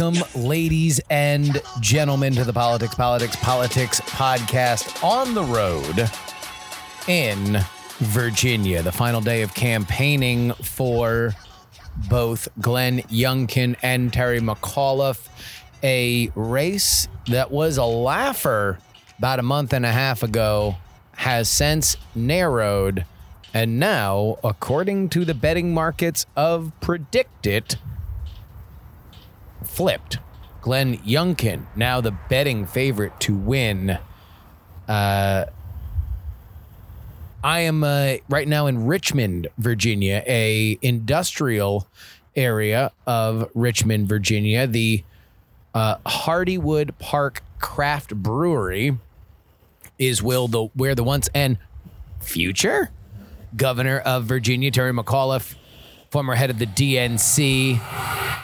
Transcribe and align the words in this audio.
Welcome, 0.00 0.24
ladies 0.34 0.98
and 1.10 1.60
gentlemen, 1.80 2.34
to 2.36 2.44
the 2.44 2.54
Politics, 2.54 2.94
Politics, 2.94 3.36
Politics 3.36 4.00
podcast 4.00 5.04
on 5.04 5.34
the 5.34 5.42
road 5.42 6.10
in 7.06 7.58
Virginia. 7.98 8.82
The 8.82 8.92
final 8.92 9.20
day 9.20 9.42
of 9.42 9.52
campaigning 9.52 10.54
for 10.54 11.34
both 12.08 12.48
Glenn 12.62 13.00
Youngkin 13.10 13.76
and 13.82 14.10
Terry 14.10 14.40
McAuliffe. 14.40 15.28
A 15.82 16.32
race 16.34 17.06
that 17.26 17.50
was 17.50 17.76
a 17.76 17.84
laugher 17.84 18.78
about 19.18 19.38
a 19.38 19.42
month 19.42 19.74
and 19.74 19.84
a 19.84 19.92
half 19.92 20.22
ago 20.22 20.76
has 21.16 21.50
since 21.50 21.98
narrowed. 22.14 23.04
And 23.52 23.78
now, 23.78 24.38
according 24.42 25.10
to 25.10 25.26
the 25.26 25.34
betting 25.34 25.74
markets 25.74 26.24
of 26.36 26.72
PredictIt, 26.80 27.76
flipped. 29.64 30.18
Glenn 30.60 30.98
Youngkin, 30.98 31.64
now 31.74 32.00
the 32.00 32.10
betting 32.10 32.66
favorite 32.66 33.18
to 33.20 33.34
win. 33.34 33.98
Uh, 34.86 35.46
I 37.42 37.60
am 37.60 37.82
uh, 37.82 38.16
right 38.28 38.46
now 38.46 38.66
in 38.66 38.86
Richmond, 38.86 39.48
Virginia, 39.56 40.22
a 40.26 40.78
industrial 40.82 41.88
area 42.36 42.92
of 43.06 43.50
Richmond, 43.54 44.08
Virginia. 44.08 44.66
The 44.66 45.02
uh, 45.74 45.96
Hardywood 46.06 46.98
Park 46.98 47.42
Craft 47.58 48.14
Brewery 48.16 48.98
is 49.98 50.22
will 50.22 50.48
the 50.48 50.64
where 50.74 50.94
the 50.94 51.04
once 51.04 51.30
and 51.34 51.56
future 52.20 52.90
governor 53.56 53.98
of 53.98 54.24
Virginia, 54.24 54.70
Terry 54.70 54.92
McAuliffe, 54.92 55.54
former 56.10 56.34
head 56.34 56.50
of 56.50 56.58
the 56.58 56.66
DNC, 56.66 57.80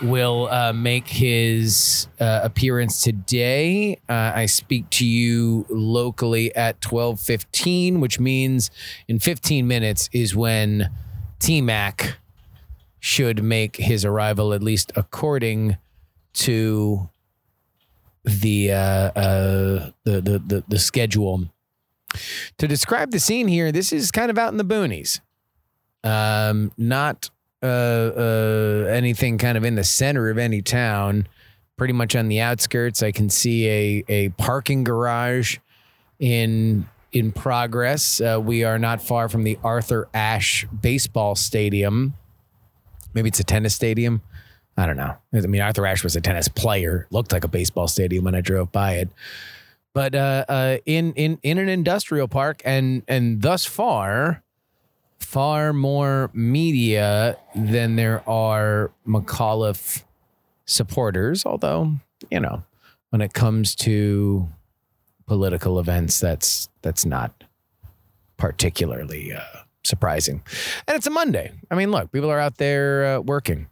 will 0.03 0.49
uh, 0.51 0.73
make 0.73 1.09
his 1.09 2.07
uh, 2.21 2.41
appearance 2.43 3.03
today. 3.03 3.99
Uh, 4.09 4.33
I 4.35 4.47
speak 4.47 4.89
to 4.91 5.07
you 5.07 5.67
locally 5.69 6.55
at 6.55 6.81
twelve 6.81 7.21
fifteen, 7.21 8.01
which 8.01 8.21
means 8.21 8.71
in 9.09 9.19
fifteen 9.19 9.67
minutes 9.67 10.09
is 10.13 10.35
when 10.35 10.91
T 11.39 11.61
Mac 11.61 12.19
should 13.01 13.43
make 13.43 13.77
his 13.77 14.05
arrival, 14.05 14.53
at 14.53 14.63
least 14.63 14.93
according 14.97 15.77
to 16.35 17.09
the 18.25 18.73
uh, 18.73 18.77
uh, 18.77 19.91
the, 20.05 20.21
the 20.21 20.39
the 20.39 20.65
the 20.69 20.79
schedule. 20.79 21.47
To 22.59 22.69
describe 22.69 23.11
the 23.11 23.21
scene 23.21 23.49
here, 23.49 23.73
this 23.73 23.93
is 23.93 24.11
kind 24.11 24.31
of 24.31 24.39
out 24.39 24.53
in 24.53 24.57
the 24.57 24.65
boonies. 24.65 25.21
Um, 26.03 26.73
not 26.79 27.31
uh, 27.63 27.67
uh, 27.67 28.87
anything 28.91 29.39
kind 29.39 29.57
of 29.57 29.65
in 29.65 29.75
the 29.75 29.85
center 29.85 30.31
of 30.31 30.39
any 30.39 30.63
town. 30.63 31.27
Pretty 31.77 31.93
much 31.93 32.17
on 32.17 32.29
the 32.29 32.41
outskirts, 32.41 33.03
I 33.03 33.13
can 33.13 33.29
see 33.29 33.69
a 33.69 34.05
a 34.09 34.29
parking 34.31 34.83
garage 34.85 35.59
in 36.19 36.87
in 37.13 37.33
progress. 37.33 38.21
Uh, 38.21 38.41
we 38.43 38.65
are 38.65 38.79
not 38.79 39.03
far 39.03 39.29
from 39.29 39.45
the 39.45 39.59
Arthur 39.63 40.09
Ashe 40.15 40.67
baseball 40.81 41.35
stadium. 41.35 42.15
Maybe 43.15 43.29
it's 43.29 43.41
a 43.41 43.45
tennis 43.45 43.75
stadium. 43.75 44.23
I 44.77 44.87
don't 44.87 44.97
know. 44.97 45.17
I 45.35 45.41
mean, 45.41 45.63
Arthur 45.63 45.87
Ashe 45.87 46.05
was 46.05 46.17
a 46.17 46.21
tennis 46.21 46.49
player. 46.49 47.07
Looked 47.11 47.33
like 47.33 47.45
a 47.45 47.49
baseball 47.49 47.89
stadium 47.89 48.25
when 48.25 48.35
I 48.35 48.43
drove 48.43 48.73
by 48.73 48.97
it. 48.97 49.09
But 49.95 50.15
uh, 50.15 50.45
uh, 50.49 50.77
in 50.85 51.15
in 51.15 51.39
in 51.43 51.57
an 51.57 51.71
industrial 51.71 52.29
park, 52.29 52.61
and 52.67 53.03
and 53.09 53.41
thus 53.41 53.65
far, 53.65 54.43
far 55.19 55.73
more 55.73 56.31
media 56.33 57.37
than 57.55 57.97
there 57.97 58.29
are 58.29 58.93
McAuliffe 59.07 60.03
supporters. 60.65 61.47
Although 61.47 61.93
you 62.31 62.41
know, 62.41 62.63
when 63.11 63.21
it 63.21 63.33
comes 63.33 63.75
to 63.77 64.49
political 65.27 65.79
events, 65.79 66.21
that's 66.21 66.69
that's 66.83 67.05
not 67.05 67.45
particularly 68.37 69.33
uh, 69.33 69.41
surprising. 69.85 70.43
And 70.87 70.97
it's 70.97 71.07
a 71.07 71.11
Monday. 71.11 71.53
I 71.71 71.75
mean, 71.75 71.91
look, 71.91 72.13
people 72.13 72.31
are 72.31 72.41
out 72.41 72.59
there 72.59 73.17
uh, 73.17 73.21
working. 73.21 73.69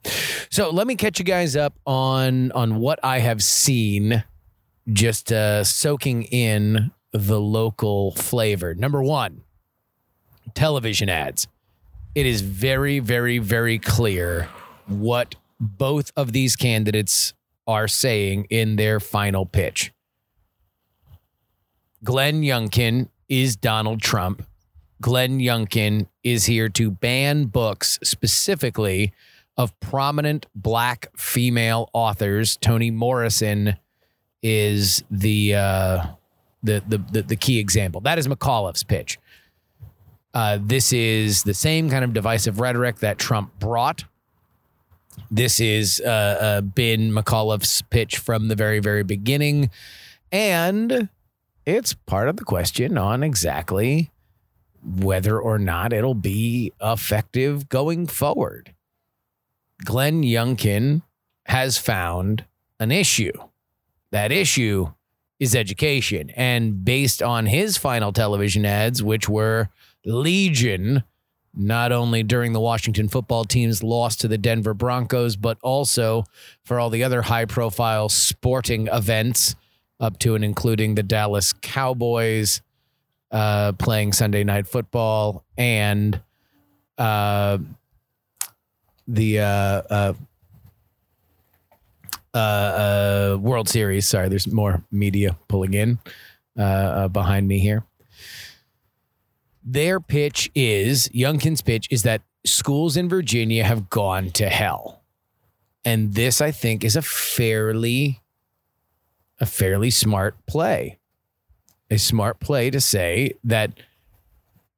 So 0.51 0.71
let 0.71 0.87
me 0.87 0.95
catch 0.97 1.19
you 1.19 1.25
guys 1.25 1.57
up 1.57 1.75
on 1.87 2.53
on 2.53 2.77
what 2.77 3.01
I 3.03 3.19
have 3.19 3.43
seen, 3.43 4.25
just 4.93 5.33
uh, 5.33 5.65
soaking 5.65 6.25
in 6.25 6.93
the 7.13 7.41
local 7.41 8.13
flavor. 8.13 8.75
Number 8.75 9.03
one, 9.03 9.43
television 10.55 11.09
ads. 11.09 11.47
It 12.15 12.27
is 12.27 12.43
very, 12.43 12.99
very, 12.99 13.39
very 13.39 13.79
clear 13.79 14.49
what 14.87 15.35
both 15.59 16.13
of 16.17 16.33
these 16.33 16.57
candidates 16.57 17.33
are 17.67 17.89
saying 17.89 18.47
in 18.51 18.77
their 18.77 19.01
final 19.01 19.47
pitch. 19.47 19.93
Glenn 22.03 22.43
Youngkin 22.43 23.09
is 23.29 23.57
Donald 23.57 24.03
Trump. 24.03 24.47
Glenn 25.01 25.39
Youngkin 25.39 26.07
is 26.23 26.45
here 26.45 26.69
to 26.71 26.91
ban 26.91 27.47
books 27.47 27.99
specifically 28.03 29.13
of 29.57 29.79
prominent 29.81 30.47
black 30.55 31.09
female 31.17 31.89
authors. 31.93 32.57
Toni 32.59 32.91
Morrison 32.91 33.77
is 34.43 35.03
the 35.11 35.55
uh, 35.55 36.07
the, 36.63 36.83
the 36.87 36.99
the 36.99 37.23
the 37.23 37.37
key 37.37 37.59
example. 37.59 38.01
That 38.03 38.19
is 38.19 38.29
McAuliffe's 38.29 38.85
pitch. 38.85 39.19
Uh, 40.35 40.59
this 40.61 40.93
is 40.93 41.45
the 41.45 41.55
same 41.55 41.89
kind 41.89 42.05
of 42.05 42.13
divisive 42.13 42.59
rhetoric 42.59 42.97
that 42.99 43.19
Trump 43.19 43.57
brought. 43.61 44.05
This 45.31 45.61
is 45.61 46.03
uh, 46.05 46.09
uh, 46.09 46.61
been 46.61 47.13
McAuliffe's 47.13 47.83
pitch 47.83 48.19
from 48.19 48.49
the 48.49 48.57
very, 48.57 48.81
very 48.81 49.05
beginning. 49.05 49.71
And 50.33 51.09
it's 51.65 51.95
part 51.95 52.29
of 52.29 52.37
the 52.37 52.45
question 52.45 52.99
on 52.99 53.23
exactly 53.23 54.11
whether 54.85 55.41
or 55.41 55.59
not 55.59 55.93
it'll 55.93 56.15
be 56.15 56.73
effective 56.83 57.69
going 57.69 58.07
forward. 58.07 58.75
Glenn 59.85 60.23
Youngkin 60.23 61.03
has 61.47 61.79
found 61.79 62.45
an 62.81 62.91
issue. 62.91 63.33
That 64.11 64.33
issue 64.33 64.93
is 65.39 65.55
education. 65.55 66.31
And 66.31 66.85
based 66.85 67.23
on 67.23 67.47
his 67.47 67.77
final 67.77 68.13
television 68.13 68.67
ads, 68.67 69.03
which 69.03 69.29
were 69.29 69.69
legion, 70.05 71.05
not 71.55 71.93
only 71.93 72.23
during 72.23 72.53
the 72.53 72.61
Washington 72.61 73.09
football 73.09 73.45
team's 73.45 73.83
loss 73.83 74.17
to 74.17 74.29
the 74.29 74.39
Denver 74.39 74.75
Broncos, 74.75 75.37
but 75.37 75.59
also 75.63 76.25
for 76.65 76.81
all 76.81 76.91
the 76.91 77.05
other 77.05 77.23
high 77.23 77.45
profile 77.45 78.09
sporting 78.09 78.89
events, 78.89 79.55
up 80.01 80.19
to 80.19 80.35
and 80.35 80.45
including 80.45 80.97
the 80.97 81.03
Dallas 81.03 81.53
Cowboys 81.53 82.61
uh, 83.31 83.73
playing 83.73 84.13
Sunday 84.13 84.45
night 84.45 84.67
football 84.67 85.45
and 85.57 86.21
uh, 86.99 87.59
the 89.07 89.41
uh, 89.41 89.45
uh, 89.45 90.13
uh, 92.33 92.37
uh, 92.37 93.39
World 93.41 93.69
Series. 93.69 94.09
Sorry, 94.09 94.29
there's 94.29 94.47
more 94.47 94.83
media 94.91 95.37
pulling 95.49 95.75
in 95.75 95.99
behind 96.55 97.49
me 97.49 97.59
here. 97.59 97.85
Their 99.65 99.99
pitch 99.99 100.51
is 100.55 101.09
Youngkin's 101.09 101.63
pitch 101.63 101.89
is 101.91 102.03
that 102.03 102.23
schools 102.45 102.97
in 102.97 103.09
Virginia 103.09 103.65
have 103.65 103.89
gone 103.89 104.31
to 104.33 104.49
hell, 104.49 105.03
and 105.85 106.15
this 106.15 106.41
I 106.41 106.51
think 106.51 106.85
is 106.85 106.97
a 106.97 107.03
fairly 107.03 108.21
a 109.41 109.47
fairly 109.47 109.91
smart 109.91 110.37
play. 110.47 110.99
A 111.91 111.99
smart 111.99 112.41
play 112.41 112.71
to 112.71 112.81
say 112.81 113.35
that 113.45 113.73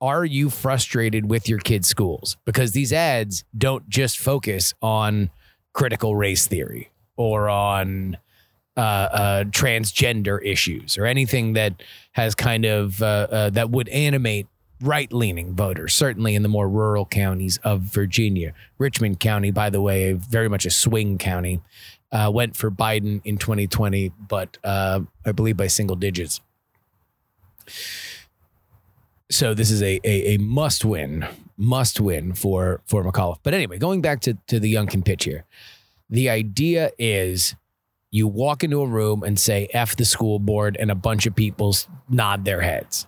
are 0.00 0.25
you 0.25 0.50
frustrated 0.50 1.29
with 1.29 1.49
your 1.49 1.59
kids' 1.59 1.88
schools? 1.88 2.37
Because 2.44 2.73
these 2.73 2.93
ads 2.93 3.44
don't 3.56 3.88
just 3.88 4.19
focus 4.19 4.75
on 4.83 5.31
critical 5.73 6.15
race 6.17 6.47
theory 6.47 6.91
or 7.17 7.49
on 7.49 8.19
uh, 8.77 8.81
uh, 8.81 9.44
transgender 9.44 10.38
issues 10.44 10.99
or 10.99 11.06
anything 11.06 11.55
that 11.55 11.83
has 12.12 12.35
kind 12.35 12.65
of 12.65 13.03
uh, 13.03 13.27
uh, 13.31 13.50
that 13.50 13.71
would 13.71 13.88
animate 13.88 14.47
right 14.81 15.12
leaning 15.12 15.55
voters, 15.55 15.94
certainly 15.94 16.34
in 16.34 16.43
the 16.43 16.49
more 16.49 16.69
rural 16.69 17.06
counties 17.06 17.58
of 17.64 17.81
Virginia. 17.82 18.52
Richmond 18.78 19.20
County, 19.20 19.50
by 19.50 19.70
the 19.70 19.81
way, 19.81 20.12
very 20.12 20.49
much 20.49 20.67
a 20.67 20.70
swing 20.70 21.19
county, 21.19 21.61
uh, 22.12 22.31
went 22.32 22.56
for 22.56 22.70
Biden 22.70 23.20
in 23.25 23.38
2020, 23.38 24.12
but 24.28 24.58
uh, 24.64 25.00
I 25.25 25.32
believe 25.32 25.56
by 25.56 25.67
single 25.67 25.96
digits. 25.96 26.40
So 29.31 29.55
this 29.55 29.70
is 29.70 29.82
a, 29.82 30.00
a, 30.05 30.34
a 30.34 30.38
must 30.38 30.84
win, 30.84 31.26
must 31.56 32.00
win 32.00 32.32
for 32.32 32.81
for 32.87 33.02
McAuliffe. 33.05 33.38
But 33.43 33.55
anyway, 33.55 33.78
going 33.78 34.00
back 34.00 34.20
to, 34.20 34.34
to 34.46 34.61
the 34.61 34.73
Youngkin 34.73 35.05
pitch 35.05 35.25
here, 35.25 35.44
the 36.08 36.31
idea 36.31 36.93
is 36.99 37.56
you 38.12 38.28
walk 38.28 38.62
into 38.62 38.81
a 38.81 38.87
room 38.87 39.25
and 39.25 39.38
say 39.38 39.69
F 39.73 39.96
the 39.96 40.05
school 40.05 40.38
board, 40.38 40.76
and 40.78 40.90
a 40.90 40.94
bunch 40.94 41.26
of 41.26 41.34
people 41.34 41.75
nod 42.08 42.44
their 42.44 42.61
heads. 42.61 43.06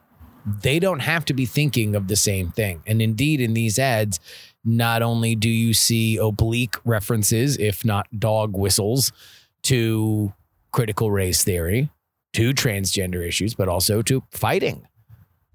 They 0.63 0.79
don't 0.79 1.01
have 1.01 1.25
to 1.27 1.35
be 1.35 1.47
thinking 1.47 1.95
of 1.95 2.09
the 2.09 2.17
same 2.17 2.51
thing. 2.51 2.83
And 2.87 3.03
indeed, 3.03 3.41
in 3.41 3.55
these 3.55 3.79
ads, 3.79 4.21
not 4.65 5.03
only 5.03 5.35
do 5.35 5.49
you 5.49 5.75
see 5.75 6.17
oblique 6.17 6.77
references, 6.85 7.57
if 7.59 7.85
not 7.85 8.07
dog 8.19 8.57
whistles, 8.57 9.13
to 9.63 10.33
critical 10.73 11.11
race 11.11 11.45
theory, 11.45 11.91
to 12.35 12.53
transgender 12.53 13.27
issues, 13.27 13.55
but 13.55 13.69
also 13.69 14.03
to 14.03 14.23
fighting, 14.31 14.87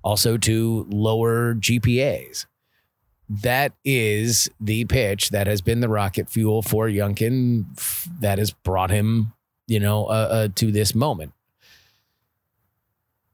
also 0.04 0.38
to 0.38 0.86
lower 0.90 1.56
GPAs. 1.56 2.46
That 3.30 3.74
is 3.86 4.50
the 4.60 4.86
pitch 4.86 5.30
that 5.30 5.48
has 5.48 5.62
been 5.62 5.80
the 5.80 5.89
rocket 5.89 6.30
fuel 6.30 6.62
for 6.62 6.88
Youngkin 6.88 7.66
that 8.19 8.38
has 8.38 8.51
brought 8.51 8.92
him, 8.92 9.34
you 9.68 9.80
know, 9.80 10.06
uh, 10.06 10.28
uh, 10.31 10.48
to 10.56 10.72
this 10.72 10.94
moment. 10.94 11.34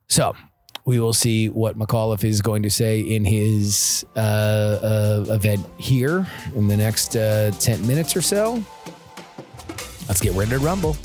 So 0.08 0.36
we 0.90 1.00
will 1.00 1.14
see 1.14 1.50
what 1.50 1.78
McAuliffe 1.78 2.24
is 2.24 2.42
going 2.42 2.64
to 2.64 2.70
say 2.72 3.00
in 3.02 3.24
his 3.24 4.04
uh, 4.16 4.20
uh, 4.20 5.24
event 5.30 5.64
here 5.78 6.26
in 6.56 6.68
the 6.68 6.76
next 6.76 7.16
uh, 7.16 7.52
10 7.60 7.86
minutes 7.86 8.16
or 8.16 8.24
so. 8.24 8.64
Let's 10.08 10.20
get 10.20 10.34
ready 10.34 10.50
to 10.50 10.58
rumble. 10.58 10.98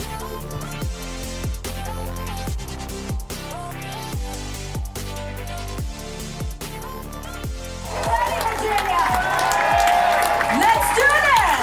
Let's 10.64 10.88
do 10.96 11.08
this! 11.28 11.60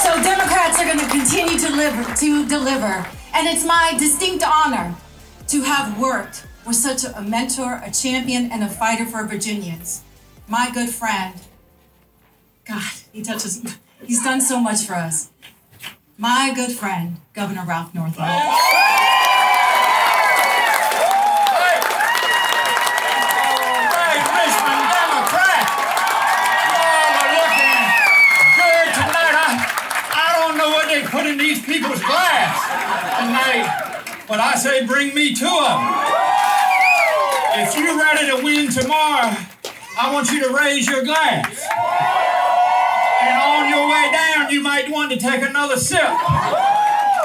So 0.00 0.10
Democrats 0.22 0.80
are 0.80 0.86
going 0.86 1.00
to 1.00 1.10
continue 1.10 1.58
to 1.58 2.48
deliver, 2.48 3.06
and 3.34 3.46
it's 3.46 3.66
my 3.66 3.92
distinct 3.98 4.42
honor 4.42 4.96
to 5.50 5.62
have 5.62 5.98
worked 5.98 6.46
with 6.64 6.76
such 6.76 7.02
a 7.04 7.22
mentor, 7.22 7.80
a 7.84 7.90
champion, 7.90 8.52
and 8.52 8.62
a 8.62 8.68
fighter 8.68 9.04
for 9.04 9.24
Virginians. 9.24 10.02
My 10.46 10.70
good 10.72 10.90
friend. 10.90 11.34
God, 12.64 12.92
he 13.12 13.20
touches. 13.22 13.60
He's 14.04 14.22
done 14.22 14.40
so 14.40 14.60
much 14.60 14.82
for 14.82 14.94
us. 14.94 15.30
My 16.16 16.52
good 16.54 16.70
friend, 16.70 17.16
Governor 17.34 17.64
Ralph 17.66 17.92
Northam. 17.94 18.26
Put 31.10 31.26
in 31.26 31.38
these 31.38 31.60
people's 31.64 32.00
glass 32.02 32.54
tonight, 33.18 33.99
but 34.30 34.38
I 34.38 34.54
say 34.54 34.86
bring 34.86 35.12
me 35.12 35.32
of 35.32 35.38
them. 35.40 35.80
If 37.58 37.76
you're 37.76 37.98
ready 37.98 38.28
to 38.30 38.44
win 38.44 38.70
tomorrow, 38.70 39.36
I 39.98 40.12
want 40.12 40.30
you 40.30 40.46
to 40.46 40.54
raise 40.54 40.86
your 40.86 41.02
glass. 41.02 41.66
And 43.22 43.36
on 43.42 43.68
your 43.68 43.90
way 43.90 44.12
down, 44.12 44.50
you 44.52 44.62
might 44.62 44.88
want 44.88 45.10
to 45.10 45.18
take 45.18 45.42
another 45.42 45.76
sip. 45.76 46.08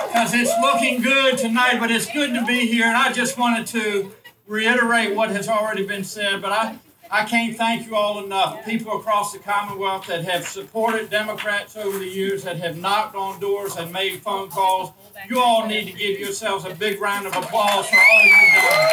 Because 0.08 0.34
it's 0.34 0.52
looking 0.62 1.04
good 1.04 1.38
tonight, 1.38 1.78
but 1.80 1.92
it's 1.92 2.12
good 2.12 2.34
to 2.34 2.44
be 2.44 2.66
here. 2.66 2.88
And 2.88 2.98
I 2.98 3.14
just 3.14 3.38
wanted 3.38 3.68
to 3.68 4.12
reiterate 4.48 5.16
what 5.16 5.30
has 5.30 5.48
already 5.48 5.86
been 5.86 6.04
said, 6.04 6.42
but 6.42 6.52
I, 6.52 6.80
I 7.16 7.24
can't 7.24 7.56
thank 7.56 7.88
you 7.88 7.96
all 7.96 8.22
enough. 8.22 8.66
People 8.66 9.00
across 9.00 9.32
the 9.32 9.40
Commonwealth 9.40 10.06
that 10.08 10.26
have 10.26 10.46
supported 10.46 11.10
Democrats 11.10 11.78
over 11.78 11.98
the 11.98 12.06
years, 12.06 12.44
that 12.44 12.58
have 12.58 12.76
knocked 12.76 13.16
on 13.16 13.40
doors 13.40 13.78
and 13.78 13.90
made 13.94 14.22
phone 14.22 14.50
calls. 14.50 14.92
You 15.30 15.40
all 15.40 15.66
need 15.66 15.86
to 15.86 15.94
give 15.94 16.20
yourselves 16.20 16.66
a 16.66 16.76
big 16.76 17.00
round 17.00 17.26
of 17.26 17.34
applause 17.34 17.88
for 17.88 17.96
all 17.96 18.24
you've 18.26 18.54
done. 18.54 18.90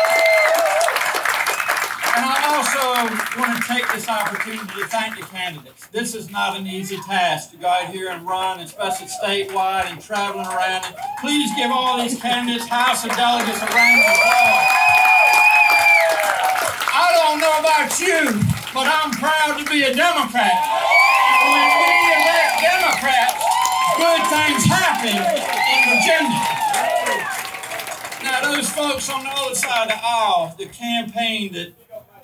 And 2.14 2.24
I 2.24 2.38
also 2.46 3.40
want 3.40 3.60
to 3.60 3.68
take 3.68 3.92
this 3.92 4.08
opportunity 4.08 4.68
to 4.68 4.86
thank 4.86 5.16
the 5.16 5.26
candidates. 5.26 5.88
This 5.88 6.14
is 6.14 6.30
not 6.30 6.56
an 6.56 6.68
easy 6.68 6.98
task 6.98 7.50
to 7.50 7.56
go 7.56 7.66
out 7.66 7.88
here 7.88 8.10
and 8.10 8.24
run, 8.24 8.60
especially 8.60 9.08
statewide 9.08 9.90
and 9.90 10.00
traveling 10.00 10.46
around. 10.46 10.84
And 10.84 10.94
please 11.20 11.50
give 11.56 11.72
all 11.72 12.00
these 12.00 12.20
candidates, 12.20 12.68
House 12.68 13.04
of 13.04 13.10
Delegates, 13.16 13.60
a 13.60 13.66
round 13.66 14.00
of 14.00 14.14
applause. 14.14 14.82
Don't 17.22 17.38
know 17.40 17.60
about 17.60 18.00
you, 18.00 18.24
but 18.74 18.88
I'm 18.90 19.12
proud 19.12 19.56
to 19.56 19.64
be 19.70 19.84
a 19.84 19.94
Democrat. 19.94 20.58
And 21.38 21.52
when 21.54 21.70
we 21.78 22.10
elect 22.18 22.60
Democrats, 22.60 23.44
good 23.96 24.22
things 24.26 24.64
happen 24.64 25.22
in 25.70 25.80
Virginia. 25.94 26.42
Now, 28.24 28.52
those 28.52 28.68
folks 28.68 29.08
on 29.08 29.22
the 29.22 29.30
other 29.30 29.54
side 29.54 29.84
of 29.84 29.88
the 29.90 30.04
aisle, 30.04 30.54
the 30.58 30.66
campaign 30.66 31.52
that 31.52 31.72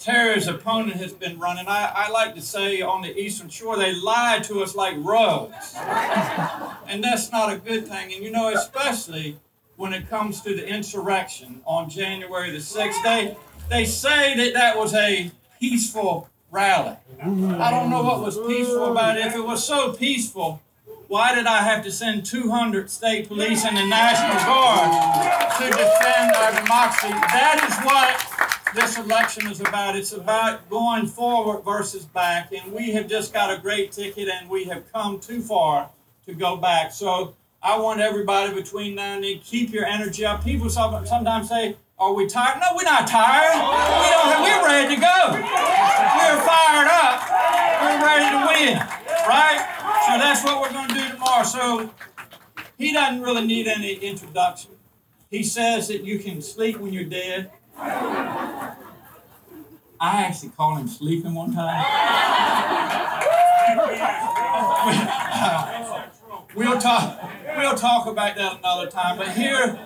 Terry's 0.01 0.49
opponent 0.49 0.97
has 0.97 1.13
been 1.13 1.39
running, 1.39 1.69
I, 1.69 1.93
I 1.95 2.11
like 2.11 2.35
to 2.35 2.43
say 2.43 2.83
on 2.83 3.03
the 3.03 3.17
Eastern 3.17 3.49
Shore, 3.49 3.79
they 3.79 3.95
lied 3.95 4.43
to 4.45 4.63
us 4.63 4.75
like 4.75 4.97
rugs. 4.99 5.77
And 6.89 7.05
that's 7.05 7.31
not 7.31 7.53
a 7.53 7.57
good 7.57 7.87
thing. 7.87 8.13
And 8.13 8.25
you 8.25 8.33
know, 8.33 8.53
especially 8.53 9.39
when 9.77 9.93
it 9.93 10.11
comes 10.11 10.41
to 10.43 10.57
the 10.57 10.67
insurrection 10.67 11.61
on 11.65 11.89
January 11.89 12.51
the 12.51 12.59
6th, 12.59 13.01
they, 13.05 13.37
they 13.69 13.85
say 13.85 14.37
that 14.37 14.55
that 14.55 14.77
was 14.77 14.95
a 14.95 15.31
peaceful 15.61 16.29
rally. 16.51 16.97
I 17.21 17.71
don't 17.71 17.91
know 17.91 18.03
what 18.03 18.21
was 18.21 18.39
peaceful 18.39 18.93
about 18.93 19.19
it. 19.19 19.27
If 19.27 19.35
it 19.35 19.45
was 19.45 19.65
so 19.67 19.93
peaceful, 19.93 20.63
why 21.09 21.35
did 21.35 21.47
I 21.47 21.59
have 21.63 21.83
to 21.85 21.91
send 21.91 22.27
200 22.27 22.91
state 22.91 23.29
police 23.29 23.65
and 23.65 23.77
the 23.77 23.87
National 23.87 24.37
Guard 24.45 24.91
to 25.59 25.71
defend 25.71 26.37
our 26.37 26.53
democracy? 26.63 27.09
That 27.09 27.65
is 27.69 27.77
what 27.85 28.75
this 28.75 28.99
election 28.99 29.51
is 29.51 29.61
about. 29.61 29.97
It's 29.97 30.13
about 30.13 30.69
going 30.69 31.07
forward 31.07 31.65
versus 31.65 32.05
back. 32.05 32.53
And 32.53 32.73
we 32.73 32.91
have 32.93 33.09
just 33.09 33.33
got 33.33 33.51
a 33.57 33.61
great 33.61 33.93
ticket 33.93 34.29
and 34.29 34.49
we 34.49 34.65
have 34.65 34.91
come 34.93 35.19
too 35.19 35.41
far 35.41 35.91
to 36.27 36.35
go 36.35 36.57
back. 36.57 36.93
So 36.93 37.35
I 37.63 37.79
want 37.79 38.01
everybody 38.01 38.55
between 38.55 38.95
now 38.95 39.15
and 39.15 39.25
then, 39.25 39.41
keep 39.41 39.73
your 39.73 39.87
energy 39.87 40.25
up. 40.25 40.45
People 40.45 40.69
sometimes 40.71 41.49
say, 41.49 41.77
are 42.01 42.15
we 42.15 42.27
tired? 42.27 42.61
No, 42.61 42.67
we're 42.77 42.85
not 42.85 43.07
tired. 43.09 43.55
We 43.55 44.11
don't, 44.11 44.43
we're 44.43 44.65
ready 44.65 44.95
to 44.95 45.01
go. 45.01 45.33
We're 45.33 46.41
fired 46.47 46.89
up. 46.89 47.29
We're 47.83 48.01
ready 48.07 48.31
to 48.31 48.39
win, 48.47 48.79
right? 49.27 49.59
So 50.07 50.13
that's 50.19 50.45
what 50.45 50.61
we're 50.63 50.73
going 50.73 50.89
to 50.89 50.95
do 50.95 51.09
tomorrow. 51.11 51.43
So 51.43 51.91
he 52.77 52.93
doesn't 52.93 53.21
really 53.23 53.45
need 53.47 53.67
any 53.67 53.95
introduction. 53.95 54.71
He 55.31 55.43
says 55.43 55.89
that 55.89 56.05
you 56.05 56.21
can 56.21 56.41
sleep 56.41 56.79
when 56.79 56.93
you're 56.93 57.03
dead. 57.05 57.51
I 60.01 60.01
actually 60.01 60.51
called 60.51 60.79
him 60.79 60.87
sleeping 60.87 61.35
one 61.35 61.53
time. 61.53 61.85
we'll 66.55 66.79
talk. 66.79 67.29
We'll 67.57 67.75
talk 67.75 68.07
about 68.07 68.37
that 68.37 68.61
another 68.61 68.89
time. 68.89 69.19
But 69.19 69.31
here, 69.31 69.77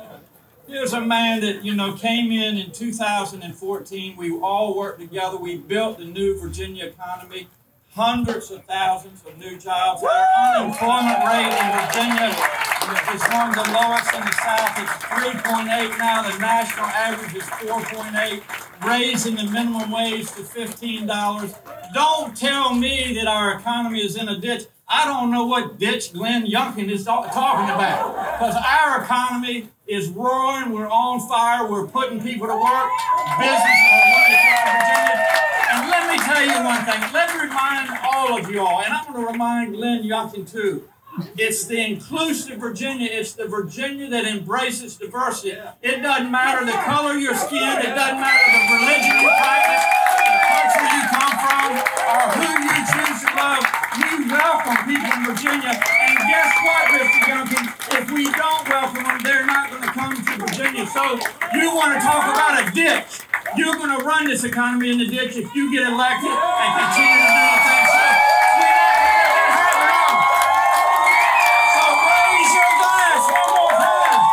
here's 0.67 0.93
a 0.93 1.01
man 1.01 1.41
that 1.41 1.65
you 1.65 1.75
know 1.75 1.95
came 1.95 2.31
in 2.31 2.57
in 2.57 2.71
2014. 2.71 4.17
We 4.17 4.33
all 4.33 4.77
worked 4.77 5.01
together. 5.01 5.37
We 5.37 5.59
built 5.59 5.99
the 5.99 6.05
new 6.05 6.41
Virginia 6.41 6.87
economy. 6.87 7.49
Hundreds 7.95 8.51
of 8.51 8.65
thousands 8.65 9.23
of 9.27 9.37
new 9.37 9.59
jobs. 9.59 10.03
Our 10.03 10.57
unemployment 10.57 11.19
rate 11.29 11.53
in 11.53 11.69
Virginia 11.77 12.33
is 13.13 13.23
one 13.29 13.51
of 13.51 13.55
the 13.55 13.71
lowest 13.71 14.15
in 14.15 14.21
the 14.21 14.33
South. 14.33 14.79
It's 14.79 14.93
3.8 15.05 15.99
now. 15.99 16.23
The 16.23 16.39
national 16.39 16.87
average 16.87 17.35
is 17.35 17.43
4.8. 17.43 18.89
Raising 18.89 19.37
the 19.37 19.45
minimum 19.45 19.91
wage 19.91 20.27
to 20.33 20.41
$15. 20.41 21.93
Don't 21.93 22.35
tell 22.35 22.75
me 22.75 23.13
that 23.15 23.27
our 23.27 23.59
economy 23.59 24.01
is 24.01 24.17
in 24.17 24.27
a 24.27 24.39
ditch. 24.41 24.63
I 24.89 25.05
don't 25.05 25.31
know 25.31 25.45
what 25.45 25.79
ditch 25.79 26.15
Glenn 26.15 26.47
Youngkin 26.47 26.91
is 26.91 27.05
talking 27.05 27.75
about. 27.75 28.39
Because 28.39 28.57
our 28.57 29.03
economy 29.03 29.69
is 29.93 30.09
roaring. 30.09 30.73
We're 30.73 30.89
on 30.89 31.21
fire. 31.29 31.71
We're 31.71 31.87
putting 31.87 32.21
people 32.21 32.47
to 32.47 32.57
work. 32.57 32.91
Businesses 33.39 33.93
are 33.93 34.09
running 34.09 34.41
Virginia. 34.73 35.21
And 35.73 35.91
let 35.93 36.03
me 36.09 36.17
tell 36.25 36.43
you 36.43 36.59
one 36.65 36.83
thing. 36.89 37.01
Let 37.13 37.35
me 37.35 37.41
remind 37.43 37.91
all 38.03 38.39
of 38.39 38.51
you 38.51 38.61
all, 38.61 38.83
and 38.83 38.93
I'm 38.93 39.13
going 39.13 39.27
to 39.27 39.33
remind 39.33 39.75
Glenn 39.75 40.03
Youngkin 40.03 40.51
too. 40.51 40.89
It's 41.37 41.67
the 41.67 41.79
inclusive 41.79 42.57
Virginia. 42.59 43.09
It's 43.13 43.35
the 43.35 43.47
Virginia 43.47 44.09
that 44.09 44.25
embraces 44.25 44.97
diversity. 44.97 45.59
It 45.83 46.01
doesn't 46.01 46.31
matter 46.31 46.65
the 46.65 46.73
color 46.73 47.17
of 47.17 47.21
your 47.21 47.35
skin. 47.35 47.61
It 47.61 47.93
doesn't 47.93 48.17
matter 48.17 48.49
the 48.49 48.63
religion 48.81 49.21
you 49.21 49.29
practice, 49.29 49.85
the 50.25 50.41
culture 50.49 50.89
you 50.89 51.05
come 51.13 51.37
from, 51.37 51.69
or 52.09 52.25
who 52.33 52.49
you 52.65 52.77
choose 52.97 53.21
to 53.29 53.31
love. 53.37 53.61
You 54.01 54.25
welcome 54.33 54.89
people 54.89 55.13
in 55.13 55.21
Virginia. 55.29 55.77
And 55.77 56.17
guess 56.17 56.51
what, 56.65 56.83
Mr. 56.97 57.21
Duncan? 57.29 57.82
If 57.93 58.11
we 58.11 58.25
don't 58.25 58.65
welcome 58.69 59.05
them, 59.05 59.21
they're 59.23 59.45
not 59.45 59.69
going 59.69 59.83
to 59.83 59.93
come 59.93 60.17
to 60.17 60.23
Virginia. 60.41 60.87
So 60.87 61.21
you 61.53 61.77
want 61.77 61.93
to 61.93 62.01
talk 62.01 62.25
about 62.25 62.57
a 62.57 62.71
ditch. 62.73 63.21
You're 63.55 63.77
going 63.77 63.93
to 63.93 64.03
run 64.03 64.25
this 64.25 64.45
economy 64.45 64.91
in 64.93 64.99
the 64.99 65.07
ditch 65.07 65.37
if 65.37 65.55
you 65.55 65.71
get 65.71 65.85
elected 65.85 66.33
and 66.33 66.71
continue 66.73 67.21
to 67.21 67.29
do 67.37 67.45
the 67.53 67.61
things. 67.69 67.93
So 67.93 68.01
we're 68.57 68.81
not 68.81 68.97
going 68.97 69.13
to 69.13 69.93
let. 69.93 70.17
So 71.77 71.85
raise 72.09 72.53
your 72.57 72.73
glass 72.81 73.23
one 73.29 73.51
more 73.61 73.77
time 73.77 74.25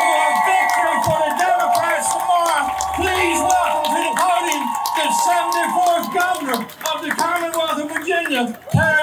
for 0.00 0.16
a 0.24 0.32
victory 0.48 0.96
for 1.04 1.18
the 1.20 1.32
Democrats 1.36 2.08
tomorrow. 2.16 2.64
Please 2.96 3.38
welcome 3.44 3.92
to 3.92 4.00
the 4.08 4.14
podium 4.16 4.64
the 4.96 5.08
74th 5.28 6.08
governor 6.16 6.60
of 6.64 6.96
the 7.04 7.12
Commonwealth 7.12 7.76
of 7.76 7.92
Virginia, 7.92 8.56
Terry 8.72 8.99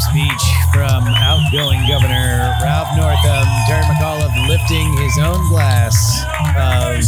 speech 0.00 0.42
from 0.72 1.04
outgoing 1.08 1.80
Governor 1.88 2.54
Ralph 2.62 2.88
Northam. 2.96 3.46
Terry 3.66 3.84
McAuliffe 3.84 4.48
lifting 4.48 4.92
his 4.98 5.18
own 5.18 5.48
glass 5.48 6.22
of 6.56 7.04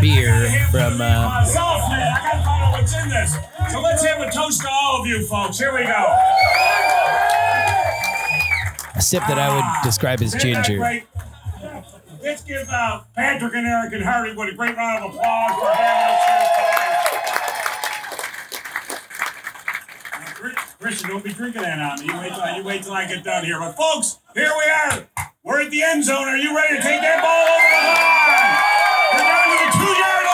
beer 0.00 0.48
from. 0.70 1.00
Uh, 1.00 1.44
Soft 1.44 1.90
man, 1.90 2.00
I 2.00 2.20
gotta 2.20 2.44
find 2.44 2.62
out 2.64 2.72
what's 2.72 2.94
in 2.94 3.08
this. 3.08 3.36
So 3.72 3.80
let's 3.80 4.04
have 4.04 4.20
a 4.20 4.30
toast 4.30 4.60
to 4.62 4.68
all 4.70 5.00
of 5.00 5.06
you 5.06 5.24
folks. 5.26 5.58
Here 5.58 5.72
we 5.74 5.84
go. 5.84 6.16
a 8.96 9.00
sip 9.02 9.22
that 9.28 9.38
I 9.38 9.54
would 9.54 9.64
describe 9.84 10.20
as 10.22 10.34
ginger. 10.34 10.78
Let's 12.22 12.42
give 12.44 12.68
uh, 12.68 13.00
Patrick 13.16 13.54
and 13.54 13.66
Eric 13.66 13.94
and 13.94 14.02
Hardy 14.04 14.34
what 14.36 14.48
a 14.50 14.54
great 14.54 14.76
round 14.76 15.04
of 15.04 15.14
applause 15.14 15.52
for 15.58 15.70
having 15.72 16.14
us 16.14 16.22
here 16.28 16.44
today. 16.50 16.96
Now, 20.12 20.32
Chris- 20.34 20.69
Christian, 20.80 21.10
don't 21.10 21.22
be 21.22 21.32
drinking 21.32 21.60
that 21.60 21.78
on 21.78 22.00
me. 22.00 22.06
You 22.10 22.18
wait 22.18 22.32
till 22.32 22.56
you 22.56 22.64
wait 22.64 22.82
till 22.82 22.94
I 22.94 23.06
get 23.06 23.22
done 23.22 23.44
here. 23.44 23.58
But 23.58 23.76
folks, 23.76 24.18
here 24.34 24.50
we 24.56 24.64
are. 24.64 25.06
We're 25.42 25.60
at 25.60 25.70
the 25.70 25.82
end 25.82 26.04
zone. 26.04 26.26
Are 26.26 26.38
you 26.38 26.56
ready 26.56 26.76
to 26.76 26.82
take 26.82 27.02
that 27.02 27.20
ball 27.20 27.48
over 27.52 27.68
the 27.68 27.84
line? 27.84 28.56
We're 29.12 29.28
down 29.28 29.48
to 29.52 29.60
the 29.60 29.72
two-yard 29.84 30.24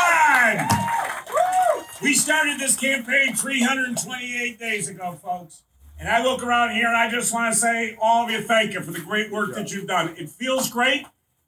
line. 0.70 2.00
We 2.00 2.14
started 2.14 2.60
this 2.60 2.76
campaign 2.76 3.34
328 3.34 4.58
days 4.60 4.88
ago, 4.88 5.18
folks. 5.20 5.62
And 5.98 6.08
I 6.08 6.22
look 6.22 6.44
around 6.44 6.74
here 6.74 6.86
and 6.86 6.96
I 6.96 7.10
just 7.10 7.34
want 7.34 7.52
to 7.52 7.58
say, 7.58 7.96
all 8.00 8.24
of 8.24 8.30
you, 8.30 8.40
thank 8.40 8.72
you 8.72 8.82
for 8.82 8.92
the 8.92 9.00
great 9.00 9.32
work 9.32 9.54
that 9.56 9.72
you've 9.72 9.88
done. 9.88 10.14
It 10.16 10.28
feels 10.28 10.70
great. 10.70 11.06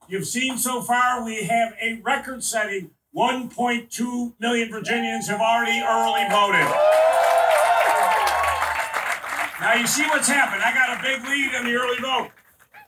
You've 0.08 0.26
seen 0.26 0.58
so 0.58 0.80
far, 0.80 1.24
we 1.24 1.44
have 1.44 1.74
a 1.80 2.00
record 2.02 2.42
setting 2.42 2.90
1.2 3.14 4.32
million 4.40 4.70
Virginians 4.70 5.28
have 5.28 5.40
already 5.40 5.80
early 5.86 6.24
voted. 6.30 7.27
Now, 9.60 9.74
you 9.74 9.86
see 9.88 10.04
what's 10.04 10.28
happened. 10.28 10.62
I 10.62 10.72
got 10.72 10.98
a 10.98 11.02
big 11.02 11.24
lead 11.28 11.52
in 11.54 11.64
the 11.66 11.74
early 11.74 11.98
vote. 11.98 12.30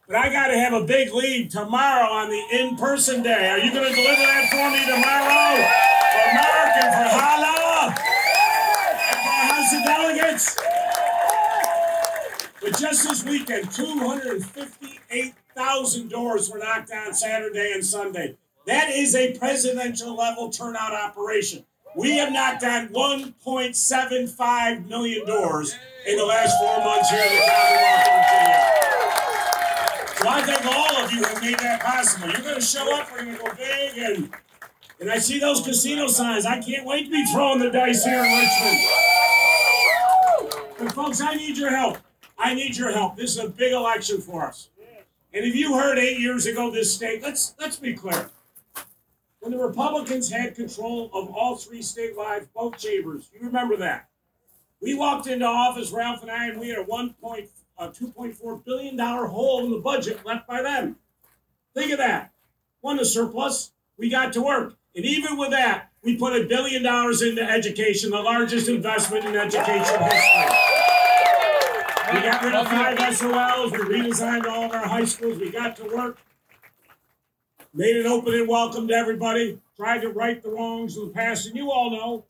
But 0.06 0.14
I 0.16 0.28
got 0.28 0.46
to 0.48 0.58
have 0.58 0.72
a 0.72 0.84
big 0.84 1.12
lead 1.12 1.50
tomorrow 1.50 2.06
on 2.06 2.30
the 2.30 2.40
in 2.52 2.76
person 2.76 3.22
day. 3.24 3.48
Are 3.48 3.58
you 3.58 3.72
going 3.72 3.88
to 3.88 3.94
deliver 3.94 4.22
that 4.22 4.48
for 4.50 4.70
me 4.70 4.84
tomorrow? 4.84 5.66
For 6.12 6.34
Mark 6.34 6.76
and 6.78 6.94
for 6.94 7.08
Hala? 7.18 7.94
And 9.08 9.18
for 9.18 9.30
House 9.50 9.72
of 9.74 9.82
Delegates? 9.84 10.56
But 12.60 12.76
just 12.78 13.08
this 13.08 13.24
weekend, 13.24 13.72
258,000 13.72 16.08
doors 16.08 16.48
were 16.50 16.58
knocked 16.58 16.92
on 16.92 17.12
Saturday 17.14 17.72
and 17.74 17.84
Sunday. 17.84 18.36
That 18.66 18.90
is 18.90 19.16
a 19.16 19.32
presidential 19.38 20.14
level 20.14 20.50
turnout 20.50 20.92
operation. 20.92 21.64
We 21.96 22.16
have 22.18 22.32
knocked 22.32 22.62
on 22.62 22.88
1.75 22.88 24.86
million 24.88 25.26
doors 25.26 25.74
in 26.06 26.16
the 26.16 26.24
last 26.24 26.56
four 26.60 26.78
months 26.84 27.10
here 27.10 27.20
in 27.20 27.34
the 27.34 27.42
Commonwealth 27.50 28.06
of 28.06 28.14
Virginia. 28.30 28.60
So 30.16 30.28
I 30.28 30.42
think 30.42 30.66
all 30.66 30.96
of 31.04 31.12
you 31.12 31.22
have 31.24 31.42
made 31.42 31.58
that 31.58 31.80
possible. 31.82 32.28
You're 32.28 32.42
going 32.42 32.54
to 32.54 32.60
show 32.60 32.94
up, 32.94 33.10
we're 33.10 33.24
going 33.24 33.36
to 33.36 33.42
go 33.42 33.52
big, 33.54 33.98
and 33.98 34.30
and 35.00 35.10
I 35.10 35.18
see 35.18 35.38
those 35.38 35.62
casino 35.62 36.06
signs. 36.08 36.44
I 36.44 36.60
can't 36.60 36.86
wait 36.86 37.04
to 37.04 37.10
be 37.10 37.24
throwing 37.32 37.58
the 37.58 37.70
dice 37.70 38.04
here 38.04 38.22
in 38.22 38.38
Richmond. 38.38 38.78
But 40.78 40.92
folks, 40.92 41.22
I 41.22 41.34
need 41.34 41.56
your 41.56 41.70
help. 41.70 41.96
I 42.38 42.52
need 42.52 42.76
your 42.76 42.92
help. 42.92 43.16
This 43.16 43.30
is 43.30 43.38
a 43.42 43.48
big 43.48 43.72
election 43.72 44.20
for 44.20 44.46
us. 44.46 44.68
And 45.32 45.44
if 45.46 45.54
you 45.54 45.74
heard 45.74 45.98
eight 45.98 46.18
years 46.18 46.44
ago 46.44 46.70
this 46.70 46.94
state, 46.94 47.22
let's 47.22 47.54
let's 47.58 47.76
be 47.76 47.94
clear. 47.94 48.28
When 49.40 49.52
the 49.52 49.58
Republicans 49.58 50.30
had 50.30 50.54
control 50.54 51.10
of 51.14 51.30
all 51.30 51.56
three 51.56 51.80
statewide 51.80 52.48
vote 52.54 52.76
chambers, 52.76 53.30
you 53.32 53.46
remember 53.46 53.76
that. 53.78 54.08
We 54.82 54.94
walked 54.94 55.26
into 55.26 55.46
office, 55.46 55.90
Ralph 55.90 56.22
and 56.22 56.30
I, 56.30 56.48
and 56.48 56.60
we 56.60 56.68
had 56.68 56.78
a 56.78 56.82
one 56.84 57.14
point 57.14 57.48
point 58.14 58.36
four 58.36 58.56
billion 58.56 58.96
dollar 58.96 59.26
hole 59.26 59.64
in 59.64 59.70
the 59.70 59.78
budget 59.78 60.24
left 60.26 60.46
by 60.46 60.62
them. 60.62 60.96
Think 61.74 61.90
of 61.92 61.98
that. 61.98 62.32
One 62.82 62.98
a 62.98 63.04
surplus. 63.04 63.72
We 63.96 64.10
got 64.10 64.34
to 64.34 64.42
work, 64.42 64.74
and 64.94 65.04
even 65.04 65.38
with 65.38 65.50
that, 65.50 65.90
we 66.02 66.16
put 66.16 66.34
a 66.34 66.46
billion 66.46 66.82
dollars 66.82 67.22
into 67.22 67.42
education, 67.42 68.10
the 68.10 68.20
largest 68.20 68.68
investment 68.68 69.24
in 69.24 69.36
education 69.36 70.02
history. 70.02 70.56
We 72.12 72.20
got 72.22 72.42
rid 72.42 72.54
of 72.54 72.66
five 72.66 72.98
SOLs. 72.98 73.72
We 73.72 73.78
redesigned 73.78 74.46
all 74.46 74.64
of 74.64 74.72
our 74.72 74.86
high 74.86 75.04
schools. 75.04 75.38
We 75.38 75.50
got 75.50 75.76
to 75.76 75.84
work. 75.84 76.18
Made 77.72 77.94
it 77.94 78.06
open 78.06 78.34
and 78.34 78.48
welcome 78.48 78.88
to 78.88 78.94
everybody. 78.94 79.60
Tried 79.76 80.00
to 80.00 80.08
right 80.08 80.42
the 80.42 80.50
wrongs 80.50 80.96
of 80.96 81.06
the 81.06 81.14
past. 81.14 81.46
And 81.46 81.54
you 81.54 81.70
all 81.70 81.90
know, 81.90 82.24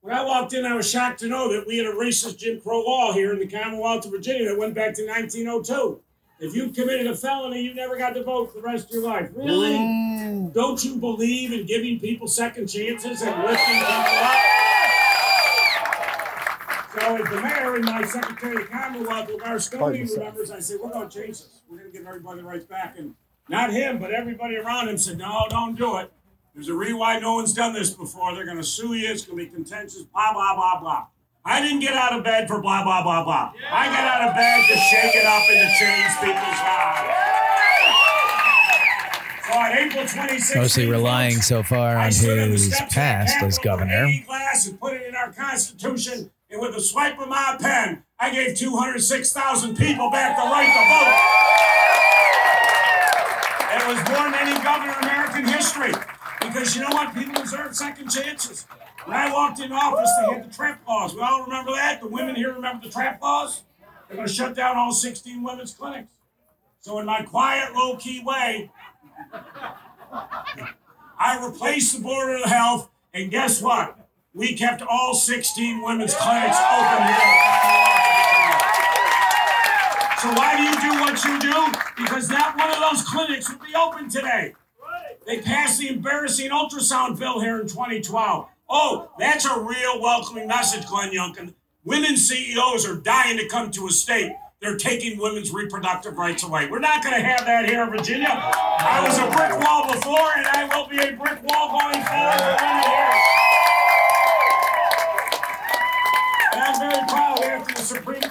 when 0.00 0.12
I 0.12 0.24
walked 0.24 0.52
in, 0.52 0.66
I 0.66 0.74
was 0.74 0.90
shocked 0.90 1.20
to 1.20 1.28
know 1.28 1.52
that 1.52 1.64
we 1.64 1.78
had 1.78 1.86
a 1.86 1.92
racist 1.92 2.38
Jim 2.38 2.60
Crow 2.60 2.82
law 2.82 3.12
here 3.12 3.32
in 3.32 3.38
the 3.38 3.46
Commonwealth 3.46 4.04
of 4.06 4.10
Virginia 4.10 4.48
that 4.48 4.58
went 4.58 4.74
back 4.74 4.94
to 4.94 5.06
1902. 5.06 6.00
If 6.40 6.56
you 6.56 6.70
committed 6.70 7.06
a 7.06 7.14
felony, 7.14 7.62
you 7.62 7.72
never 7.72 7.96
got 7.96 8.14
to 8.14 8.24
vote 8.24 8.52
for 8.52 8.60
the 8.60 8.66
rest 8.66 8.86
of 8.86 8.94
your 8.94 9.04
life. 9.04 9.30
Really? 9.32 10.50
Don't 10.52 10.84
you 10.84 10.96
believe 10.96 11.52
in 11.52 11.64
giving 11.64 12.00
people 12.00 12.26
second 12.26 12.66
chances 12.66 13.22
and 13.22 13.42
lifting 13.44 13.74
people 13.74 13.86
up? 13.86 14.38
So 16.94 17.16
as 17.16 17.30
the 17.30 17.40
mayor 17.40 17.76
and 17.76 17.84
my 17.84 18.04
secretary 18.04 18.62
of 18.64 18.70
Commonwealth 18.70 19.28
Levar 19.28 19.60
Stoney 19.60 20.02
remembers, 20.02 20.50
I 20.50 20.58
said, 20.58 20.78
we're 20.82 20.90
gonna 20.90 21.08
change 21.08 21.38
this. 21.38 21.62
We're 21.68 21.78
gonna 21.78 21.90
give 21.90 22.04
everybody 22.06 22.40
the 22.40 22.46
rights 22.46 22.64
back. 22.64 22.98
And 22.98 23.14
not 23.48 23.72
him, 23.72 23.98
but 23.98 24.10
everybody 24.12 24.56
around 24.56 24.88
him 24.88 24.98
said, 24.98 25.18
no, 25.18 25.46
don't 25.48 25.74
do 25.76 25.96
it. 25.98 26.12
There's 26.54 26.68
a 26.68 26.74
reason 26.74 26.98
why 26.98 27.18
no 27.18 27.34
one's 27.34 27.52
done 27.54 27.72
this 27.72 27.90
before. 27.90 28.34
They're 28.34 28.44
gonna 28.46 28.62
sue 28.64 28.94
you, 28.94 29.10
it's 29.10 29.24
gonna 29.24 29.36
be 29.38 29.46
contentious, 29.46 30.02
blah, 30.02 30.32
blah, 30.32 30.54
blah, 30.56 30.80
blah. 30.80 31.06
I 31.44 31.62
didn't 31.62 31.80
get 31.80 31.94
out 31.94 32.12
of 32.12 32.24
bed 32.24 32.48
for 32.48 32.60
blah, 32.60 32.82
blah, 32.84 33.02
blah, 33.02 33.24
blah. 33.24 33.52
I 33.70 33.86
got 33.86 34.04
out 34.04 34.28
of 34.28 34.34
bed 34.34 34.66
to 34.68 34.76
shake 34.76 35.14
it 35.14 35.24
up 35.24 35.42
and 35.48 35.60
to 35.60 35.68
change 35.78 36.12
people's 36.20 36.60
lives. 36.60 37.14
So 39.46 39.54
on 39.54 39.72
April 39.78 40.04
26th, 40.04 40.56
Mostly 40.56 40.86
relying 40.90 41.40
so 41.40 41.62
far 41.62 41.96
I 41.96 42.06
on 42.06 42.12
stood 42.12 42.38
on 42.38 42.48
the 42.48 42.52
his 42.52 42.66
steps 42.66 42.82
of 42.82 42.88
the 42.88 42.94
past 42.94 43.42
as 43.42 43.58
governor. 43.58 44.06
glass 44.26 44.66
and 44.66 44.78
put 44.78 44.94
it 44.94 45.06
in 45.06 45.14
our 45.16 45.32
Constitution, 45.32 46.30
and 46.50 46.60
with 46.60 46.74
a 46.76 46.80
swipe 46.80 47.18
of 47.18 47.28
my 47.28 47.56
pen, 47.58 48.02
I 48.18 48.30
gave 48.30 48.56
206,000 48.58 49.76
people 49.76 50.10
back 50.10 50.36
the 50.36 50.42
right 50.42 50.66
to 50.66 50.84
vote. 50.92 51.14
It 53.70 53.86
was 53.86 53.96
more 54.08 54.30
than 54.30 54.34
any 54.34 54.62
governor 54.64 54.94
in 54.98 55.04
American 55.04 55.46
history. 55.46 55.92
Because 56.40 56.74
you 56.74 56.82
know 56.82 56.88
what? 56.90 57.14
People 57.14 57.34
deserve 57.42 57.74
second 57.76 58.08
chances. 58.08 58.66
When 59.04 59.16
I 59.16 59.32
walked 59.32 59.60
in 59.60 59.72
office, 59.72 60.10
they 60.20 60.34
had 60.34 60.50
the 60.50 60.54
trap 60.54 60.80
laws. 60.88 61.14
We 61.14 61.20
all 61.20 61.44
remember 61.44 61.72
that. 61.72 62.00
The 62.00 62.08
women 62.08 62.34
here 62.34 62.52
remember 62.52 62.86
the 62.86 62.92
trap 62.92 63.20
laws. 63.20 63.62
They're 64.08 64.16
going 64.16 64.28
to 64.28 64.32
shut 64.32 64.54
down 64.54 64.76
all 64.76 64.92
16 64.92 65.42
women's 65.42 65.74
clinics. 65.74 66.14
So, 66.80 66.98
in 66.98 67.06
my 67.06 67.22
quiet, 67.22 67.74
low 67.74 67.96
key 67.96 68.22
way, 68.24 68.70
I 71.18 71.44
replaced 71.44 71.96
the 71.96 72.02
Board 72.02 72.40
of 72.40 72.48
Health, 72.48 72.88
and 73.12 73.30
guess 73.30 73.60
what? 73.60 74.08
We 74.32 74.54
kept 74.54 74.82
all 74.82 75.14
16 75.14 75.82
women's 75.82 76.14
clinics 76.14 76.56
open 76.56 77.06
here. 77.06 78.27
So 80.20 80.28
why 80.32 80.56
do 80.56 80.64
you 80.64 80.72
do 80.80 81.00
what 81.00 81.24
you 81.24 81.38
do? 81.38 81.78
Because 81.96 82.28
not 82.28 82.58
one 82.58 82.70
of 82.70 82.78
those 82.80 83.04
clinics 83.04 83.48
would 83.48 83.60
be 83.60 83.72
open 83.76 84.08
today. 84.08 84.52
They 85.24 85.40
passed 85.40 85.78
the 85.78 85.90
embarrassing 85.90 86.50
ultrasound 86.50 87.20
bill 87.20 87.38
here 87.38 87.60
in 87.60 87.68
2012. 87.68 88.48
Oh, 88.68 89.10
that's 89.16 89.44
a 89.44 89.60
real 89.60 90.00
welcoming 90.00 90.48
message, 90.48 90.86
Glenn 90.86 91.12
Youngkin. 91.12 91.54
Women 91.84 92.16
CEOs 92.16 92.84
are 92.84 92.96
dying 92.96 93.38
to 93.38 93.46
come 93.46 93.70
to 93.70 93.86
a 93.86 93.90
state. 93.90 94.32
They're 94.60 94.76
taking 94.76 95.18
women's 95.18 95.52
reproductive 95.52 96.18
rights 96.18 96.42
away. 96.42 96.68
We're 96.68 96.80
not 96.80 97.04
going 97.04 97.14
to 97.14 97.22
have 97.22 97.46
that 97.46 97.66
here 97.66 97.84
in 97.84 97.90
Virginia. 97.90 98.28
I 98.32 99.00
was 99.06 99.18
a 99.18 99.30
brick 99.30 99.64
wall 99.64 99.86
before, 99.86 100.32
and 100.36 100.48
I 100.48 100.64
will 100.74 100.88
be 100.88 100.98
a 100.98 101.12
brick 101.12 101.44
wall 101.44 101.78
going 101.78 102.02
forward. 102.02 102.58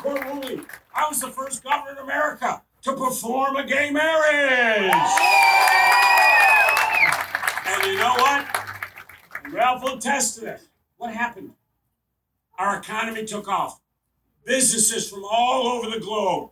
Court 0.08 0.24
ruling. 0.26 0.66
I 0.96 1.08
was 1.10 1.20
the 1.20 1.30
first 1.30 1.64
governor 1.64 1.92
in 1.92 1.98
America 1.98 2.62
to 2.84 2.94
perform 2.94 3.56
a 3.56 3.66
gay 3.66 3.92
marriage. 3.92 4.92
And 7.66 7.84
you 7.86 7.98
know 7.98 8.14
what? 8.16 8.46
Ralph 9.52 9.84
will 9.84 9.98
attest 9.98 10.42
this. 10.42 10.68
What 10.98 11.14
happened? 11.14 11.52
Our 12.58 12.78
economy 12.78 13.26
took 13.26 13.48
off. 13.48 13.80
Businesses 14.46 15.10
from 15.10 15.24
all 15.30 15.68
over 15.68 15.90
the 15.90 16.00
globe 16.00 16.52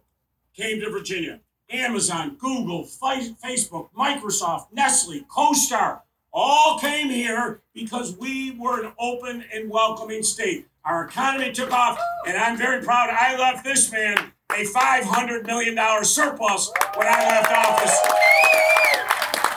came 0.56 0.82
to 0.82 0.90
Virginia. 0.90 1.40
Amazon, 1.70 2.36
Google, 2.38 2.84
Facebook, 2.84 3.90
Microsoft, 3.98 4.68
Nestle, 4.72 5.22
CoStar, 5.22 6.02
all 6.32 6.78
came 6.78 7.10
here 7.10 7.62
because 7.74 8.16
we 8.18 8.52
were 8.52 8.84
an 8.84 8.92
open 9.00 9.44
and 9.54 9.70
welcoming 9.70 10.22
state. 10.22 10.68
Our 10.86 11.06
economy 11.06 11.52
took 11.52 11.72
off, 11.72 12.00
and 12.28 12.38
I'm 12.38 12.56
very 12.58 12.84
proud. 12.84 13.10
I 13.10 13.36
left 13.40 13.64
this 13.64 13.92
man 13.92 14.32
a 14.52 14.66
$500 14.66 15.48
million 15.48 15.76
surplus 16.06 16.72
when 16.96 17.08
I 17.08 17.26
left 17.26 17.52
office. 17.52 18.00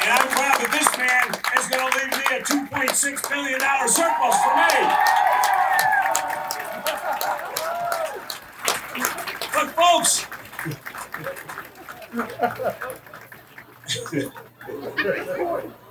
And 0.01 0.11
I'm 0.11 0.27
proud 0.29 0.59
that 0.59 0.73
this 0.73 0.97
man 0.97 1.29
is 1.59 1.69
going 1.69 1.85
to 1.85 1.99
leave 1.99 2.13
me 2.17 2.25
a 2.33 2.41
$2.6 2.41 3.29
billion 3.29 3.61
surplus 3.89 4.37
for 4.43 4.57
me. 4.57 4.89
But, 9.53 9.69
folks, 9.77 10.25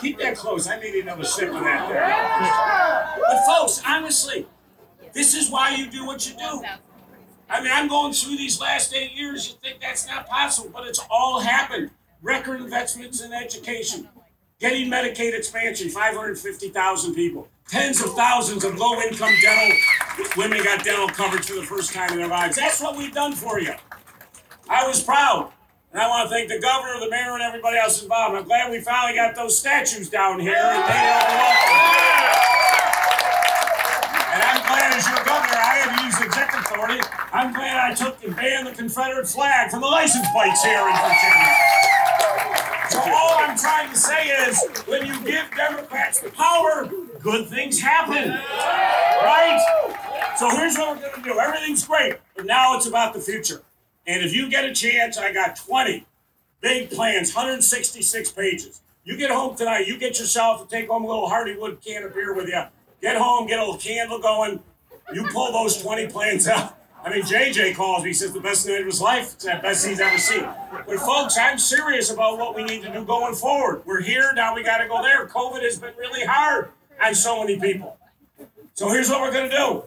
keep 0.00 0.18
that 0.18 0.36
close. 0.36 0.66
I 0.68 0.78
need 0.80 0.94
another 1.02 1.24
sip 1.24 1.48
of 1.48 1.60
that 1.60 1.88
there. 1.88 3.24
But 3.26 3.44
folks, 3.46 3.82
honestly, 3.86 4.46
this 5.12 5.34
is 5.34 5.50
why 5.50 5.74
you 5.74 5.90
do 5.90 6.06
what 6.06 6.28
you 6.28 6.36
do. 6.36 6.62
I 7.50 7.62
mean, 7.62 7.70
I'm 7.72 7.88
going 7.88 8.12
through 8.12 8.36
these 8.36 8.60
last 8.60 8.94
eight 8.94 9.12
years. 9.12 9.48
You 9.48 9.54
think 9.62 9.80
that's 9.80 10.06
not 10.06 10.28
possible, 10.28 10.70
but 10.72 10.86
it's 10.86 11.00
all 11.10 11.40
happened. 11.40 11.90
Record 12.20 12.60
investments 12.60 13.22
in 13.22 13.32
education, 13.32 14.08
getting 14.58 14.90
Medicaid 14.90 15.36
expansion, 15.36 15.88
550,000 15.88 17.14
people, 17.14 17.48
tens 17.68 18.02
of 18.02 18.12
thousands 18.14 18.64
of 18.64 18.76
low-income 18.76 19.32
dental 19.40 19.76
women 20.36 20.62
got 20.64 20.84
dental 20.84 21.08
coverage 21.08 21.46
for 21.46 21.54
the 21.54 21.62
first 21.62 21.92
time 21.92 22.10
in 22.10 22.18
their 22.18 22.26
lives. 22.26 22.56
That's 22.56 22.80
what 22.80 22.96
we've 22.96 23.14
done 23.14 23.32
for 23.32 23.60
you. 23.60 23.72
I 24.68 24.86
was 24.86 25.02
proud. 25.02 25.52
And 25.90 26.02
I 26.02 26.08
want 26.08 26.28
to 26.28 26.34
thank 26.34 26.50
the 26.50 26.60
governor, 26.60 27.00
the 27.00 27.08
mayor, 27.08 27.32
and 27.32 27.42
everybody 27.42 27.78
else 27.78 28.02
involved. 28.02 28.36
I'm 28.36 28.44
glad 28.44 28.70
we 28.70 28.80
finally 28.80 29.16
got 29.16 29.34
those 29.34 29.58
statues 29.58 30.10
down 30.10 30.38
here 30.38 30.52
and 30.52 30.84
welcome. 30.84 30.94
And 34.36 34.42
I'm 34.44 34.60
glad 34.68 34.92
as 34.92 35.08
your 35.08 35.24
governor, 35.24 35.56
I 35.56 35.80
have 35.80 36.04
used 36.04 36.20
executive 36.20 36.60
authority. 36.68 37.00
I'm 37.32 37.54
glad 37.54 37.90
I 37.90 37.94
took 37.94 38.22
and 38.22 38.36
banned 38.36 38.66
the 38.66 38.72
Confederate 38.72 39.28
flag 39.28 39.70
from 39.70 39.80
the 39.80 39.86
license 39.86 40.26
plates 40.34 40.62
here 40.62 40.76
in 40.76 40.92
Virginia. 40.92 41.56
So 42.90 43.00
all 43.00 43.38
I'm 43.40 43.56
trying 43.56 43.88
to 43.88 43.96
say 43.96 44.28
is, 44.28 44.62
when 44.86 45.06
you 45.06 45.18
give 45.24 45.50
Democrats 45.56 46.20
the 46.20 46.28
power, 46.30 46.86
good 47.20 47.48
things 47.48 47.80
happen. 47.80 48.28
Right? 49.24 49.58
So 50.36 50.50
here's 50.50 50.76
what 50.76 50.96
we're 50.96 51.02
going 51.08 51.22
to 51.22 51.30
do. 51.30 51.40
Everything's 51.40 51.86
great, 51.86 52.16
but 52.36 52.44
now 52.44 52.76
it's 52.76 52.86
about 52.86 53.14
the 53.14 53.20
future. 53.20 53.62
And 54.08 54.24
if 54.24 54.34
you 54.34 54.48
get 54.48 54.64
a 54.64 54.72
chance, 54.72 55.18
I 55.18 55.34
got 55.34 55.54
20 55.54 56.06
big 56.62 56.90
plans, 56.90 57.34
166 57.34 58.32
pages. 58.32 58.80
You 59.04 59.18
get 59.18 59.30
home 59.30 59.54
tonight, 59.54 59.86
you 59.86 59.98
get 59.98 60.18
yourself 60.18 60.66
to 60.66 60.76
take 60.76 60.88
home 60.88 61.04
a 61.04 61.06
little 61.06 61.28
Hardywood 61.28 61.84
can 61.84 62.04
of 62.04 62.14
beer 62.14 62.34
with 62.34 62.48
you. 62.48 62.62
Get 63.02 63.18
home, 63.18 63.46
get 63.46 63.58
a 63.58 63.62
little 63.62 63.78
candle 63.78 64.18
going. 64.18 64.60
You 65.12 65.24
pull 65.28 65.52
those 65.52 65.80
20 65.82 66.08
plans 66.08 66.48
out. 66.48 66.74
I 67.04 67.10
mean, 67.10 67.22
JJ 67.22 67.76
calls 67.76 68.02
me, 68.02 68.14
says 68.14 68.32
the 68.32 68.40
best 68.40 68.66
night 68.66 68.80
of 68.80 68.86
his 68.86 69.00
life. 69.00 69.34
It's 69.34 69.44
the 69.44 69.58
best 69.62 69.86
he's 69.86 70.00
ever 70.00 70.18
seen. 70.18 70.46
But 70.86 70.98
folks, 71.00 71.36
I'm 71.38 71.58
serious 71.58 72.10
about 72.10 72.38
what 72.38 72.56
we 72.56 72.64
need 72.64 72.82
to 72.82 72.92
do 72.92 73.04
going 73.04 73.34
forward. 73.34 73.82
We're 73.84 74.00
here, 74.00 74.32
now 74.34 74.54
we 74.54 74.62
got 74.62 74.78
to 74.78 74.88
go 74.88 75.02
there. 75.02 75.26
COVID 75.26 75.62
has 75.62 75.78
been 75.78 75.94
really 75.96 76.24
hard 76.24 76.70
on 77.02 77.14
so 77.14 77.44
many 77.44 77.60
people. 77.60 77.98
So 78.72 78.88
here's 78.88 79.10
what 79.10 79.20
we're 79.20 79.32
going 79.32 79.50
to 79.50 79.56
do. 79.56 79.84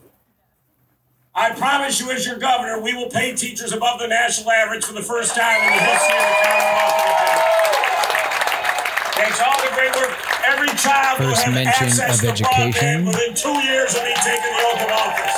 I 1.33 1.51
promise 1.55 1.99
you, 2.01 2.11
as 2.11 2.25
your 2.25 2.37
governor, 2.37 2.81
we 2.81 2.93
will 2.93 3.09
pay 3.09 3.33
teachers 3.35 3.71
above 3.71 3.99
the 3.99 4.07
national 4.07 4.51
average 4.51 4.83
for 4.83 4.93
the 4.93 5.01
first 5.01 5.33
time 5.33 5.61
in 5.63 5.71
the 5.71 5.79
history 5.79 6.17
of 6.19 6.27
the 6.27 6.35
Commonwealth. 6.43 6.99
Thanks 9.15 9.39
all 9.39 9.55
the 9.63 9.71
great 9.73 9.95
work. 9.95 10.11
Every 10.43 10.67
child 10.75 11.19
will 11.19 11.29
First 11.29 11.43
have 11.43 11.53
mention 11.53 11.87
access 11.87 12.19
of 12.19 12.21
to 12.21 12.31
education. 12.31 12.71
broadband 12.73 13.07
within 13.07 13.33
two 13.33 13.55
years 13.63 13.95
of 13.95 14.03
me 14.03 14.13
taking 14.25 14.51
the 14.51 14.63
oath 14.75 14.81
of 14.83 14.91
office. 14.91 15.37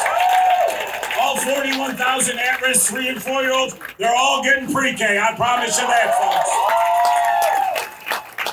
All 1.19 1.37
41,000 1.37 2.39
at-risk 2.39 2.89
three 2.89 3.09
and 3.09 3.21
four-year-olds, 3.21 3.77
they're 3.99 4.15
all 4.15 4.41
getting 4.43 4.71
pre-K. 4.73 5.19
I 5.19 5.35
promise 5.35 5.79
you 5.79 5.85
that, 5.85 6.09
folks. 6.17 6.49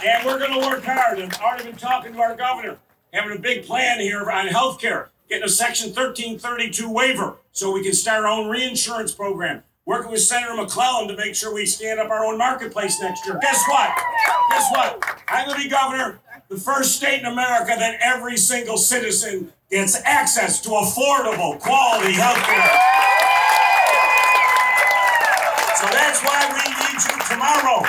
And 0.05 0.27
we're 0.27 0.39
going 0.39 0.61
to 0.61 0.67
work 0.69 0.85
hard. 0.85 1.19
I've 1.21 1.33
already 1.41 1.65
been 1.65 1.77
talking 1.77 2.13
to 2.13 2.21
our 2.21 2.37
governor, 2.37 2.77
having 3.15 3.37
a 3.37 3.41
big 3.41 3.65
plan 3.65 3.99
here 4.01 4.31
on 4.31 4.47
health 4.49 4.79
care, 4.81 5.11
getting 5.31 5.45
a 5.45 5.49
Section 5.49 5.91
1332 5.91 6.91
waiver 6.91 7.37
so 7.53 7.71
we 7.71 7.85
can 7.85 7.95
start 7.95 8.25
our 8.25 8.29
own 8.29 8.51
reinsurance 8.51 9.15
program. 9.15 9.63
Working 9.87 10.11
with 10.11 10.23
Senator 10.23 10.55
McClellan 10.55 11.09
to 11.09 11.17
make 11.17 11.35
sure 11.35 11.55
we 11.55 11.67
stand 11.67 12.01
up 12.01 12.11
our 12.11 12.25
own 12.25 12.37
marketplace 12.37 13.01
next 13.01 13.25
year. 13.25 13.39
Guess 13.41 13.65
what? 13.69 13.91
Guess 14.51 14.71
what? 14.73 15.23
I'm 15.29 15.47
going 15.47 15.57
to 15.57 15.63
be 15.63 15.71
governor, 15.71 16.21
the 16.49 16.57
first 16.57 16.97
state 16.97 17.21
in 17.21 17.27
America 17.27 17.75
that 17.79 17.99
every 18.03 18.37
single 18.37 18.77
citizen 18.77 19.53
gets 19.71 20.01
access 20.05 20.61
to 20.63 20.71
affordable, 20.71 21.59
quality 21.61 22.13
health 22.13 22.37
care. 22.37 22.71
So 25.79 25.87
that's 25.95 26.23
why 26.23 26.43
we 26.59 26.71
need 26.75 27.01
you 27.07 27.17
tomorrow. 27.31 27.87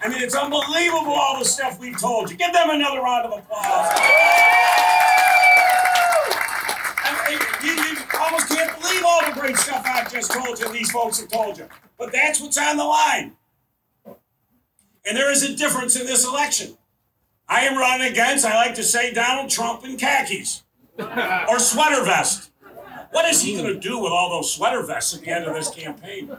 I 0.00 0.08
mean, 0.08 0.22
it's 0.22 0.36
unbelievable 0.36 1.12
all 1.12 1.38
the 1.38 1.44
stuff 1.44 1.78
we've 1.80 2.00
told 2.00 2.30
you. 2.30 2.36
Give 2.36 2.52
them 2.52 2.70
another 2.70 3.00
round 3.00 3.26
of 3.26 3.38
applause. 3.38 3.98
You 7.62 7.96
almost 8.20 8.48
can't 8.48 8.80
believe 8.80 9.02
all 9.04 9.26
the 9.26 9.40
great 9.40 9.56
stuff 9.56 9.82
I've 9.84 10.12
just 10.12 10.30
told 10.30 10.58
you 10.58 10.70
these 10.72 10.90
folks 10.90 11.20
have 11.20 11.28
told 11.28 11.58
you. 11.58 11.68
But 11.98 12.12
that's 12.12 12.40
what's 12.40 12.58
on 12.58 12.76
the 12.76 12.84
line. 12.84 13.32
And 14.06 15.16
there 15.16 15.30
is 15.30 15.42
a 15.42 15.56
difference 15.56 15.98
in 15.98 16.06
this 16.06 16.26
election. 16.26 16.76
I 17.48 17.62
am 17.62 17.78
running 17.78 18.10
against, 18.12 18.44
I 18.44 18.54
like 18.54 18.74
to 18.74 18.82
say, 18.82 19.12
Donald 19.12 19.50
Trump 19.50 19.84
in 19.84 19.96
khakis 19.96 20.62
or 20.98 21.58
sweater 21.58 22.04
vest. 22.04 22.50
What 23.10 23.24
is 23.24 23.42
he 23.42 23.56
going 23.56 23.72
to 23.72 23.80
do 23.80 23.98
with 23.98 24.12
all 24.12 24.30
those 24.30 24.54
sweater 24.54 24.82
vests 24.82 25.14
at 25.14 25.22
the 25.22 25.30
end 25.30 25.46
of 25.46 25.54
this 25.54 25.70
campaign? 25.70 26.30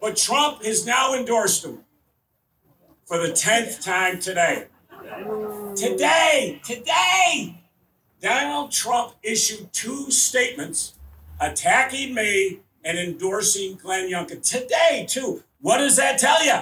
But 0.00 0.16
Trump 0.16 0.64
has 0.64 0.84
now 0.84 1.14
endorsed 1.14 1.64
him 1.64 1.80
for 3.06 3.18
the 3.18 3.28
10th 3.28 3.82
time 3.82 4.18
today. 4.18 4.66
Today, 5.76 6.60
today, 6.64 7.57
Donald 8.20 8.72
Trump 8.72 9.14
issued 9.22 9.72
two 9.72 10.10
statements 10.10 10.94
attacking 11.40 12.14
me 12.14 12.60
and 12.84 12.98
endorsing 12.98 13.76
Glenn 13.76 14.10
Youngkin. 14.10 14.42
Today, 14.42 15.06
too. 15.08 15.42
What 15.60 15.78
does 15.78 15.96
that 15.96 16.18
tell 16.18 16.44
you? 16.44 16.58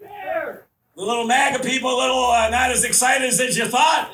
The 0.00 1.02
little 1.02 1.26
MAGA 1.26 1.62
people, 1.62 1.90
a 1.90 1.98
little 2.00 2.24
uh, 2.24 2.48
not 2.48 2.70
as 2.70 2.82
excited 2.82 3.28
as 3.28 3.56
you 3.56 3.66
thought. 3.66 4.10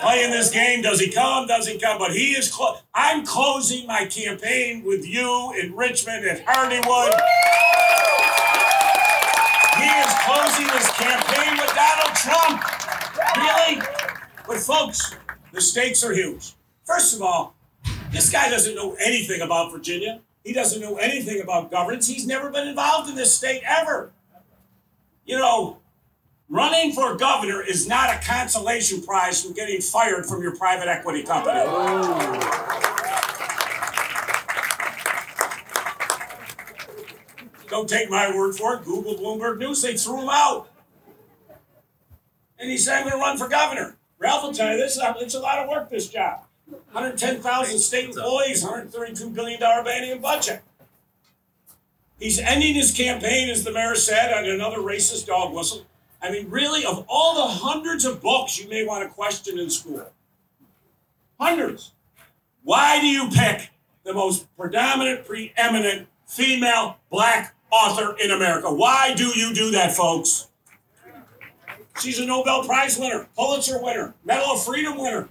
Playing 0.00 0.32
this 0.32 0.50
game, 0.50 0.82
does 0.82 1.00
he 1.00 1.10
come? 1.10 1.46
Does 1.46 1.68
he 1.68 1.78
come? 1.78 1.98
But 1.98 2.12
he 2.12 2.32
is. 2.32 2.50
Clo- 2.52 2.78
I'm 2.92 3.24
closing 3.24 3.86
my 3.86 4.06
campaign 4.06 4.82
with 4.84 5.06
you 5.06 5.54
in 5.58 5.74
Richmond 5.74 6.26
at 6.26 6.44
Hardywood. 6.44 7.16
He 9.78 9.86
is 9.86 10.12
closing 10.26 10.68
his 10.76 10.88
campaign 10.98 11.56
with 11.58 11.72
Donald 11.74 12.16
Trump. 12.16 12.62
Really? 13.36 13.80
But 14.46 14.58
folks, 14.58 15.14
the 15.56 15.62
stakes 15.62 16.04
are 16.04 16.12
huge. 16.12 16.52
First 16.84 17.16
of 17.16 17.22
all, 17.22 17.56
this 18.12 18.30
guy 18.30 18.50
doesn't 18.50 18.74
know 18.74 18.94
anything 19.00 19.40
about 19.40 19.72
Virginia. 19.72 20.20
He 20.44 20.52
doesn't 20.52 20.82
know 20.82 20.96
anything 20.96 21.40
about 21.40 21.70
governance. 21.70 22.06
He's 22.06 22.26
never 22.26 22.50
been 22.50 22.68
involved 22.68 23.08
in 23.08 23.16
this 23.16 23.34
state 23.34 23.62
ever. 23.66 24.12
You 25.24 25.38
know, 25.38 25.78
running 26.50 26.92
for 26.92 27.16
governor 27.16 27.62
is 27.62 27.88
not 27.88 28.10
a 28.10 28.20
consolation 28.24 29.02
prize 29.02 29.42
from 29.42 29.54
getting 29.54 29.80
fired 29.80 30.26
from 30.26 30.42
your 30.42 30.54
private 30.56 30.88
equity 30.88 31.22
company. 31.22 31.64
Don't 37.68 37.88
take 37.88 38.10
my 38.10 38.30
word 38.36 38.54
for 38.56 38.74
it. 38.74 38.84
Google 38.84 39.14
Bloomberg 39.14 39.58
News, 39.58 39.80
they 39.80 39.96
threw 39.96 40.20
him 40.20 40.28
out. 40.30 40.68
And 42.58 42.70
he 42.70 42.76
said, 42.76 42.98
I'm 42.98 43.08
going 43.08 43.14
to 43.14 43.18
run 43.18 43.38
for 43.38 43.48
governor. 43.48 43.95
Ralph 44.18 44.42
will 44.42 44.52
tell 44.52 44.72
you 44.72 44.78
this, 44.78 44.98
it's 45.02 45.34
a 45.34 45.40
lot 45.40 45.58
of 45.58 45.68
work, 45.68 45.90
this 45.90 46.08
job. 46.08 46.40
110,000 46.66 47.78
state 47.78 48.06
employees, 48.06 48.64
$132 48.64 49.32
billion 49.34 49.60
biennial 49.60 50.18
budget. 50.18 50.62
He's 52.18 52.38
ending 52.38 52.74
his 52.74 52.92
campaign, 52.92 53.50
as 53.50 53.62
the 53.62 53.72
mayor 53.72 53.94
said, 53.94 54.32
on 54.32 54.46
another 54.46 54.78
racist 54.78 55.26
dog 55.26 55.54
whistle. 55.54 55.86
I 56.22 56.30
mean, 56.30 56.48
really, 56.48 56.84
of 56.84 57.04
all 57.08 57.34
the 57.34 57.52
hundreds 57.52 58.04
of 58.04 58.22
books 58.22 58.58
you 58.58 58.68
may 58.68 58.86
want 58.86 59.04
to 59.04 59.14
question 59.14 59.58
in 59.58 59.68
school, 59.68 60.10
hundreds, 61.38 61.92
Why 62.62 63.00
do 63.00 63.06
you 63.06 63.28
pick 63.28 63.70
the 64.02 64.14
most 64.14 64.46
predominant, 64.56 65.26
preeminent 65.26 66.08
female 66.26 66.96
black 67.10 67.54
author 67.70 68.16
in 68.18 68.30
America? 68.30 68.72
Why 68.72 69.14
do 69.14 69.26
you 69.38 69.54
do 69.54 69.70
that, 69.72 69.94
folks? 69.94 70.48
She's 72.00 72.18
a 72.18 72.26
Nobel 72.26 72.64
Prize 72.64 72.98
winner, 72.98 73.26
Pulitzer 73.36 73.82
winner, 73.82 74.14
Medal 74.24 74.52
of 74.52 74.64
Freedom 74.64 74.98
winner. 74.98 75.28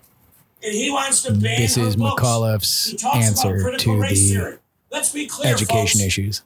And 0.64 0.74
he 0.74 0.90
wants 0.90 1.22
to 1.24 1.32
ban 1.32 1.60
This 1.62 1.78
is 1.78 1.96
books. 1.96 2.22
McAuliffe's 2.22 3.04
answer 3.14 3.78
to 3.78 4.00
the. 4.00 4.60
Let's 4.92 5.12
be 5.12 5.28
clear, 5.28 5.54
education 5.54 6.00
folks. 6.00 6.08
issues. 6.08 6.42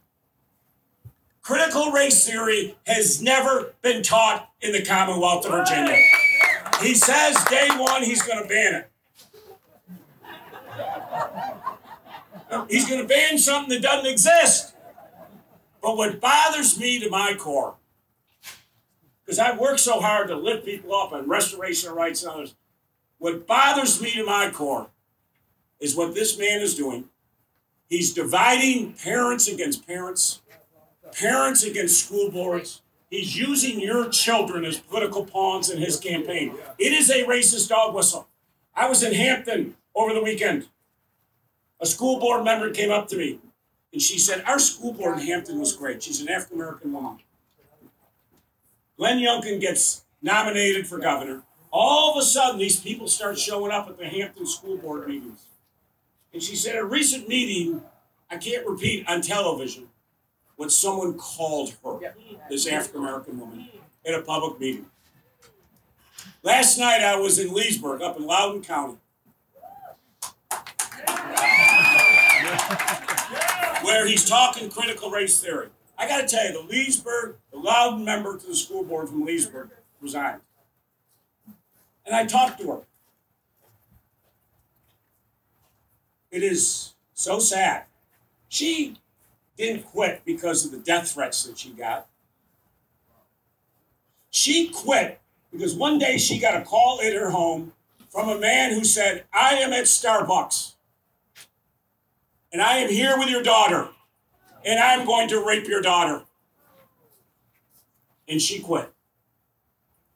Critical 1.41 1.91
race 1.91 2.25
theory 2.27 2.77
has 2.85 3.21
never 3.21 3.73
been 3.81 4.03
taught 4.03 4.49
in 4.61 4.71
the 4.71 4.83
Commonwealth 4.83 5.45
of 5.45 5.51
Virginia. 5.51 5.95
He 6.81 6.93
says 6.95 7.43
day 7.45 7.69
one 7.77 8.03
he's 8.03 8.21
going 8.21 8.41
to 8.43 8.47
ban 8.47 8.75
it. 8.75 8.85
He's 12.69 12.87
going 12.87 13.01
to 13.01 13.07
ban 13.07 13.37
something 13.37 13.69
that 13.69 13.81
doesn't 13.81 14.09
exist. 14.11 14.73
But 15.81 15.95
what 15.97 16.19
bothers 16.19 16.77
me 16.79 16.99
to 16.99 17.09
my 17.09 17.35
core, 17.37 17.75
because 19.29 19.37
I've 19.37 19.59
worked 19.59 19.81
so 19.81 20.01
hard 20.01 20.27
to 20.29 20.35
lift 20.35 20.65
people 20.65 20.95
up 20.95 21.13
on 21.13 21.29
restoration 21.29 21.91
of 21.91 21.95
rights 21.95 22.23
and 22.23 22.31
others, 22.31 22.55
what 23.19 23.45
bothers 23.45 24.01
me 24.01 24.11
to 24.13 24.25
my 24.25 24.49
core 24.49 24.87
is 25.79 25.95
what 25.95 26.15
this 26.15 26.39
man 26.39 26.61
is 26.61 26.73
doing. 26.73 27.05
He's 27.87 28.11
dividing 28.11 28.93
parents 28.93 29.47
against 29.47 29.85
parents 29.85 30.41
parents 31.11 31.63
against 31.63 32.03
school 32.03 32.31
boards. 32.31 32.81
He's 33.11 33.37
using 33.37 33.79
your 33.79 34.09
children 34.09 34.65
as 34.65 34.79
political 34.79 35.23
pawns 35.25 35.69
in 35.69 35.77
his 35.77 35.99
campaign. 35.99 36.55
It 36.79 36.91
is 36.91 37.11
a 37.11 37.23
racist 37.25 37.69
dog 37.69 37.93
whistle. 37.93 38.27
I 38.75 38.89
was 38.89 39.03
in 39.03 39.13
Hampton 39.13 39.75
over 39.93 40.11
the 40.11 40.23
weekend. 40.23 40.69
A 41.79 41.85
school 41.85 42.19
board 42.19 42.43
member 42.43 42.71
came 42.71 42.89
up 42.89 43.07
to 43.09 43.15
me 43.15 43.37
and 43.93 44.01
she 44.01 44.17
said, 44.17 44.43
Our 44.47 44.57
school 44.57 44.93
board 44.93 45.19
in 45.19 45.27
Hampton 45.27 45.59
was 45.59 45.75
great. 45.75 46.01
She's 46.01 46.19
an 46.19 46.29
African 46.29 46.57
American 46.57 46.93
woman. 46.93 47.19
Glenn 48.99 49.19
Youngkin 49.19 49.61
gets 49.61 50.03
nominated 50.21 50.85
for 50.85 50.99
governor. 50.99 51.43
All 51.71 52.11
of 52.11 52.21
a 52.21 52.25
sudden, 52.25 52.59
these 52.59 52.81
people 52.81 53.07
start 53.07 53.39
showing 53.39 53.71
up 53.71 53.87
at 53.87 53.97
the 53.97 54.05
Hampton 54.05 54.45
school 54.45 54.75
board 54.75 55.07
meetings. 55.07 55.45
And 56.33 56.43
she 56.43 56.57
said, 56.57 56.75
at 56.75 56.81
A 56.81 56.85
recent 56.85 57.29
meeting, 57.29 57.81
I 58.29 58.35
can't 58.35 58.67
repeat 58.67 59.07
on 59.07 59.21
television, 59.21 59.87
what 60.57 60.73
someone 60.73 61.13
called 61.17 61.75
her, 61.83 62.13
this 62.49 62.67
African 62.67 62.99
American 62.99 63.39
woman, 63.39 63.69
in 64.03 64.15
a 64.15 64.21
public 64.21 64.59
meeting. 64.59 64.87
Last 66.43 66.77
night 66.77 67.01
I 67.01 67.15
was 67.15 67.39
in 67.39 67.53
Leesburg, 67.53 68.01
up 68.01 68.17
in 68.17 68.25
Loudoun 68.25 68.61
County, 68.61 68.97
where 73.81 74.05
he's 74.05 74.27
talking 74.27 74.69
critical 74.69 75.09
race 75.09 75.39
theory. 75.41 75.69
I 75.99 76.07
got 76.07 76.21
to 76.21 76.27
tell 76.27 76.45
you, 76.45 76.53
the 76.53 76.67
Leesburg, 76.67 77.35
the 77.51 77.59
Loudoun 77.59 78.05
member 78.05 78.37
to 78.37 78.47
the 78.47 78.55
school 78.55 78.85
board 78.85 79.09
from 79.09 79.25
Leesburg 79.25 79.69
resigned. 79.99 80.39
And 82.05 82.15
I 82.15 82.25
talked 82.25 82.59
to 82.61 82.71
her. 82.71 82.79
It 86.31 86.41
is 86.41 86.93
so 87.13 87.39
sad. 87.39 87.83
She 88.47 88.97
didn't 89.57 89.87
quit 89.87 90.21
because 90.25 90.63
of 90.63 90.71
the 90.71 90.77
death 90.77 91.11
threats 91.11 91.43
that 91.43 91.59
she 91.59 91.71
got. 91.71 92.07
She 94.29 94.69
quit 94.69 95.19
because 95.51 95.75
one 95.75 95.99
day 95.99 96.17
she 96.17 96.39
got 96.39 96.59
a 96.59 96.63
call 96.63 97.01
at 97.01 97.13
her 97.13 97.31
home 97.31 97.73
from 98.09 98.29
a 98.29 98.39
man 98.39 98.73
who 98.73 98.85
said, 98.85 99.25
I 99.33 99.55
am 99.55 99.73
at 99.73 99.83
Starbucks 99.83 100.75
and 102.53 102.61
I 102.61 102.77
am 102.77 102.89
here 102.89 103.17
with 103.17 103.29
your 103.29 103.43
daughter 103.43 103.89
and 104.65 104.79
I'm 104.79 105.05
going 105.05 105.29
to 105.29 105.45
rape 105.45 105.67
your 105.67 105.81
daughter. 105.81 106.23
And 108.27 108.41
she 108.41 108.59
quit. 108.59 108.91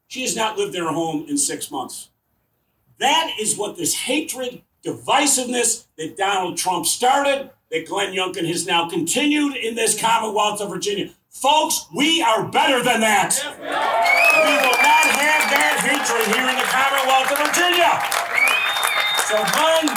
She 0.07 0.21
has 0.21 0.35
not 0.35 0.57
lived 0.57 0.75
in 0.75 0.83
her 0.83 0.91
home 0.91 1.25
in 1.27 1.37
six 1.37 1.71
months. 1.71 2.09
That 2.99 3.31
is 3.39 3.57
what 3.57 3.75
this 3.77 3.95
hatred, 3.95 4.61
divisiveness 4.85 5.85
that 5.97 6.15
Donald 6.15 6.57
Trump 6.57 6.85
started, 6.85 7.49
that 7.71 7.87
Glenn 7.87 8.13
Youngkin 8.13 8.47
has 8.47 8.67
now 8.67 8.87
continued 8.87 9.55
in 9.55 9.73
this 9.73 9.99
Commonwealth 9.99 10.61
of 10.61 10.69
Virginia. 10.69 11.09
Folks, 11.31 11.87
we 11.95 12.21
are 12.21 12.47
better 12.47 12.83
than 12.83 13.01
that. 13.01 13.33
We 13.57 13.65
will 13.65 14.77
not 14.77 15.07
have 15.17 15.49
that 15.49 15.81
hatred 15.81 16.29
here 16.29 16.45
in 16.45 16.55
the 16.55 16.69
Commonwealth 16.69 17.33
of 17.33 17.41
Virginia. 17.41 17.97
So 19.25 19.41
Glenn, 19.57 19.89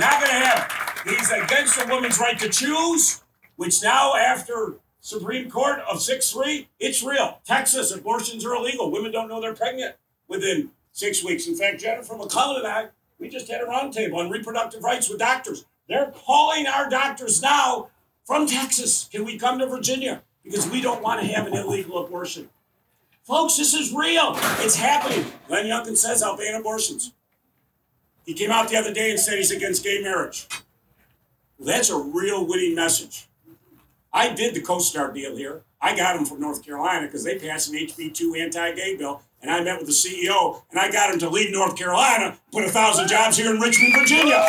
not 0.00 0.18
going 0.18 0.34
to 0.34 0.40
have 0.42 0.66
it. 0.66 1.16
He's 1.16 1.30
against 1.30 1.80
a 1.80 1.86
woman's 1.86 2.18
right 2.18 2.38
to 2.40 2.48
choose, 2.48 3.22
which 3.60 3.82
now, 3.82 4.14
after 4.16 4.76
Supreme 5.02 5.50
Court 5.50 5.80
of 5.80 6.00
6 6.00 6.32
3, 6.32 6.66
it's 6.78 7.02
real. 7.02 7.42
Texas, 7.44 7.92
abortions 7.92 8.42
are 8.46 8.54
illegal. 8.54 8.90
Women 8.90 9.12
don't 9.12 9.28
know 9.28 9.38
they're 9.38 9.54
pregnant 9.54 9.96
within 10.28 10.70
six 10.92 11.22
weeks. 11.22 11.46
In 11.46 11.54
fact, 11.54 11.78
Jennifer 11.78 12.16
McClellan 12.16 12.64
and 12.64 12.66
I, 12.66 12.86
we 13.18 13.28
just 13.28 13.50
had 13.50 13.60
a 13.60 13.66
roundtable 13.66 14.16
on 14.16 14.30
reproductive 14.30 14.82
rights 14.82 15.10
with 15.10 15.18
doctors. 15.18 15.66
They're 15.90 16.10
calling 16.10 16.66
our 16.66 16.88
doctors 16.88 17.42
now 17.42 17.90
from 18.24 18.46
Texas. 18.46 19.10
Can 19.12 19.26
we 19.26 19.38
come 19.38 19.58
to 19.58 19.66
Virginia? 19.66 20.22
Because 20.42 20.66
we 20.66 20.80
don't 20.80 21.02
want 21.02 21.20
to 21.20 21.26
have 21.26 21.46
an 21.46 21.52
illegal 21.52 22.02
abortion. 22.02 22.48
Folks, 23.24 23.58
this 23.58 23.74
is 23.74 23.92
real. 23.92 24.32
It's 24.60 24.76
happening. 24.76 25.26
Glenn 25.48 25.66
Youngkin 25.66 25.98
says 25.98 26.22
I'll 26.22 26.34
ban 26.34 26.58
abortions. 26.58 27.12
He 28.24 28.32
came 28.32 28.52
out 28.52 28.70
the 28.70 28.78
other 28.78 28.94
day 28.94 29.10
and 29.10 29.20
said 29.20 29.36
he's 29.36 29.50
against 29.50 29.84
gay 29.84 30.00
marriage. 30.00 30.48
Well, 31.58 31.66
that's 31.66 31.90
a 31.90 31.98
real 31.98 32.46
winning 32.46 32.74
message. 32.74 33.26
I 34.12 34.34
did 34.34 34.54
the 34.54 34.60
CoStar 34.60 35.14
deal 35.14 35.36
here. 35.36 35.62
I 35.80 35.96
got 35.96 36.16
him 36.16 36.24
from 36.24 36.40
North 36.40 36.64
Carolina 36.64 37.06
because 37.06 37.22
they 37.24 37.38
passed 37.38 37.72
an 37.72 37.76
HB2 37.78 38.38
anti-gay 38.38 38.96
bill, 38.96 39.22
and 39.40 39.50
I 39.50 39.62
met 39.62 39.78
with 39.78 39.86
the 39.86 39.92
CEO, 39.92 40.62
and 40.70 40.80
I 40.80 40.90
got 40.90 41.12
him 41.12 41.20
to 41.20 41.28
leave 41.30 41.52
North 41.52 41.76
Carolina, 41.76 42.36
put 42.52 42.64
a 42.64 42.70
thousand 42.70 43.08
jobs 43.08 43.36
here 43.36 43.54
in 43.54 43.60
Richmond, 43.60 43.94
Virginia. 43.96 44.44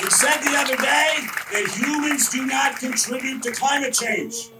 He 0.00 0.10
said 0.10 0.38
the 0.40 0.56
other 0.56 0.76
day 0.76 1.26
that 1.52 1.66
humans 1.76 2.28
do 2.30 2.46
not 2.46 2.78
contribute 2.78 3.42
to 3.42 3.52
climate 3.52 3.94
change. 3.94 4.50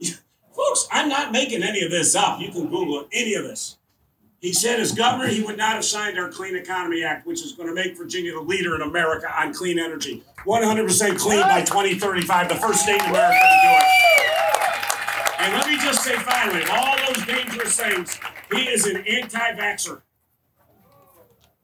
Folks, 0.54 0.88
I'm 0.92 1.08
not 1.08 1.32
making 1.32 1.62
any 1.62 1.82
of 1.82 1.90
this 1.90 2.14
up. 2.14 2.40
You 2.40 2.50
can 2.50 2.68
Google 2.68 3.08
any 3.12 3.34
of 3.34 3.44
this. 3.44 3.78
He 4.42 4.52
said 4.52 4.80
as 4.80 4.90
governor, 4.90 5.28
he 5.28 5.40
would 5.40 5.56
not 5.56 5.74
have 5.74 5.84
signed 5.84 6.18
our 6.18 6.28
Clean 6.28 6.56
Economy 6.56 7.04
Act, 7.04 7.28
which 7.28 7.42
is 7.44 7.52
going 7.52 7.68
to 7.68 7.74
make 7.76 7.96
Virginia 7.96 8.32
the 8.32 8.40
leader 8.40 8.74
in 8.74 8.82
America 8.82 9.32
on 9.40 9.54
clean 9.54 9.78
energy. 9.78 10.24
100% 10.44 11.16
clean 11.16 11.42
by 11.42 11.60
2035, 11.60 12.48
the 12.48 12.56
first 12.56 12.80
state 12.82 13.00
in 13.00 13.08
America 13.08 13.38
to 13.38 13.58
do 13.62 13.68
it. 13.68 13.84
And 15.38 15.52
let 15.54 15.68
me 15.68 15.76
just 15.76 16.02
say 16.02 16.16
finally, 16.16 16.64
of 16.64 16.70
all 16.70 16.96
those 17.06 17.24
dangerous 17.24 17.76
things, 17.76 18.18
he 18.50 18.62
is 18.62 18.84
an 18.84 19.04
anti-vaxxer. 19.06 20.02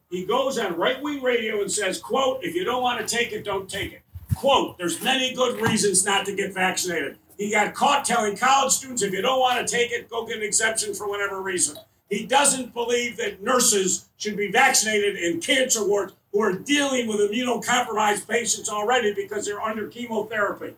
He 0.08 0.24
goes 0.24 0.56
on 0.56 0.76
right-wing 0.76 1.20
radio 1.20 1.60
and 1.60 1.70
says, 1.70 2.00
quote, 2.00 2.44
if 2.44 2.54
you 2.54 2.62
don't 2.62 2.80
want 2.80 3.04
to 3.04 3.16
take 3.16 3.32
it, 3.32 3.44
don't 3.44 3.68
take 3.68 3.92
it. 3.92 4.02
Quote, 4.36 4.78
there's 4.78 5.02
many 5.02 5.34
good 5.34 5.60
reasons 5.60 6.04
not 6.04 6.24
to 6.26 6.34
get 6.34 6.54
vaccinated. 6.54 7.18
He 7.38 7.50
got 7.50 7.74
caught 7.74 8.04
telling 8.04 8.36
college 8.36 8.72
students, 8.72 9.02
if 9.02 9.12
you 9.12 9.20
don't 9.20 9.40
want 9.40 9.66
to 9.66 9.76
take 9.76 9.90
it, 9.90 10.08
go 10.08 10.24
get 10.24 10.36
an 10.36 10.44
exemption 10.44 10.94
for 10.94 11.08
whatever 11.08 11.42
reason. 11.42 11.76
He 12.08 12.24
doesn't 12.24 12.72
believe 12.72 13.18
that 13.18 13.42
nurses 13.42 14.08
should 14.16 14.36
be 14.36 14.50
vaccinated 14.50 15.16
in 15.16 15.40
cancer 15.40 15.86
wards 15.86 16.14
who 16.32 16.40
are 16.42 16.54
dealing 16.54 17.06
with 17.06 17.20
immunocompromised 17.20 18.26
patients 18.26 18.68
already 18.68 19.12
because 19.14 19.44
they're 19.44 19.60
under 19.60 19.88
chemotherapy. 19.88 20.74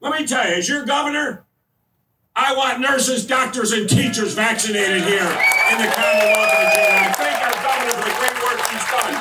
Let 0.00 0.20
me 0.20 0.26
tell 0.26 0.48
you, 0.48 0.54
as 0.54 0.68
your 0.68 0.84
governor, 0.84 1.44
I 2.34 2.56
want 2.56 2.80
nurses, 2.80 3.26
doctors, 3.26 3.72
and 3.72 3.88
teachers 3.88 4.34
vaccinated 4.34 5.02
here 5.02 5.20
in 5.20 5.78
the 5.78 5.92
Commonwealth 5.92 6.50
of 6.50 6.58
Virginia. 6.58 6.98
I 6.98 7.12
thank 7.16 7.38
our 7.46 7.54
governor 7.62 7.92
for 7.92 8.08
the 8.08 8.16
great 8.18 8.36
work 8.42 8.58
he's 8.66 8.86
done. 8.90 9.14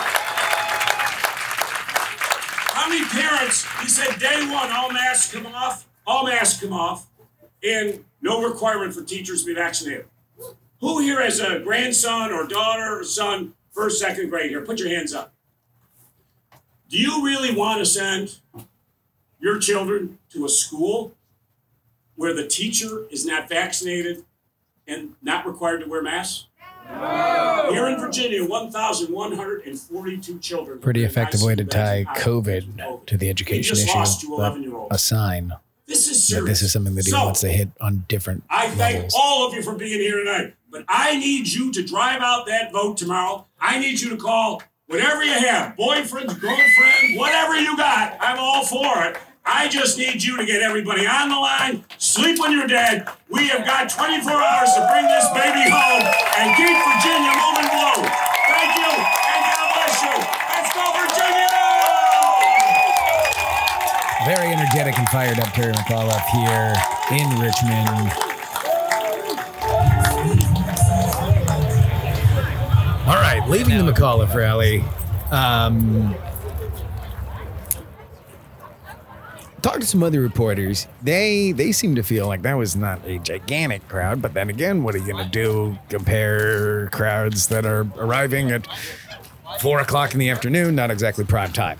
How 2.73 2.89
many 2.89 3.05
parents, 3.05 3.67
he 3.81 3.87
said 3.87 4.17
day 4.17 4.49
one, 4.51 4.71
all 4.71 4.91
masks 4.91 5.31
come 5.33 5.45
off, 5.45 5.85
all 6.07 6.25
masks 6.25 6.61
come 6.61 6.73
off, 6.73 7.05
and 7.63 8.03
no 8.21 8.41
requirement 8.41 8.93
for 8.93 9.03
teachers 9.03 9.43
to 9.43 9.47
be 9.47 9.53
vaccinated. 9.53 10.05
Who 10.81 10.99
here 10.99 11.21
has 11.21 11.39
a 11.39 11.59
grandson 11.59 12.31
or 12.33 12.45
daughter 12.47 12.99
or 12.99 13.03
son, 13.03 13.53
first, 13.71 13.99
second 13.99 14.29
grade 14.29 14.49
here? 14.49 14.61
Put 14.61 14.79
your 14.79 14.89
hands 14.89 15.13
up. 15.13 15.33
Do 16.89 16.97
you 16.97 17.23
really 17.23 17.55
want 17.55 17.79
to 17.79 17.85
send 17.85 18.39
your 19.39 19.59
children 19.59 20.17
to 20.31 20.43
a 20.45 20.49
school 20.49 21.15
where 22.15 22.33
the 22.33 22.45
teacher 22.47 23.05
is 23.09 23.25
not 23.25 23.47
vaccinated 23.47 24.25
and 24.87 25.13
not 25.21 25.45
required 25.45 25.81
to 25.83 25.87
wear 25.87 26.01
masks? 26.01 26.47
Here 26.89 27.87
in 27.87 27.97
Virginia, 27.99 28.43
1,142 28.45 30.39
children. 30.39 30.79
Pretty 30.79 31.03
effective 31.05 31.41
way 31.41 31.55
to 31.55 31.63
tie 31.63 32.03
Vaccinated. 32.03 32.75
COVID 32.77 33.05
to 33.05 33.17
the 33.17 33.29
education 33.29 33.75
just 33.75 33.87
lost 33.95 34.19
issue. 34.19 34.27
two 34.31 34.37
but 34.37 34.53
11-year-olds. 34.55 34.93
A 34.93 34.97
sign 34.97 35.53
This 35.85 36.07
is 36.09 36.17
that 36.27 36.35
serious. 36.35 36.49
this 36.49 36.61
is 36.63 36.73
something 36.73 36.95
that 36.95 37.05
he 37.05 37.11
So, 37.11 37.23
wants 37.23 37.39
to 37.41 37.49
hit 37.49 37.69
on 37.79 38.03
different 38.09 38.43
I 38.49 38.67
thank 38.69 38.95
levels. 38.95 39.13
all 39.17 39.47
of 39.47 39.53
you 39.53 39.61
for 39.61 39.75
being 39.75 39.99
here 40.01 40.17
tonight. 40.23 40.55
But 40.71 40.85
I 40.87 41.19
need 41.19 41.51
you 41.51 41.69
to 41.73 41.83
drive 41.83 42.21
out 42.21 42.47
that 42.47 42.71
vote 42.71 42.95
tomorrow. 42.95 43.45
I 43.59 43.77
need 43.77 43.99
you 43.99 44.09
to 44.11 44.17
call 44.17 44.63
whatever 44.87 45.21
you 45.21 45.33
have 45.33 45.75
boyfriends, 45.75 46.39
girlfriend, 46.39 47.19
whatever 47.19 47.59
you 47.59 47.75
got. 47.75 48.15
I'm 48.21 48.39
all 48.39 48.65
for 48.65 49.03
it. 49.03 49.17
I 49.45 49.67
just 49.67 49.97
need 49.97 50.23
you 50.23 50.37
to 50.37 50.45
get 50.45 50.61
everybody 50.61 51.05
on 51.05 51.27
the 51.27 51.35
line. 51.35 51.83
Sleep 51.97 52.39
when 52.39 52.53
you're 52.53 52.67
dead. 52.67 53.09
We 53.27 53.49
have 53.49 53.65
got 53.65 53.89
24 53.89 54.31
hours 54.31 54.71
to 54.75 54.87
bring 54.87 55.03
this 55.11 55.27
baby 55.35 55.67
home 55.67 56.07
and 56.39 56.55
keep 56.55 56.71
Virginia 56.71 57.35
moving 57.35 57.67
blue. 57.67 58.07
Thank 58.47 58.71
you, 58.79 58.91
and 58.95 59.41
God 59.43 59.67
bless 59.75 59.95
you. 60.07 60.15
Let's 60.55 60.71
go, 60.71 60.87
Virginia! 61.03 61.51
Very 64.23 64.55
energetic 64.55 64.97
and 64.97 65.09
fired 65.09 65.39
up 65.39 65.51
Terry 65.51 65.73
McAuliffe 65.73 66.31
here 66.31 66.71
in 67.11 67.27
Richmond. 67.43 68.30
Right, 73.41 73.49
leaving 73.49 73.85
the 73.85 73.91
McAuliffe 73.91 74.33
rally. 74.33 74.83
Um, 75.31 76.15
talked 79.61 79.81
to 79.81 79.87
some 79.87 80.03
other 80.03 80.21
reporters. 80.21 80.87
They 81.01 81.51
they 81.51 81.71
seem 81.71 81.95
to 81.95 82.03
feel 82.03 82.27
like 82.27 82.41
that 82.41 82.55
was 82.55 82.75
not 82.75 83.05
a 83.05 83.19
gigantic 83.19 83.87
crowd, 83.87 84.21
but 84.21 84.33
then 84.33 84.49
again, 84.49 84.83
what 84.83 84.95
are 84.95 84.97
you 84.97 85.11
gonna 85.11 85.29
do? 85.29 85.77
Compare 85.89 86.89
crowds 86.89 87.47
that 87.47 87.65
are 87.65 87.87
arriving 87.97 88.51
at 88.51 88.67
four 89.59 89.79
o'clock 89.79 90.13
in 90.13 90.19
the 90.19 90.29
afternoon, 90.29 90.75
not 90.75 90.91
exactly 90.91 91.23
prime 91.23 91.51
time. 91.51 91.79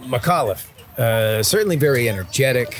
McAuliffe, 0.00 0.68
uh, 0.98 1.42
certainly 1.42 1.76
very 1.76 2.08
energetic. 2.08 2.78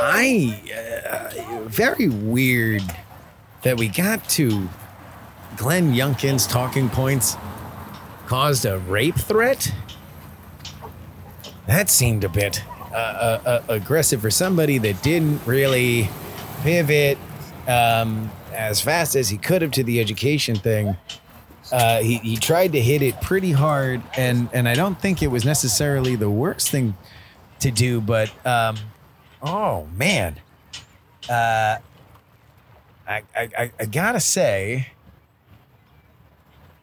I 0.00 0.60
uh, 1.08 1.64
very 1.64 2.08
weird 2.08 2.82
that 3.62 3.76
we 3.78 3.88
got 3.88 4.28
to 4.30 4.68
Glenn 5.56 5.92
Youngkin's 5.92 6.46
talking 6.46 6.88
points 6.88 7.36
caused 8.26 8.64
a 8.64 8.78
rape 8.78 9.16
threat. 9.16 9.72
That 11.66 11.90
seemed 11.90 12.24
a 12.24 12.28
bit 12.28 12.62
uh, 12.92 12.94
uh, 12.94 13.40
uh, 13.46 13.62
aggressive 13.68 14.20
for 14.20 14.30
somebody 14.30 14.78
that 14.78 15.02
didn't 15.02 15.46
really 15.46 16.08
pivot 16.62 17.18
um, 17.66 18.30
as 18.52 18.80
fast 18.80 19.16
as 19.16 19.28
he 19.28 19.38
could 19.38 19.62
have 19.62 19.70
to 19.72 19.84
the 19.84 20.00
education 20.00 20.56
thing. 20.56 20.96
Uh, 21.70 22.00
he, 22.02 22.18
he 22.18 22.36
tried 22.36 22.72
to 22.72 22.80
hit 22.80 23.00
it 23.00 23.18
pretty 23.22 23.52
hard, 23.52 24.02
and, 24.16 24.48
and 24.52 24.68
I 24.68 24.74
don't 24.74 25.00
think 25.00 25.22
it 25.22 25.28
was 25.28 25.44
necessarily 25.44 26.16
the 26.16 26.28
worst 26.28 26.70
thing 26.70 26.96
to 27.60 27.70
do, 27.70 28.00
but 28.00 28.30
um, 28.46 28.76
oh 29.42 29.86
man, 29.94 30.38
uh, 31.30 31.78
I, 33.08 33.22
I, 33.34 33.48
I, 33.56 33.72
I 33.80 33.84
gotta 33.86 34.20
say, 34.20 34.88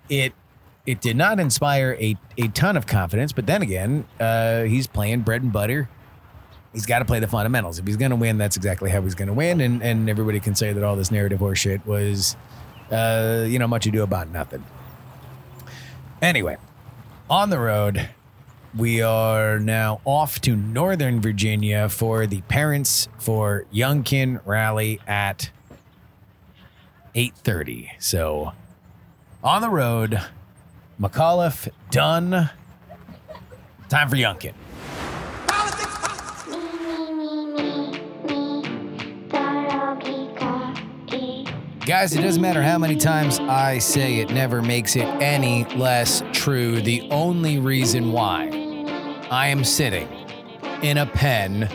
it 0.09 0.33
it 0.85 1.01
did 1.01 1.15
not 1.15 1.39
inspire 1.39 1.95
a, 1.99 2.15
a 2.37 2.47
ton 2.47 2.75
of 2.75 2.87
confidence, 2.87 3.31
but 3.31 3.45
then 3.45 3.61
again, 3.61 4.07
uh, 4.19 4.63
he's 4.63 4.87
playing 4.87 5.21
bread 5.21 5.43
and 5.43 5.53
butter. 5.53 5.87
He's 6.73 6.87
got 6.87 6.99
to 6.99 7.05
play 7.05 7.19
the 7.19 7.27
fundamentals. 7.27 7.77
If 7.77 7.85
he's 7.85 7.97
going 7.97 8.09
to 8.09 8.15
win, 8.15 8.39
that's 8.39 8.57
exactly 8.57 8.89
how 8.89 9.01
he's 9.01 9.13
going 9.13 9.27
to 9.27 9.33
win. 9.33 9.61
And, 9.61 9.83
and 9.83 10.09
everybody 10.09 10.39
can 10.39 10.55
say 10.55 10.73
that 10.73 10.83
all 10.83 10.95
this 10.95 11.11
narrative 11.11 11.39
horseshit 11.39 11.85
was, 11.85 12.35
uh, 12.91 13.45
you 13.47 13.59
know, 13.59 13.67
much 13.67 13.85
ado 13.85 14.01
about 14.01 14.29
nothing. 14.29 14.63
Anyway, 16.21 16.57
on 17.29 17.49
the 17.51 17.59
road, 17.59 18.09
we 18.75 19.01
are 19.01 19.59
now 19.59 20.01
off 20.05 20.41
to 20.41 20.55
Northern 20.55 21.21
Virginia 21.21 21.89
for 21.89 22.25
the 22.25 22.41
Parents 22.41 23.09
for 23.17 23.65
Youngkin 23.73 24.41
rally 24.45 24.99
at 25.07 25.49
8:30. 27.15 27.91
So, 27.99 28.53
on 29.43 29.61
the 29.61 29.69
road, 29.69 30.21
McAuliffe 30.99 31.69
done. 31.91 32.49
Time 33.87 34.09
for 34.09 34.15
politics. 34.15 34.55
Guys, 41.85 42.13
it 42.13 42.21
doesn't 42.21 42.41
matter 42.41 42.61
how 42.61 42.77
many 42.77 42.95
times 42.95 43.39
I 43.39 43.79
say 43.79 44.19
it, 44.19 44.29
never 44.31 44.61
makes 44.61 44.95
it 44.95 45.07
any 45.21 45.63
less 45.75 46.21
true. 46.33 46.81
The 46.81 47.07
only 47.09 47.57
reason 47.57 48.11
why 48.11 48.49
I 49.31 49.47
am 49.47 49.63
sitting 49.63 50.07
in 50.83 50.97
a 50.97 51.05
pen 51.07 51.67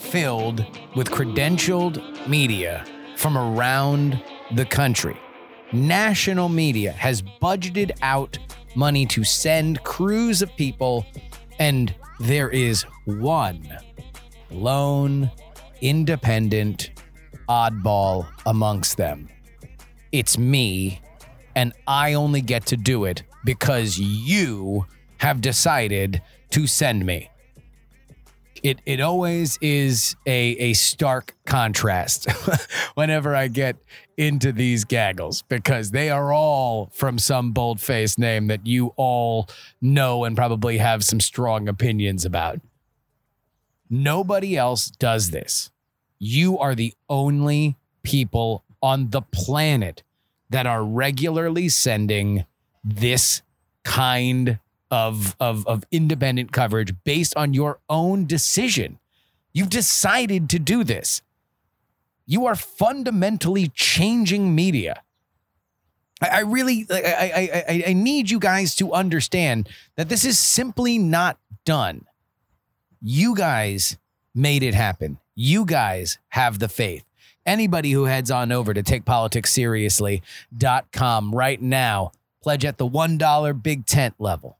filled 0.00 0.64
with 0.96 1.10
credentialed 1.10 2.26
media 2.26 2.84
from 3.16 3.36
around 3.36 4.22
the 4.54 4.64
country. 4.64 5.18
National 5.72 6.48
media 6.48 6.92
has 6.92 7.22
budgeted 7.22 7.92
out 8.02 8.38
money 8.74 9.06
to 9.06 9.24
send 9.24 9.82
crews 9.84 10.42
of 10.42 10.54
people, 10.56 11.06
and 11.58 11.94
there 12.20 12.50
is 12.50 12.82
one 13.04 13.78
lone, 14.50 15.30
independent 15.80 16.90
oddball 17.48 18.26
amongst 18.46 18.96
them. 18.96 19.28
It's 20.12 20.36
me, 20.36 21.00
and 21.56 21.72
I 21.86 22.14
only 22.14 22.42
get 22.42 22.66
to 22.66 22.76
do 22.76 23.04
it 23.04 23.22
because 23.44 23.98
you 23.98 24.86
have 25.18 25.40
decided 25.40 26.20
to 26.50 26.66
send 26.66 27.06
me. 27.06 27.30
It, 28.62 28.80
it 28.86 29.00
always 29.00 29.58
is 29.60 30.14
a, 30.26 30.50
a 30.58 30.72
stark 30.74 31.34
contrast 31.46 32.30
whenever 32.94 33.34
I 33.34 33.48
get 33.48 33.76
into 34.16 34.52
these 34.52 34.84
gaggles 34.84 35.42
because 35.42 35.90
they 35.90 36.10
are 36.10 36.32
all 36.32 36.90
from 36.92 37.18
some 37.18 37.52
bold 37.52 37.80
faced 37.80 38.18
name 38.18 38.46
that 38.48 38.66
you 38.66 38.92
all 38.96 39.48
know 39.80 40.24
and 40.24 40.36
probably 40.36 40.78
have 40.78 41.04
some 41.04 41.20
strong 41.20 41.68
opinions 41.68 42.24
about. 42.24 42.60
Nobody 43.88 44.56
else 44.56 44.90
does 44.90 45.30
this. 45.30 45.70
You 46.18 46.58
are 46.58 46.74
the 46.74 46.94
only 47.08 47.76
people 48.02 48.64
on 48.82 49.10
the 49.10 49.22
planet 49.22 50.02
that 50.50 50.66
are 50.66 50.84
regularly 50.84 51.68
sending 51.68 52.44
this 52.84 53.42
kind 53.84 54.58
of, 54.90 55.36
of, 55.40 55.66
of 55.66 55.84
independent 55.90 56.52
coverage 56.52 56.94
based 57.04 57.36
on 57.36 57.54
your 57.54 57.80
own 57.88 58.26
decision. 58.26 58.98
You've 59.52 59.70
decided 59.70 60.48
to 60.50 60.58
do 60.58 60.84
this. 60.84 61.22
You 62.26 62.46
are 62.46 62.54
fundamentally 62.54 63.70
changing 63.74 64.54
media. 64.54 65.02
I, 66.20 66.28
I 66.28 66.40
really, 66.40 66.86
I, 66.90 67.64
I, 67.68 67.84
I, 67.88 67.92
need 67.92 68.30
you 68.30 68.38
guys 68.38 68.74
to 68.76 68.92
understand 68.92 69.68
that 69.96 70.08
this 70.08 70.24
is 70.24 70.38
simply 70.38 70.98
not 70.98 71.38
done. 71.64 72.06
You 73.02 73.34
guys 73.34 73.96
made 74.34 74.62
it 74.62 74.74
happen. 74.74 75.18
You 75.34 75.64
guys 75.64 76.18
have 76.28 76.58
the 76.58 76.68
faith. 76.68 77.04
Anybody 77.44 77.90
who 77.90 78.04
heads 78.04 78.30
on 78.30 78.52
over 78.52 78.72
to 78.72 78.82
takepoliticsseriously.com 78.82 81.34
right 81.34 81.60
now, 81.60 82.12
pledge 82.40 82.64
at 82.64 82.78
the 82.78 82.88
$1 82.88 83.62
big 83.62 83.84
tent 83.84 84.14
level. 84.18 84.58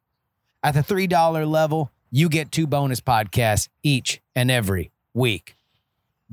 At 0.64 0.74
the 0.74 0.80
$3 0.80 1.50
level, 1.50 1.92
you 2.10 2.28
get 2.28 2.50
two 2.50 2.66
bonus 2.66 3.00
podcasts 3.00 3.68
each 3.82 4.20
and 4.34 4.50
every 4.50 4.90
week. 5.14 5.56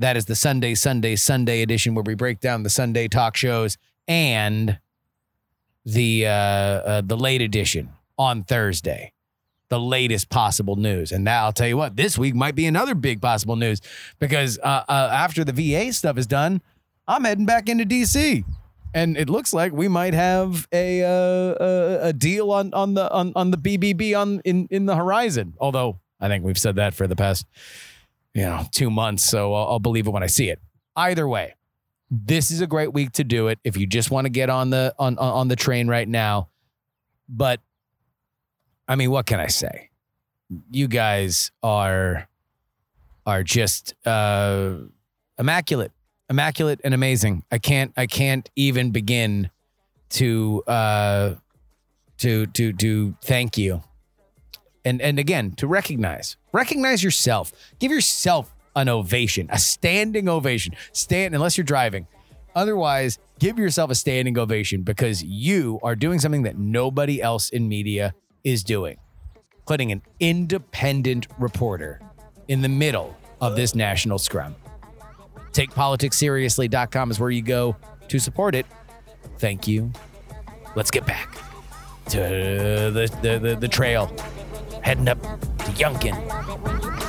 That 0.00 0.16
is 0.16 0.24
the 0.24 0.34
Sunday, 0.34 0.74
Sunday, 0.74 1.14
Sunday 1.14 1.60
edition 1.60 1.94
where 1.94 2.02
we 2.02 2.14
break 2.14 2.40
down 2.40 2.62
the 2.62 2.70
Sunday 2.70 3.06
talk 3.06 3.36
shows 3.36 3.76
and 4.08 4.78
the 5.84 6.26
uh, 6.26 6.30
uh, 6.30 7.02
the 7.04 7.18
late 7.18 7.42
edition 7.42 7.90
on 8.16 8.42
Thursday, 8.42 9.12
the 9.68 9.78
latest 9.78 10.30
possible 10.30 10.76
news. 10.76 11.12
And 11.12 11.22
now 11.22 11.44
I'll 11.44 11.52
tell 11.52 11.68
you 11.68 11.76
what, 11.76 11.96
this 11.96 12.16
week 12.16 12.34
might 12.34 12.54
be 12.54 12.64
another 12.64 12.94
big 12.94 13.20
possible 13.20 13.56
news 13.56 13.82
because 14.18 14.58
uh, 14.60 14.84
uh, 14.88 15.10
after 15.12 15.44
the 15.44 15.52
VA 15.52 15.92
stuff 15.92 16.16
is 16.16 16.26
done, 16.26 16.62
I'm 17.06 17.24
heading 17.24 17.44
back 17.44 17.68
into 17.68 17.84
DC, 17.84 18.42
and 18.94 19.18
it 19.18 19.28
looks 19.28 19.52
like 19.52 19.70
we 19.74 19.86
might 19.86 20.14
have 20.14 20.66
a 20.72 21.02
uh, 21.02 21.54
a, 21.60 21.98
a 22.08 22.12
deal 22.14 22.52
on 22.52 22.72
on 22.72 22.94
the 22.94 23.12
on, 23.12 23.34
on 23.36 23.50
the 23.50 23.58
BBB 23.58 24.18
on 24.18 24.40
in 24.46 24.66
in 24.70 24.86
the 24.86 24.96
horizon. 24.96 25.52
Although 25.60 26.00
I 26.18 26.28
think 26.28 26.42
we've 26.42 26.56
said 26.56 26.76
that 26.76 26.94
for 26.94 27.06
the 27.06 27.16
past 27.16 27.44
you 28.34 28.42
know 28.42 28.64
two 28.72 28.90
months, 28.90 29.24
so 29.24 29.54
I'll, 29.54 29.72
I'll 29.72 29.78
believe 29.80 30.06
it 30.06 30.10
when 30.10 30.22
I 30.22 30.26
see 30.26 30.50
it. 30.50 30.60
Either 30.96 31.26
way, 31.26 31.54
this 32.10 32.50
is 32.50 32.60
a 32.60 32.66
great 32.66 32.92
week 32.92 33.12
to 33.12 33.24
do 33.24 33.48
it 33.48 33.58
if 33.64 33.76
you 33.76 33.86
just 33.86 34.10
want 34.10 34.24
to 34.24 34.30
get 34.30 34.50
on 34.50 34.70
the 34.70 34.94
on 34.98 35.16
on 35.18 35.48
the 35.48 35.56
train 35.56 35.88
right 35.88 36.08
now. 36.08 36.48
But 37.28 37.60
I 38.88 38.96
mean, 38.96 39.10
what 39.10 39.26
can 39.26 39.38
I 39.38 39.46
say? 39.46 39.90
You 40.70 40.88
guys 40.88 41.52
are 41.62 42.28
are 43.26 43.44
just 43.44 43.94
uh 44.04 44.74
immaculate, 45.38 45.92
immaculate 46.28 46.80
and 46.82 46.94
amazing. 46.94 47.44
I 47.52 47.58
can't 47.58 47.92
I 47.96 48.06
can't 48.06 48.48
even 48.56 48.90
begin 48.90 49.50
to 50.10 50.64
uh 50.66 51.34
to 52.18 52.46
to 52.46 52.72
to 52.72 53.14
thank 53.22 53.56
you. 53.56 53.82
And 54.84 55.00
and 55.02 55.18
again, 55.18 55.52
to 55.52 55.66
recognize. 55.66 56.36
Recognize 56.52 57.02
yourself. 57.04 57.52
Give 57.78 57.92
yourself 57.92 58.54
an 58.76 58.88
ovation, 58.88 59.48
a 59.50 59.58
standing 59.58 60.28
ovation. 60.28 60.74
Stand 60.92 61.34
unless 61.34 61.58
you're 61.58 61.64
driving. 61.64 62.06
Otherwise, 62.54 63.18
give 63.38 63.58
yourself 63.58 63.90
a 63.90 63.94
standing 63.94 64.38
ovation 64.38 64.82
because 64.82 65.22
you 65.22 65.78
are 65.82 65.94
doing 65.94 66.18
something 66.18 66.42
that 66.42 66.58
nobody 66.58 67.22
else 67.22 67.50
in 67.50 67.68
media 67.68 68.14
is 68.42 68.64
doing. 68.64 68.96
Putting 69.66 69.92
an 69.92 70.02
independent 70.18 71.28
reporter 71.38 72.00
in 72.48 72.62
the 72.62 72.68
middle 72.68 73.16
of 73.40 73.54
this 73.54 73.74
national 73.74 74.18
scrum. 74.18 74.56
TakePoliticsSeriously.com 75.52 77.10
is 77.10 77.20
where 77.20 77.30
you 77.30 77.42
go 77.42 77.76
to 78.08 78.18
support 78.18 78.54
it. 78.54 78.66
Thank 79.38 79.68
you. 79.68 79.92
Let's 80.74 80.90
get 80.90 81.06
back 81.06 81.36
to 82.06 82.18
the, 82.18 83.18
the, 83.22 83.38
the, 83.38 83.56
the 83.56 83.68
trail. 83.68 84.12
Heading 84.82 85.08
up 85.08 85.20
to 85.22 85.70
Youngkin. 85.76 86.14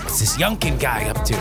What's 0.04 0.20
this 0.20 0.38
Youngkin 0.38 0.80
guy 0.80 1.10
up 1.10 1.24
to? 1.26 1.36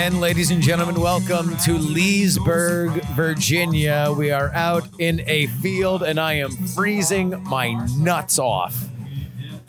And 0.00 0.18
ladies 0.18 0.50
and 0.50 0.62
gentlemen, 0.62 0.98
welcome 0.98 1.58
to 1.58 1.74
Leesburg, 1.74 3.04
Virginia. 3.08 4.14
We 4.16 4.30
are 4.30 4.48
out 4.54 4.88
in 4.98 5.20
a 5.26 5.46
field 5.46 6.02
and 6.02 6.18
I 6.18 6.32
am 6.36 6.50
freezing 6.68 7.38
my 7.44 7.72
nuts 7.98 8.38
off. 8.38 8.88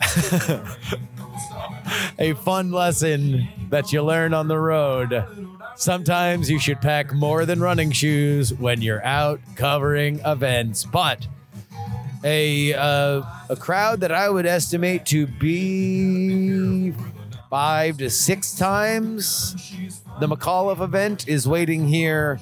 a 2.18 2.32
fun 2.32 2.72
lesson 2.72 3.46
that 3.68 3.92
you 3.92 4.02
learn 4.02 4.32
on 4.32 4.48
the 4.48 4.56
road. 4.56 5.22
Sometimes 5.76 6.50
you 6.50 6.58
should 6.58 6.80
pack 6.80 7.12
more 7.12 7.44
than 7.44 7.60
running 7.60 7.90
shoes 7.90 8.54
when 8.54 8.80
you're 8.80 9.04
out 9.04 9.38
covering 9.54 10.20
events, 10.20 10.82
but 10.82 11.26
a 12.24 12.72
uh, 12.72 13.22
a 13.50 13.56
crowd 13.56 14.00
that 14.00 14.12
I 14.12 14.30
would 14.30 14.46
estimate 14.46 15.04
to 15.06 15.26
be 15.26 16.94
five 17.52 17.98
to 17.98 18.08
six 18.08 18.54
times 18.54 19.74
the 20.20 20.26
McAuliffe 20.26 20.80
event 20.80 21.28
is 21.28 21.46
waiting 21.46 21.86
here, 21.86 22.40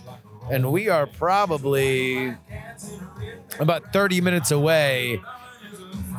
and 0.49 0.70
we 0.70 0.88
are 0.88 1.05
probably 1.05 2.33
about 3.59 3.92
30 3.92 4.20
minutes 4.20 4.53
away 4.53 5.20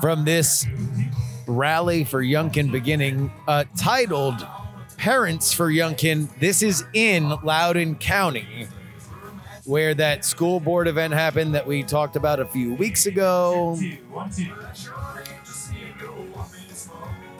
from 0.01 0.25
this 0.25 0.67
rally 1.47 2.03
for 2.03 2.21
Youngkin 2.21 2.69
beginning, 2.69 3.31
uh, 3.47 3.63
titled 3.77 4.45
Parents 4.97 5.53
for 5.53 5.71
Youngkin. 5.71 6.27
This 6.41 6.61
is 6.61 6.83
in 6.91 7.29
Loudoun 7.29 7.95
County, 7.95 8.67
where 9.63 9.93
that 9.93 10.25
school 10.25 10.59
board 10.59 10.89
event 10.89 11.13
happened 11.13 11.55
that 11.55 11.65
we 11.65 11.81
talked 11.83 12.17
about 12.17 12.41
a 12.41 12.45
few 12.45 12.73
weeks 12.73 13.05
ago. 13.05 13.79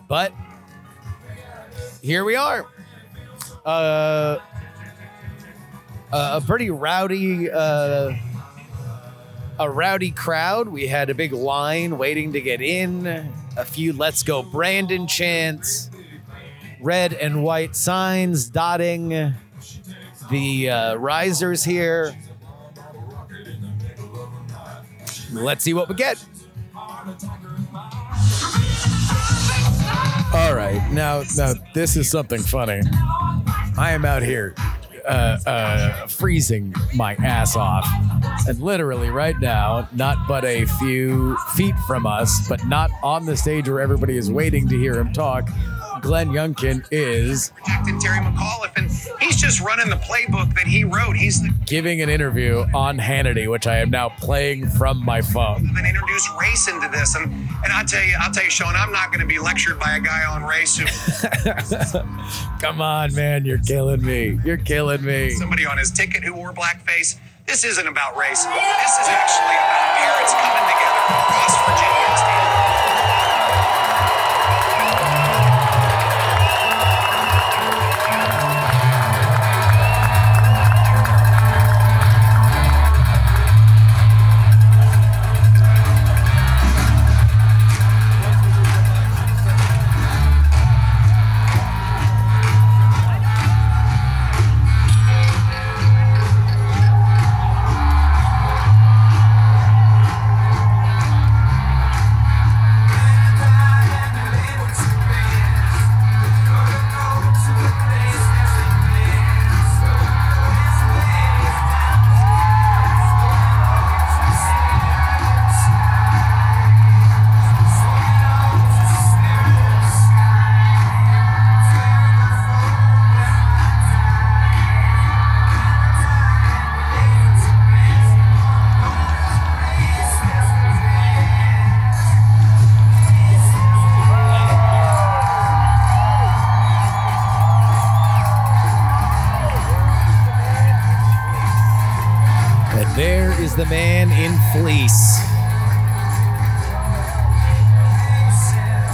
But 0.07 0.33
here 2.01 2.23
we 2.23 2.35
are. 2.35 2.65
Uh, 3.65 4.39
a 6.11 6.41
pretty 6.41 6.69
rowdy, 6.69 7.49
uh, 7.49 8.13
a 9.59 9.69
rowdy 9.69 10.11
crowd. 10.11 10.67
We 10.67 10.87
had 10.87 11.09
a 11.09 11.15
big 11.15 11.31
line 11.31 11.97
waiting 11.97 12.33
to 12.33 12.41
get 12.41 12.61
in. 12.61 13.07
A 13.57 13.65
few 13.65 13.93
"Let's 13.93 14.23
Go 14.23 14.43
Brandon" 14.43 15.07
chants, 15.07 15.89
red 16.81 17.13
and 17.13 17.43
white 17.43 17.75
signs 17.75 18.49
dotting 18.49 19.33
the 20.29 20.69
uh, 20.69 20.95
risers 20.95 21.63
here. 21.63 22.15
Let's 25.31 25.63
see 25.63 25.73
what 25.73 25.87
we 25.87 25.95
get. 25.95 26.23
All 30.33 30.55
right, 30.55 30.81
now, 30.91 31.23
now 31.35 31.53
this 31.73 31.97
is 31.97 32.09
something 32.09 32.39
funny. 32.39 32.81
I 33.77 33.91
am 33.91 34.05
out 34.05 34.23
here 34.23 34.55
uh, 35.05 35.37
uh, 35.45 36.07
freezing 36.07 36.73
my 36.95 37.15
ass 37.15 37.57
off. 37.57 37.85
And 38.47 38.59
literally 38.61 39.09
right 39.09 39.37
now, 39.41 39.89
not 39.91 40.17
but 40.29 40.45
a 40.45 40.65
few 40.79 41.35
feet 41.55 41.75
from 41.85 42.05
us, 42.05 42.47
but 42.47 42.65
not 42.65 42.89
on 43.03 43.25
the 43.25 43.35
stage 43.35 43.67
where 43.67 43.81
everybody 43.81 44.15
is 44.15 44.31
waiting 44.31 44.69
to 44.69 44.77
hear 44.77 44.97
him 44.97 45.11
talk, 45.11 45.49
Glenn 46.01 46.29
Youngkin 46.29 46.85
is 46.91 47.51
protected 47.57 47.99
Terry 48.01 48.17
McAuliffe, 48.19 48.75
and 48.75 48.89
he's 49.21 49.35
just 49.37 49.61
running 49.61 49.89
the 49.89 49.97
playbook 49.97 50.53
that 50.55 50.65
he 50.65 50.83
wrote. 50.83 51.15
He's 51.15 51.41
the 51.41 51.53
giving 51.65 52.01
an 52.01 52.09
interview 52.09 52.65
on 52.73 52.97
Hannity, 52.97 53.49
which 53.49 53.67
I 53.67 53.77
am 53.77 53.89
now 53.91 54.09
playing 54.09 54.67
from 54.69 55.03
my 55.05 55.21
phone. 55.21 55.71
that 55.75 55.85
introduce 55.85 56.27
race 56.39 56.67
into 56.67 56.87
this, 56.89 57.15
and 57.15 57.31
and 57.31 57.71
I 57.71 57.83
tell 57.83 58.03
you, 58.03 58.15
I'll 58.19 58.31
tell 58.31 58.43
you, 58.43 58.49
Sean, 58.49 58.75
I'm 58.75 58.91
not 58.91 59.09
going 59.09 59.21
to 59.21 59.27
be 59.27 59.39
lectured 59.39 59.79
by 59.79 59.95
a 59.95 59.99
guy 59.99 60.25
on 60.25 60.43
race 60.43 60.77
who 60.77 60.85
Come 62.61 62.81
on, 62.81 63.13
man, 63.13 63.45
you're 63.45 63.59
killing 63.59 64.03
me. 64.03 64.39
You're 64.43 64.57
killing 64.57 65.03
me. 65.03 65.29
somebody 65.31 65.65
on 65.65 65.77
his 65.77 65.91
ticket 65.91 66.23
who 66.23 66.33
wore 66.33 66.53
blackface. 66.53 67.17
This 67.45 67.63
isn't 67.63 67.87
about 67.87 68.17
race. 68.17 68.43
This 68.43 68.93
is 68.99 69.07
actually 69.07 69.55
about 69.55 69.97
parents 69.97 70.33
coming 70.33 70.65
together 70.71 71.01
across 71.09 71.53
Virginia. 71.65 72.40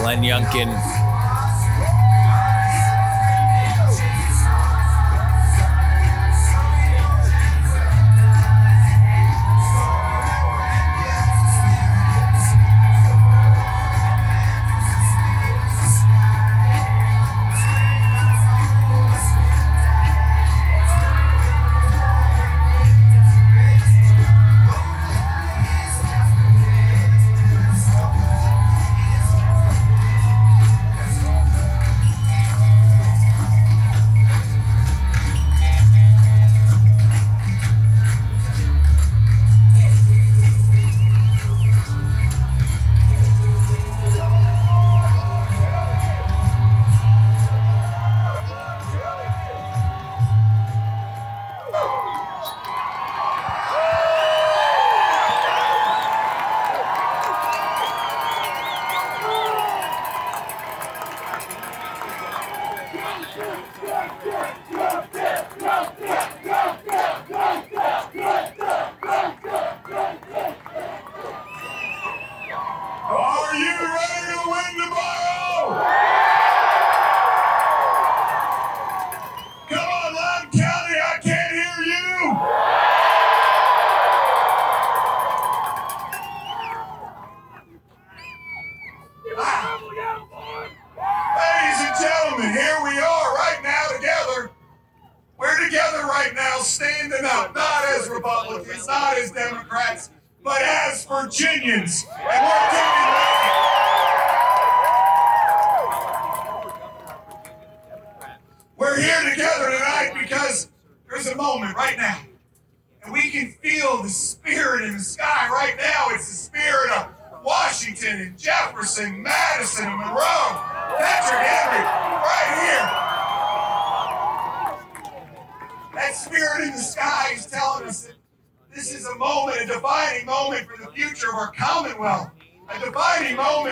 Glenn 0.07 0.23
Youngkin. 0.23 1.06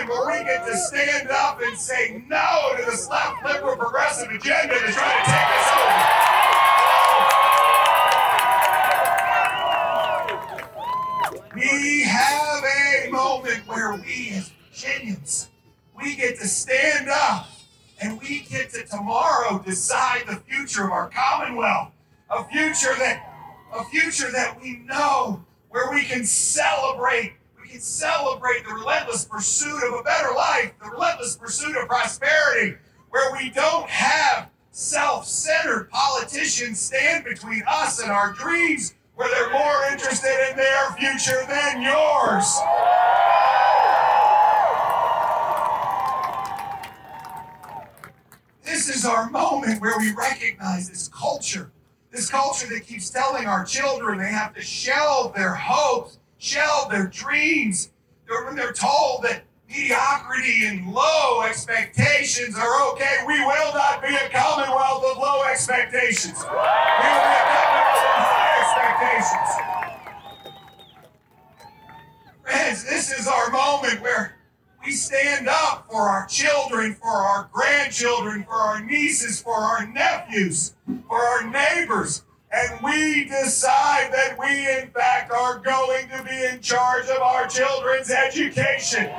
Where 0.08 0.28
we 0.28 0.44
get 0.44 0.66
to 0.66 0.78
stand 0.78 1.30
up 1.30 1.60
and 1.62 1.78
say 1.78 2.24
no 2.28 2.74
to 2.78 2.86
this 2.86 3.10
left 3.10 3.44
liberal 3.46 3.76
progressive 3.76 4.30
agenda 4.30 4.76
that's 4.80 4.96
trying 4.96 5.24
to 5.24 5.32
take 5.32 5.50
us 5.56 5.72
over. 5.78 6.36
We 11.56 12.04
have 12.04 12.64
a 12.64 13.10
moment 13.12 13.68
where 13.68 13.94
we 13.94 14.32
as 14.34 14.52
Virginians, 14.76 15.50
we 15.96 16.16
get 16.16 16.38
to 16.40 16.48
stand 16.48 17.08
up 17.10 17.48
and 18.02 18.20
we 18.20 18.42
get 18.42 18.72
to 18.72 18.84
tomorrow 18.86 19.60
decide 19.60 20.24
the 20.28 20.36
future 20.36 20.84
of 20.84 20.92
our 20.92 21.10
Commonwealth. 21.10 21.92
A 22.30 22.44
future 22.46 22.94
that 23.00 23.32
a 23.74 23.84
future 23.86 24.32
that 24.32 24.60
we 24.62 24.80
know 24.86 25.44
where 25.70 25.92
we 25.92 26.04
can 26.04 26.26
celebrate 26.26 27.34
can 27.76 27.82
celebrate 27.82 28.64
the 28.66 28.74
relentless 28.74 29.26
pursuit 29.26 29.84
of 29.86 30.00
a 30.00 30.04
better 30.04 30.34
life 30.34 30.72
the 30.82 30.90
relentless 30.90 31.36
pursuit 31.36 31.76
of 31.76 31.90
prosperity 31.90 32.78
where 33.10 33.34
we 33.34 33.50
don't 33.50 33.90
have 33.90 34.50
self-centered 34.72 35.90
politicians 35.90 36.80
stand 36.80 37.26
between 37.26 37.62
us 37.68 38.02
and 38.02 38.10
our 38.10 38.32
dreams 38.32 38.94
where 39.16 39.30
they're 39.30 39.52
more 39.52 39.92
interested 39.92 40.50
in 40.50 40.56
their 40.56 40.92
future 40.94 41.46
than 41.50 41.82
yours. 41.82 42.60
This 48.64 48.88
is 48.88 49.06
our 49.06 49.30
moment 49.30 49.82
where 49.82 49.98
we 50.00 50.14
recognize 50.14 50.90
this 50.90 51.10
culture 51.10 51.72
this 52.16 52.30
culture 52.30 52.68
that 52.70 52.88
keeps 52.88 53.10
telling 53.10 53.46
our 53.46 53.66
children 53.66 54.18
they 54.18 54.32
have 54.32 54.54
to 54.54 54.62
shelve 54.62 55.36
their 55.36 55.54
hopes, 55.54 56.18
shelve 56.38 56.92
their 56.92 57.08
dreams. 57.08 57.92
When 58.28 58.56
they're 58.56 58.74
told 58.74 59.24
that 59.24 59.44
mediocrity 59.70 60.66
and 60.66 60.92
low 60.92 61.42
expectations 61.42 62.58
are 62.58 62.92
okay, 62.92 63.18
we 63.28 63.40
will 63.40 63.74
not 63.74 64.02
be 64.02 64.16
a 64.16 64.30
commonwealth 64.30 65.04
of 65.12 65.18
low 65.18 65.44
expectations. 65.44 66.40
We 66.40 66.50
will 66.50 66.62
be 66.62 67.36
a 67.36 67.46
commonwealth 67.52 68.06
of 68.06 68.26
high 68.26 68.56
expectations. 68.62 69.50
Friends, 72.44 72.84
this 72.84 73.12
is 73.20 73.28
our 73.28 73.50
moment 73.52 74.02
where 74.02 74.36
we 74.86 74.92
stand 74.92 75.48
up 75.50 75.88
for 75.90 76.02
our 76.02 76.28
children, 76.28 76.94
for 76.96 77.10
our 77.10 77.50
grandchildren, 77.52 78.44
for 78.44 78.54
our 78.54 78.84
nieces, 78.84 79.42
for 79.42 79.56
our 79.56 79.88
nephews, 79.88 80.76
for 81.08 81.18
our 81.18 81.44
neighbors. 81.50 82.24
And 82.56 82.80
we 82.82 83.26
decide 83.26 84.14
that 84.14 84.38
we, 84.40 84.48
in 84.48 84.90
fact, 84.92 85.30
are 85.30 85.60
going 85.60 86.08
to 86.08 86.24
be 86.24 86.46
in 86.46 86.62
charge 86.62 87.10
of 87.10 87.22
our 87.22 87.48
children's 87.48 88.10
education. 88.10 89.12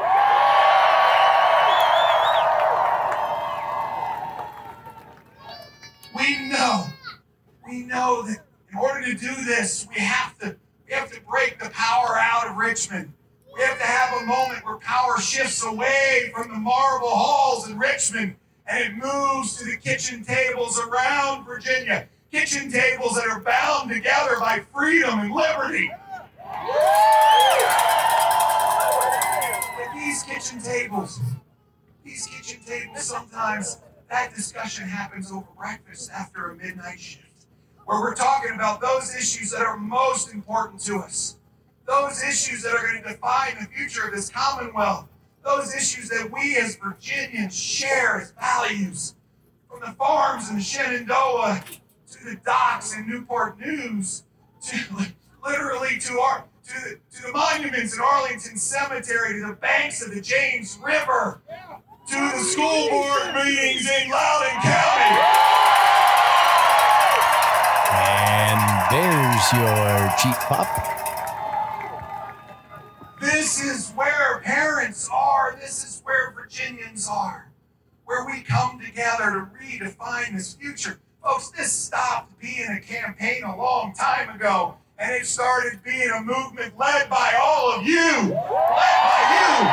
We 6.17 6.49
know, 6.49 6.87
we 7.69 7.83
know 7.83 8.23
that 8.23 8.39
in 8.73 8.79
order 8.79 9.05
to 9.05 9.15
do 9.15 9.35
this, 9.45 9.87
we 9.95 10.01
have 10.01 10.39
to, 10.39 10.57
we 10.87 10.95
have 10.95 11.13
to 11.13 11.21
break 11.29 11.59
the 11.59 11.69
power 11.71 12.17
out 12.19 12.49
of 12.49 12.57
Richmond. 12.57 13.13
We 13.55 13.63
have 13.65 13.79
to 13.79 13.85
have 13.85 14.23
a 14.23 14.25
moment 14.25 14.65
where 14.65 14.79
power 14.79 15.19
shifts 15.19 15.63
away 15.63 16.33
from 16.35 16.49
the 16.49 16.59
marble 16.59 17.11
halls 17.11 17.69
in 17.69 17.79
Richmond 17.79 18.37
and 18.67 18.85
it 18.85 18.97
moves 18.97 19.57
to 19.59 19.65
the 19.67 19.77
kitchen 19.77 20.25
tables 20.25 20.81
around 20.81 21.45
Virginia. 21.45 22.09
Kitchen 22.33 22.71
tables 22.71 23.15
that 23.15 23.27
are 23.29 23.41
bound 23.41 23.89
together 23.89 24.37
by 24.41 24.61
freedom 24.75 25.21
and 25.21 25.33
liberty. 25.33 25.91
But 29.77 29.95
these 29.95 30.23
kitchen 30.25 30.61
tables, 30.61 31.21
these 32.05 32.27
kitchen 32.27 32.61
tables, 32.67 33.03
sometimes 33.05 33.79
that 34.11 34.35
discussion 34.35 34.89
happens 34.89 35.31
over 35.31 35.47
breakfast 35.57 36.11
after 36.11 36.51
a 36.51 36.57
midnight 36.57 36.99
shift, 36.99 37.47
where 37.85 38.01
we're 38.01 38.15
talking 38.15 38.53
about 38.55 38.81
those 38.81 39.15
issues 39.15 39.53
that 39.53 39.63
are 39.63 39.77
most 39.77 40.35
important 40.35 40.81
to 40.83 40.97
us. 40.97 41.37
Those 41.87 42.25
issues 42.25 42.65
that 42.65 42.75
are 42.75 42.83
going 42.83 43.03
to 43.05 43.09
define 43.09 43.55
the 43.61 43.67
future 43.67 44.09
of 44.09 44.13
this 44.13 44.29
Commonwealth, 44.31 45.09
those 45.45 45.73
issues 45.75 46.09
that 46.09 46.29
we 46.33 46.57
as 46.57 46.77
Virginians 46.77 47.57
share 47.57 48.21
as 48.21 48.33
values, 48.33 49.15
from 49.71 49.81
the 49.81 49.93
farms 49.93 50.51
in 50.51 50.59
Shenandoah 50.59 51.63
the 52.27 52.37
docks 52.45 52.95
in 52.97 53.09
Newport 53.09 53.59
News, 53.61 54.25
to 54.63 54.77
literally 55.45 55.99
to 56.01 56.19
our 56.19 56.45
to 56.65 56.73
the, 56.73 57.17
to 57.17 57.23
the 57.23 57.33
monuments 57.33 57.95
in 57.95 58.01
Arlington 58.03 58.57
Cemetery, 58.57 59.41
to 59.41 59.47
the 59.47 59.57
banks 59.61 60.05
of 60.05 60.13
the 60.13 60.21
James 60.21 60.77
River, 60.83 61.41
to 62.09 62.15
the 62.15 62.39
school 62.39 62.89
board 62.91 63.35
meetings 63.37 63.89
in 63.89 64.11
Loudoun 64.11 64.61
County. 64.63 65.23
And 67.93 68.61
there's 68.91 69.53
your 69.53 70.11
cheap 70.21 70.37
pop. 70.49 70.67
This 73.21 73.63
is 73.63 73.93
where 73.93 74.41
parents 74.41 75.09
are. 75.13 75.57
This 75.61 75.85
is 75.85 76.03
where 76.05 76.33
Virginians 76.33 77.09
are. 77.09 77.53
Where 78.05 78.27
we 78.27 78.43
come 78.43 78.81
together 78.81 79.25
to 79.31 79.49
redefine 79.65 80.35
this 80.35 80.55
future. 80.55 80.99
Folks, 81.27 81.51
this 81.51 81.73
stopped 81.73 82.39
being 82.41 82.69
a 82.71 82.81
campaign 82.81 83.43
a 83.43 83.57
long 83.57 83.93
time 83.95 84.31
ago, 84.31 84.77
and 84.97 85.13
it 85.13 85.27
started 85.27 85.83
being 85.83 86.09
a 86.17 86.21
movement 86.21 86.79
led 86.79 87.11
by 87.11 87.35
all 87.37 87.73
of 87.73 87.83
you. 87.83 88.13
Led 88.13 88.31
by 88.31 89.19
you. 89.35 89.69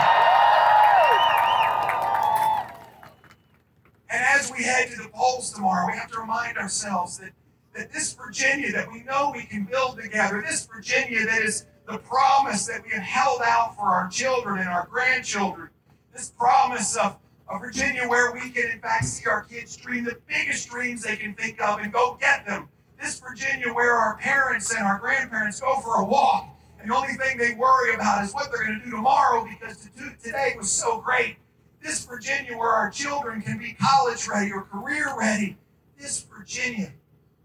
And 4.10 4.26
as 4.34 4.52
we 4.52 4.64
head 4.64 4.90
to 4.94 5.04
the 5.04 5.10
polls 5.10 5.52
tomorrow, 5.52 5.86
we 5.86 5.94
have 5.96 6.10
to 6.14 6.20
remind 6.20 6.58
ourselves 6.58 7.20
that, 7.20 7.34
that 7.76 7.94
this 7.94 8.14
Virginia 8.14 8.72
that 8.72 8.92
we 8.92 9.04
know 9.04 9.32
we 9.36 9.44
can 9.44 9.66
build 9.66 10.02
together, 10.02 10.44
this 10.44 10.66
Virginia 10.66 11.24
that 11.24 11.44
is 11.44 11.68
the 11.88 12.00
promise 12.00 12.66
that 12.66 12.84
we 12.84 12.90
have 12.94 13.04
held 13.04 13.42
out 13.46 13.76
for 13.76 13.84
our 13.84 14.10
children 14.10 14.58
and 14.58 14.70
our 14.70 14.88
grandchildren, 14.90 15.70
this 16.14 16.32
promise 16.32 16.98
of 16.98 17.16
a 17.50 17.60
Virginia 17.60 18.08
where 18.08 18.32
we 18.32 18.50
can, 18.50 18.72
in 18.72 18.80
fact, 18.80 19.06
see 19.06 19.28
our 19.28 19.44
kids 19.44 19.76
dream 19.76 20.04
the 20.04 20.18
biggest 20.28 20.70
dreams 20.70 21.04
they 21.04 21.16
can 21.16 21.34
think 21.34 21.62
of 21.62 21.80
and 21.80 21.92
go 21.92 22.18
get 22.20 22.46
them. 22.46 22.70
This 23.02 23.20
Virginia 23.20 23.74
where 23.74 23.94
our 23.94 24.18
parents 24.18 24.74
and 24.74 24.86
our 24.86 24.98
grandparents 24.98 25.60
go 25.60 25.80
for 25.82 26.02
a 26.02 26.06
walk, 26.06 26.48
and 26.80 26.90
the 26.90 26.96
only 26.96 27.14
thing 27.14 27.38
they 27.38 27.54
worry 27.54 27.96
about 27.96 28.24
is 28.24 28.34
what 28.34 28.50
they're 28.52 28.66
going 28.66 28.80
to 28.80 28.86
do 28.86 28.92
tomorrow 28.92 29.46
because 29.46 29.90
today 30.24 30.54
was 30.58 30.72
so 30.72 31.02
great. 31.02 31.38
This 31.82 32.06
Virginia 32.06 32.58
where 32.58 32.70
our 32.70 32.90
children 32.90 33.42
can 33.42 33.58
be 33.58 33.74
college 33.74 34.28
ready 34.28 34.52
or 34.52 34.62
career 34.62 35.14
ready. 35.18 35.58
This 35.98 36.22
Virginia 36.22 36.94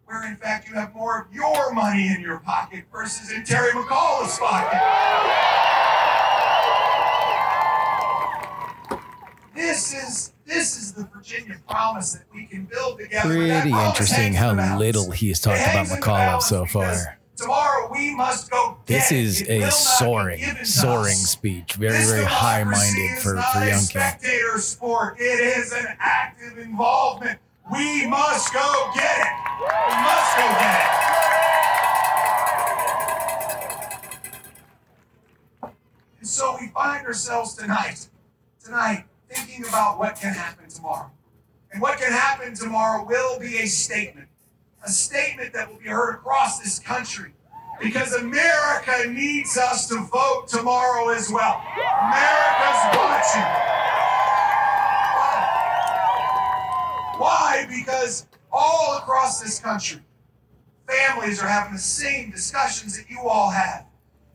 where 0.08 0.26
in 0.26 0.36
fact 0.36 0.66
you 0.68 0.74
have 0.74 0.94
more 0.94 1.20
of 1.20 1.34
your 1.34 1.72
money 1.74 2.08
in 2.08 2.20
your 2.22 2.38
pocket 2.38 2.82
versus 2.90 3.30
in 3.30 3.44
Terry 3.44 3.72
McAuliffe's 3.72 4.38
pocket. 4.38 5.87
This 9.58 9.92
is 9.92 10.32
this 10.46 10.76
is 10.76 10.92
the 10.92 11.02
Virginia 11.12 11.56
promise 11.68 12.12
that 12.12 12.22
we 12.32 12.46
can 12.46 12.64
build 12.66 13.00
together. 13.00 13.28
Pretty 13.28 13.70
interesting 13.72 14.32
how 14.32 14.78
little 14.78 15.10
he's 15.10 15.40
talked 15.40 15.60
about 15.60 15.86
McAuliffe 15.88 16.42
so 16.42 16.64
far. 16.64 17.18
Tomorrow 17.36 17.90
we 17.92 18.14
must 18.14 18.52
go. 18.52 18.78
This 18.86 19.10
is 19.10 19.40
It 19.42 19.62
a 19.62 19.70
soaring, 19.72 20.40
soaring 20.64 21.12
us. 21.12 21.28
speech. 21.30 21.74
Very, 21.74 21.98
This 21.98 22.08
very 22.08 22.24
high 22.24 22.62
minded 22.62 23.18
for, 23.18 23.34
for 23.34 23.58
Youngkin. 23.58 23.78
spectator 23.80 24.58
sport. 24.58 25.16
It 25.18 25.40
is 25.40 25.72
an 25.72 25.86
active 25.98 26.58
involvement. 26.58 27.40
We 27.72 28.06
must 28.06 28.52
go 28.54 28.90
get 28.94 29.18
it. 29.18 29.32
We 29.60 30.02
must 30.02 30.36
go 30.36 30.48
get 30.60 30.80
it. 30.82 30.88
And 36.20 36.28
so 36.28 36.56
we 36.60 36.68
find 36.68 37.06
ourselves 37.06 37.54
tonight, 37.54 38.08
tonight, 38.64 39.04
thinking 39.28 39.64
about 39.68 39.98
what 39.98 40.16
can 40.16 40.32
happen 40.32 40.68
tomorrow. 40.68 41.10
And 41.72 41.82
what 41.82 41.98
can 41.98 42.12
happen 42.12 42.54
tomorrow 42.54 43.04
will 43.04 43.38
be 43.38 43.58
a 43.58 43.66
statement. 43.66 44.28
a 44.84 44.88
statement 44.88 45.52
that 45.52 45.68
will 45.68 45.78
be 45.78 45.88
heard 45.88 46.14
across 46.14 46.60
this 46.60 46.78
country 46.78 47.32
because 47.80 48.14
America 48.14 49.08
needs 49.08 49.58
us 49.58 49.88
to 49.88 50.00
vote 50.06 50.44
tomorrow 50.48 51.08
as 51.10 51.30
well. 51.30 51.60
America's 51.76 52.96
watching. 52.96 53.42
Why? 57.20 57.66
Because 57.68 58.26
all 58.52 58.98
across 58.98 59.40
this 59.40 59.58
country, 59.58 60.00
families 60.86 61.42
are 61.42 61.48
having 61.48 61.74
the 61.74 61.80
same 61.80 62.30
discussions 62.30 62.96
that 62.96 63.10
you 63.10 63.20
all 63.28 63.50
have. 63.50 63.84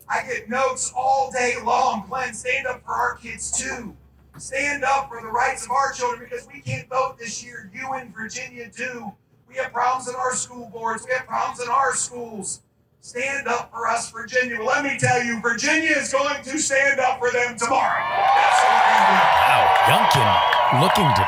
I 0.08 0.22
get 0.26 0.50
notes 0.50 0.92
all 0.94 1.30
day 1.32 1.54
long. 1.64 2.04
Glenn, 2.06 2.34
stand 2.34 2.66
up 2.66 2.84
for 2.84 2.92
our 2.92 3.16
kids 3.16 3.50
too. 3.50 3.96
Stand 4.38 4.84
up 4.84 5.08
for 5.08 5.20
the 5.22 5.28
rights 5.28 5.64
of 5.64 5.70
our 5.70 5.92
children 5.92 6.28
because 6.28 6.48
we 6.52 6.60
can't 6.60 6.88
vote 6.88 7.16
this 7.18 7.44
year. 7.44 7.70
You 7.72 7.94
in 7.94 8.12
Virginia 8.12 8.68
do. 8.76 9.12
We 9.48 9.54
have 9.56 9.72
problems 9.72 10.08
in 10.08 10.16
our 10.16 10.34
school 10.34 10.68
boards. 10.72 11.06
We 11.06 11.12
have 11.14 11.26
problems 11.26 11.60
in 11.62 11.68
our 11.68 11.94
schools. 11.94 12.62
Stand 13.00 13.46
up 13.46 13.70
for 13.70 13.86
us, 13.86 14.10
Virginia. 14.10 14.56
Well, 14.58 14.66
let 14.66 14.82
me 14.82 14.98
tell 14.98 15.22
you, 15.22 15.40
Virginia 15.40 15.90
is 15.90 16.12
going 16.12 16.42
to 16.42 16.58
stand 16.58 16.98
up 16.98 17.20
for 17.20 17.30
them 17.30 17.56
tomorrow. 17.56 18.00
Wow, 19.46 19.68
Youngkin 19.86 20.80
looking 20.80 21.06
to 21.14 21.24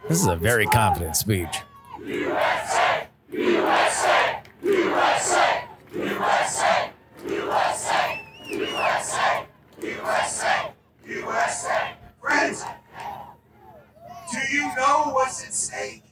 22. 0.00 0.08
This 0.08 0.20
is 0.22 0.26
a 0.26 0.36
very 0.36 0.66
confident 0.66 1.16
speech. 1.16 1.58
USA. 11.10 11.94
Friends, 12.20 12.64
do 14.30 14.38
you 14.52 14.62
know 14.76 15.10
at 15.38 15.54
stake? 15.54 16.02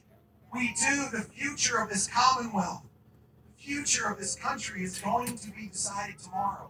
We 0.53 0.73
do. 0.73 1.09
The 1.11 1.25
future 1.33 1.77
of 1.77 1.89
this 1.89 2.07
Commonwealth, 2.07 2.83
the 3.57 3.63
future 3.63 4.07
of 4.07 4.17
this 4.17 4.35
country 4.35 4.83
is 4.83 4.97
going 4.99 5.37
to 5.37 5.51
be 5.51 5.67
decided 5.67 6.17
tomorrow. 6.19 6.69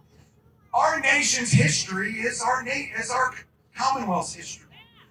Our 0.74 1.00
nation's 1.00 1.52
history 1.52 2.12
is 2.14 2.42
our 2.42 2.62
na- 2.62 2.98
is 2.98 3.10
our 3.10 3.34
Commonwealth's 3.76 4.34
history. 4.34 4.66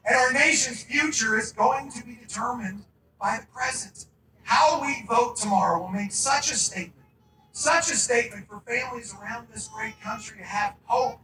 And 0.06 0.16
our 0.16 0.34
nation's 0.34 0.84
future 0.84 1.38
is 1.38 1.52
going 1.52 1.92
to 1.92 2.06
be 2.06 2.16
determined 2.16 2.84
by 3.20 3.40
the 3.42 3.48
present. 3.48 4.06
How 4.44 4.82
we 4.82 5.06
vote 5.08 5.38
tomorrow 5.38 5.80
will 5.80 5.90
make 5.90 6.12
such 6.12 6.52
a 6.52 6.56
statement, 6.56 7.06
such 7.52 7.92
a 7.92 7.96
statement 7.96 8.48
for 8.48 8.62
families 8.62 9.14
around 9.22 9.48
this 9.54 9.68
great 9.68 10.00
country 10.02 10.38
to 10.40 10.44
have 10.44 10.74
hope, 10.86 11.20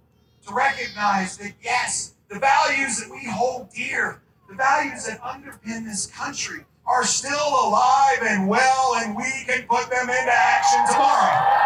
to 0.48 0.54
recognize 0.54 1.38
that 1.38 1.54
yes, 1.64 2.14
the 2.30 2.40
values 2.40 3.00
that 3.00 3.10
we 3.10 3.28
hold 3.30 3.72
dear, 3.74 4.22
the 4.48 4.56
values 4.56 5.06
that 5.08 5.22
underpin 5.22 5.86
this 5.86 6.08
country, 6.08 6.66
are 6.88 7.04
still 7.04 7.48
alive 7.66 8.20
and 8.22 8.48
well, 8.48 8.96
and 8.98 9.16
we 9.16 9.24
can 9.48 9.64
put 9.68 9.90
them 9.90 10.08
into 10.10 10.32
action 10.32 10.86
tomorrow. 10.88 11.66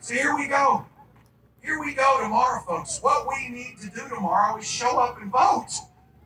So 0.00 0.14
here 0.14 0.34
we 0.34 0.48
go. 0.48 0.86
Here 1.62 1.78
we 1.78 1.94
go 1.94 2.18
tomorrow, 2.22 2.62
folks. 2.66 2.98
What 3.02 3.28
we 3.28 3.48
need 3.48 3.76
to 3.82 3.90
do 3.90 4.08
tomorrow 4.08 4.56
is 4.58 4.68
show 4.68 4.98
up 4.98 5.20
and 5.20 5.30
vote. 5.30 5.68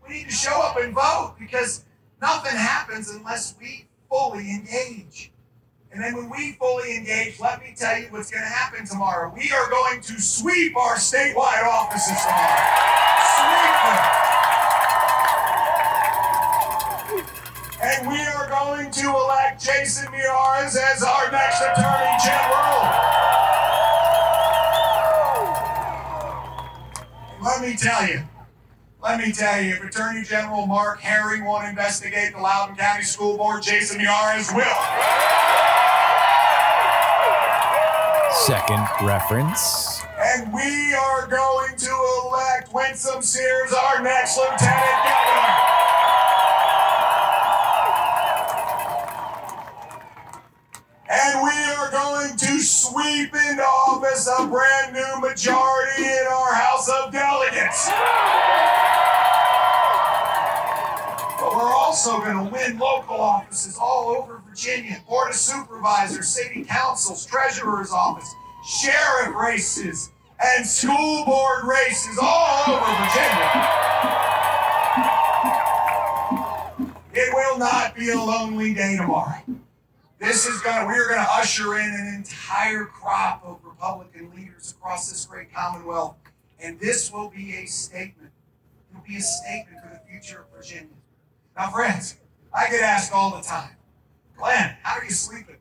We 0.06 0.14
need 0.14 0.26
to 0.26 0.34
show 0.34 0.62
up 0.62 0.76
and 0.78 0.94
vote 0.94 1.34
because 1.38 1.84
nothing 2.22 2.56
happens 2.56 3.10
unless 3.10 3.54
we 3.60 3.86
fully 4.08 4.50
engage. 4.50 5.32
And 5.96 6.04
then 6.04 6.14
when 6.14 6.28
we 6.28 6.52
fully 6.52 6.94
engage, 6.94 7.40
let 7.40 7.62
me 7.62 7.72
tell 7.74 7.98
you 7.98 8.08
what's 8.10 8.30
going 8.30 8.42
to 8.42 8.50
happen 8.50 8.84
tomorrow. 8.84 9.32
We 9.34 9.50
are 9.50 9.70
going 9.70 10.02
to 10.02 10.20
sweep 10.20 10.76
our 10.76 10.96
statewide 10.96 11.66
offices 11.66 12.20
tomorrow. 12.20 12.60
Sweep 13.32 13.72
them. 13.80 14.04
And 17.80 18.08
we 18.10 18.20
are 18.20 18.46
going 18.46 18.90
to 18.90 19.08
elect 19.08 19.64
Jason 19.64 20.12
Miyares 20.12 20.76
as 20.76 21.02
our 21.02 21.30
next 21.32 21.62
Attorney 21.62 22.12
General. 22.22 22.92
Let 27.42 27.62
me 27.62 27.74
tell 27.74 28.06
you, 28.06 28.22
let 29.02 29.18
me 29.18 29.32
tell 29.32 29.62
you, 29.62 29.76
if 29.76 29.82
Attorney 29.82 30.24
General 30.24 30.66
Mark 30.66 31.00
Herring 31.00 31.46
won't 31.46 31.66
investigate 31.66 32.34
the 32.34 32.40
Loudoun 32.42 32.76
County 32.76 33.04
School 33.04 33.38
Board, 33.38 33.62
Jason 33.62 33.98
Miyares 33.98 34.54
will. 34.54 35.45
Second 38.44 38.86
reference. 39.02 40.02
And 40.20 40.52
we 40.52 40.94
are 40.94 41.26
going 41.26 41.74
to 41.76 42.20
elect 42.24 42.72
Winsome 42.72 43.22
Sears 43.22 43.72
our 43.72 44.02
next 44.02 44.36
Lieutenant 44.36 45.04
Governor. 45.04 45.56
And 51.10 51.42
we 51.42 51.74
are 51.74 51.90
going 51.90 52.36
to 52.36 52.60
sweep 52.60 53.34
into 53.34 53.64
office 53.64 54.28
a 54.28 54.46
brand 54.46 54.92
new 54.92 55.20
majority 55.20 56.04
in 56.04 56.26
our 56.30 56.54
House 56.54 56.88
of 56.88 57.12
Delegates. 57.12 57.88
But 61.40 61.56
we're 61.56 61.74
also 61.74 62.18
going 62.20 62.44
to 62.46 62.52
win 62.52 62.78
local 62.78 63.20
offices 63.20 63.78
all 63.80 64.10
over 64.10 64.42
Virginia 64.56 65.02
Board 65.06 65.28
of 65.28 65.34
Supervisors, 65.34 66.28
City 66.28 66.64
Councils, 66.64 67.26
Treasurer's 67.26 67.92
Office, 67.92 68.34
Sheriff 68.66 69.34
races, 69.36 70.10
and 70.42 70.66
school 70.66 71.26
board 71.26 71.64
races 71.64 72.18
all 72.22 72.62
over 72.66 72.86
Virginia. 72.86 73.50
It 77.12 77.34
will 77.34 77.58
not 77.58 77.94
be 77.94 78.08
a 78.08 78.16
lonely 78.16 78.72
day 78.72 78.96
tomorrow. 78.96 79.42
This 80.18 80.46
is 80.46 80.62
going 80.62 80.86
we're 80.86 81.08
to 81.08 81.20
usher 81.20 81.76
in 81.76 81.90
an 81.90 82.14
entire 82.16 82.86
crop 82.86 83.42
of 83.44 83.58
Republican 83.62 84.32
leaders 84.34 84.74
across 84.78 85.10
this 85.10 85.26
great 85.26 85.52
Commonwealth. 85.52 86.16
And 86.58 86.80
this 86.80 87.12
will 87.12 87.28
be 87.28 87.56
a 87.56 87.66
statement. 87.66 88.32
It 88.90 88.96
will 88.96 89.04
be 89.06 89.18
a 89.18 89.20
statement 89.20 89.82
for 89.82 89.90
the 89.90 90.00
future 90.10 90.46
of 90.50 90.58
Virginia. 90.58 90.96
Now, 91.54 91.68
friends, 91.68 92.16
I 92.54 92.70
get 92.70 92.80
asked 92.80 93.12
all 93.12 93.36
the 93.36 93.42
time, 93.42 93.76
Glenn, 94.36 94.76
how 94.82 94.98
are 94.98 95.04
you 95.04 95.10
sleeping? 95.10 95.56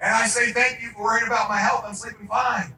And 0.00 0.14
I 0.14 0.26
say, 0.26 0.52
thank 0.52 0.82
you 0.82 0.90
for 0.90 1.02
worrying 1.02 1.26
about 1.26 1.48
my 1.48 1.56
health. 1.56 1.84
I'm 1.86 1.94
sleeping 1.94 2.28
fine. 2.28 2.74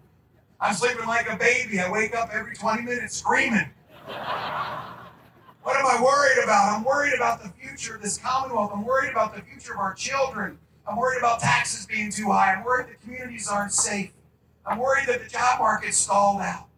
I'm 0.61 0.75
sleeping 0.75 1.07
like 1.07 1.31
a 1.31 1.37
baby. 1.37 1.81
I 1.81 1.91
wake 1.91 2.15
up 2.15 2.31
every 2.33 2.55
20 2.55 2.83
minutes 2.83 3.17
screaming. 3.17 3.69
What 5.63 5.77
am 5.77 5.87
I 5.87 6.01
worried 6.01 6.43
about? 6.45 6.77
I'm 6.77 6.85
worried 6.85 7.15
about 7.15 7.43
the 7.43 7.49
future 7.49 7.97
of 7.97 8.03
this 8.03 8.19
Commonwealth. 8.19 8.71
I'm 8.73 8.85
worried 8.85 9.11
about 9.11 9.35
the 9.35 9.43
future 9.43 9.75
of 9.75 9.81
our 9.81 9.95
children. 9.95 10.59
I'm 10.89 10.97
worried 10.97 11.19
about 11.19 11.41
taxes 11.41 11.87
being 11.87 12.13
too 12.13 12.31
high. 12.31 12.55
I'm 12.55 12.65
worried 12.65 12.89
that 12.89 13.03
communities 13.03 13.49
aren't 13.49 13.73
safe. 13.73 14.13
I'm 14.65 14.79
worried 14.79 15.09
that 15.09 15.23
the 15.23 15.29
job 15.29 15.59
market's 15.59 15.97
stalled 15.97 16.41
out. 16.41 16.69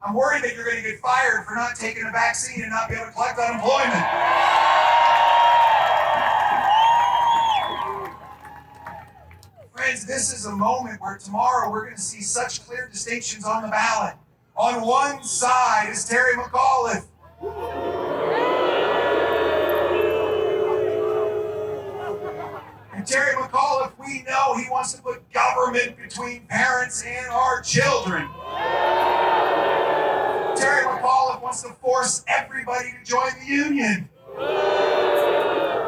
I'm 0.00 0.14
worried 0.14 0.44
that 0.44 0.54
you're 0.54 0.64
going 0.64 0.76
to 0.76 0.88
get 0.88 1.00
fired 1.00 1.44
for 1.44 1.56
not 1.56 1.74
taking 1.74 2.04
a 2.04 2.12
vaccine 2.12 2.62
and 2.62 2.70
not 2.70 2.88
be 2.88 2.94
able 2.94 3.06
to 3.06 3.12
collect 3.12 3.38
unemployment. 3.40 4.65
Friends, 9.86 10.04
this 10.04 10.32
is 10.32 10.46
a 10.46 10.50
moment 10.50 11.00
where 11.00 11.16
tomorrow 11.16 11.70
we're 11.70 11.84
going 11.84 11.94
to 11.94 12.02
see 12.02 12.20
such 12.20 12.66
clear 12.66 12.88
distinctions 12.90 13.44
on 13.44 13.62
the 13.62 13.68
ballot. 13.68 14.16
On 14.56 14.84
one 14.84 15.22
side 15.22 15.90
is 15.92 16.04
Terry 16.04 16.34
McAuliffe. 16.34 17.06
And 22.94 23.06
Terry 23.06 23.36
McAuliffe, 23.36 23.92
we 23.96 24.24
know 24.24 24.56
he 24.56 24.68
wants 24.68 24.92
to 24.94 25.02
put 25.02 25.22
government 25.30 25.96
between 25.96 26.48
parents 26.48 27.04
and 27.04 27.28
our 27.28 27.62
children. 27.62 28.28
Terry 30.56 30.84
McAuliffe 30.84 31.40
wants 31.40 31.62
to 31.62 31.68
force 31.74 32.24
everybody 32.26 32.90
to 32.90 33.04
join 33.08 33.30
the 33.38 33.46
union. 33.46 34.08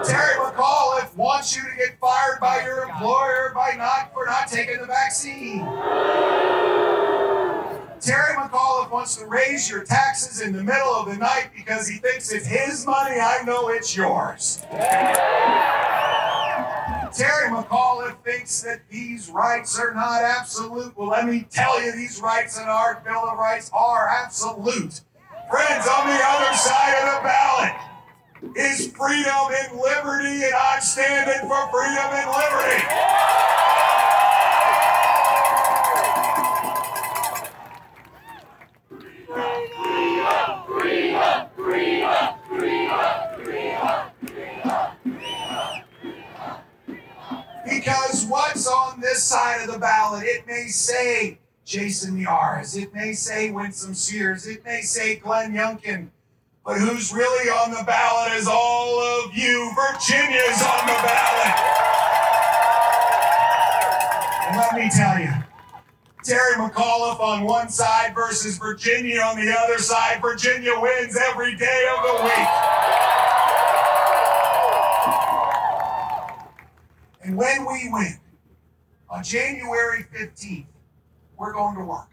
Terry 0.09 0.37
McAuliffe 0.37 1.15
wants 1.17 1.55
you 1.55 1.63
to 1.63 1.77
get 1.77 1.99
fired 2.01 2.41
by 2.41 2.63
your 2.65 2.85
employer 2.85 3.53
by 3.55 3.75
not 3.77 4.11
for 4.15 4.25
not 4.25 4.49
taking 4.49 4.79
the 4.79 4.87
vaccine. 4.87 5.59
Terry 8.01 8.35
McAuliffe 8.37 8.91
wants 8.91 9.17
to 9.17 9.27
raise 9.27 9.69
your 9.69 9.85
taxes 9.85 10.41
in 10.41 10.55
the 10.55 10.65
middle 10.65 10.95
of 10.95 11.11
the 11.11 11.17
night 11.17 11.51
because 11.55 11.87
he 11.87 11.99
thinks 11.99 12.33
it's 12.33 12.47
his 12.47 12.87
money. 12.87 13.21
I 13.21 13.43
know 13.45 13.69
it's 13.69 13.95
yours. 13.95 14.63
Terry 17.13 17.51
McAuliffe 17.51 18.17
thinks 18.25 18.63
that 18.63 18.81
these 18.89 19.29
rights 19.29 19.79
are 19.79 19.93
not 19.93 20.23
absolute. 20.23 20.97
Well, 20.97 21.09
let 21.09 21.27
me 21.27 21.47
tell 21.51 21.85
you, 21.85 21.93
these 21.93 22.19
rights 22.23 22.59
in 22.59 22.65
our 22.65 23.03
Bill 23.05 23.29
of 23.29 23.37
Rights 23.37 23.71
are 23.75 24.09
absolute. 24.09 25.03
Friends, 25.51 25.87
on 25.87 26.07
the 26.07 26.21
other 26.25 26.57
side 26.57 26.95
of 26.95 27.17
the 27.17 27.29
ballot 27.29 27.88
is 28.57 28.89
freedom 28.93 29.49
and 29.51 29.81
liberty, 29.81 30.45
and 30.45 30.55
I'm 30.55 30.81
standing 30.81 31.49
for 31.49 31.71
freedom 31.71 32.09
and 32.13 32.31
liberty. 32.31 32.85
Because 47.65 48.27
what's 48.27 48.67
on 48.67 49.01
this 49.01 49.23
side 49.23 49.63
of 49.63 49.73
the 49.73 49.79
ballot, 49.79 50.25
it 50.25 50.47
may 50.47 50.67
say 50.67 51.39
Jason 51.65 52.17
Miyares, 52.17 52.81
it 52.81 52.95
may 52.95 53.13
say 53.13 53.51
Winsome 53.51 53.95
Sears, 53.95 54.47
it 54.47 54.65
may 54.65 54.81
say 54.81 55.17
Glenn 55.17 55.53
Youngkin, 55.53 56.09
but 56.69 56.77
who's 56.77 57.15
really 57.15 57.49
on 57.49 57.71
the 57.71 57.83
ballot 57.85 58.35
is 58.35 58.47
all 58.47 59.01
of 59.01 59.35
you. 59.35 59.73
Virginia's 59.75 60.61
on 60.61 60.87
the 60.87 60.99
ballot. 61.01 61.55
And 64.47 64.57
let 64.59 64.75
me 64.75 64.91
tell 64.95 65.19
you, 65.19 65.33
Terry 66.23 66.57
McAuliffe 66.57 67.21
on 67.21 67.45
one 67.45 67.71
side 67.71 68.15
versus 68.15 68.59
Virginia 68.59 69.19
on 69.21 69.43
the 69.43 69.51
other 69.59 69.79
side. 69.79 70.21
Virginia 70.21 70.79
wins 70.79 71.17
every 71.17 71.57
day 71.57 71.89
of 71.97 72.03
the 72.05 72.25
week. 72.25 72.49
And 77.23 77.35
when 77.35 77.65
we 77.65 77.89
win, 77.91 78.21
on 79.09 79.25
January 79.25 80.05
15th, 80.15 80.67
we're 81.39 81.55
going 81.55 81.77
to 81.77 81.85
work. 81.85 82.11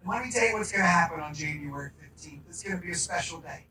And 0.00 0.10
let 0.10 0.24
me 0.24 0.32
tell 0.32 0.48
you 0.48 0.54
what's 0.54 0.72
going 0.72 0.82
to 0.82 0.88
happen 0.88 1.20
on 1.20 1.32
January 1.32 1.90
15th. 2.02 2.40
It's 2.48 2.64
going 2.64 2.76
to 2.76 2.82
be 2.82 2.90
a 2.90 2.96
special 2.96 3.38
day. 3.38 3.66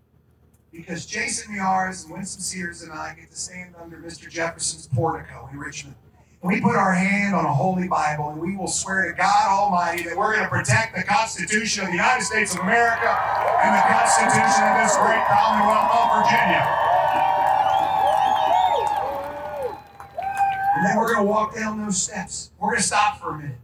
Because 0.74 1.05
Jason 1.05 1.55
Miyares 1.55 2.03
and 2.03 2.13
Winsome 2.13 2.41
Sears 2.41 2.82
and 2.82 2.91
I 2.91 3.13
get 3.13 3.30
to 3.30 3.38
stand 3.38 3.76
under 3.80 3.97
Mr. 3.97 4.28
Jefferson's 4.28 4.88
portico 4.88 5.47
in 5.51 5.59
Richmond. 5.59 5.95
And 6.41 6.51
we 6.51 6.59
put 6.59 6.76
our 6.76 6.93
hand 6.93 7.36
on 7.36 7.45
a 7.45 7.53
holy 7.53 7.88
Bible 7.88 8.30
and 8.30 8.41
we 8.41 8.57
will 8.57 8.67
swear 8.67 9.05
to 9.05 9.13
God 9.15 9.47
Almighty 9.47 10.03
that 10.03 10.17
we're 10.17 10.34
going 10.34 10.43
to 10.43 10.49
protect 10.49 10.95
the 10.95 11.03
Constitution 11.03 11.84
of 11.84 11.89
the 11.91 11.95
United 11.95 12.24
States 12.26 12.55
of 12.55 12.61
America 12.61 13.07
and 13.07 13.78
the 13.78 13.86
Constitution 13.86 14.63
of 14.65 14.82
this 14.82 14.97
great 14.97 15.24
Commonwealth 15.30 15.93
of 15.93 16.26
Virginia. 16.26 16.84
And 20.76 20.86
then 20.86 20.97
we're 20.97 21.13
going 21.13 21.26
to 21.26 21.32
walk 21.32 21.55
down 21.55 21.86
those 21.86 22.01
steps. 22.01 22.51
We're 22.59 22.71
going 22.71 22.82
to 22.82 22.88
stop 22.88 23.21
for 23.21 23.36
a 23.36 23.38
minute. 23.38 23.57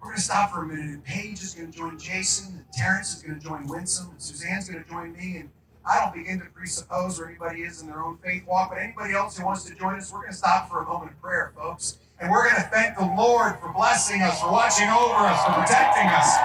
We're 0.00 0.08
going 0.08 0.16
to 0.16 0.22
stop 0.22 0.50
for 0.50 0.64
a 0.64 0.66
minute. 0.66 0.86
And 0.86 1.04
Paige 1.04 1.42
is 1.42 1.54
going 1.54 1.70
to 1.70 1.76
join 1.76 1.98
Jason, 1.98 2.54
and 2.56 2.64
Terrence 2.72 3.14
is 3.14 3.22
going 3.22 3.38
to 3.38 3.46
join 3.46 3.68
Winsome, 3.68 4.10
and 4.10 4.20
Suzanne's 4.20 4.68
going 4.68 4.82
to 4.82 4.90
join 4.90 5.12
me. 5.12 5.36
And 5.36 5.50
I 5.88 6.00
don't 6.00 6.12
begin 6.12 6.40
to 6.40 6.46
presuppose 6.46 7.18
where 7.18 7.28
anybody 7.28 7.62
is 7.62 7.80
in 7.80 7.86
their 7.86 8.02
own 8.02 8.18
faith 8.18 8.44
walk, 8.44 8.70
but 8.70 8.78
anybody 8.78 9.14
else 9.14 9.38
who 9.38 9.44
wants 9.44 9.64
to 9.64 9.74
join 9.76 9.94
us, 9.94 10.12
we're 10.12 10.20
going 10.20 10.32
to 10.32 10.36
stop 10.36 10.68
for 10.68 10.82
a 10.82 10.84
moment 10.84 11.12
of 11.12 11.22
prayer, 11.22 11.52
folks. 11.56 11.98
And 12.18 12.28
we're 12.28 12.42
going 12.50 12.56
to 12.56 12.68
thank 12.72 12.98
the 12.98 13.04
Lord 13.04 13.60
for 13.60 13.72
blessing 13.72 14.22
us, 14.22 14.40
for 14.40 14.50
watching 14.50 14.88
over 14.88 15.14
us, 15.14 15.44
for 15.44 15.52
protecting 15.52 16.08
us, 16.08 16.36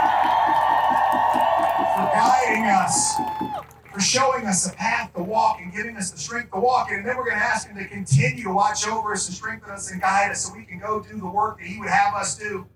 for 1.95 2.05
guiding 2.13 2.65
us, 2.65 3.15
for 3.91 3.99
showing 3.99 4.45
us 4.45 4.71
a 4.71 4.75
path 4.75 5.11
to 5.15 5.23
walk 5.23 5.59
and 5.59 5.73
giving 5.73 5.97
us 5.97 6.11
the 6.11 6.19
strength 6.19 6.51
to 6.51 6.59
walk. 6.59 6.91
And 6.91 7.03
then 7.03 7.17
we're 7.17 7.25
going 7.25 7.37
to 7.37 7.43
ask 7.43 7.67
Him 7.67 7.77
to 7.77 7.85
continue 7.85 8.43
to 8.43 8.53
watch 8.53 8.87
over 8.87 9.13
us 9.13 9.27
and 9.27 9.35
strengthen 9.35 9.71
us 9.71 9.89
and 9.91 9.99
guide 9.99 10.29
us 10.29 10.45
so 10.45 10.53
we 10.53 10.65
can 10.65 10.77
go 10.77 11.01
do 11.01 11.17
the 11.17 11.27
work 11.27 11.57
that 11.57 11.65
He 11.65 11.79
would 11.79 11.89
have 11.89 12.13
us 12.13 12.37
do. 12.37 12.67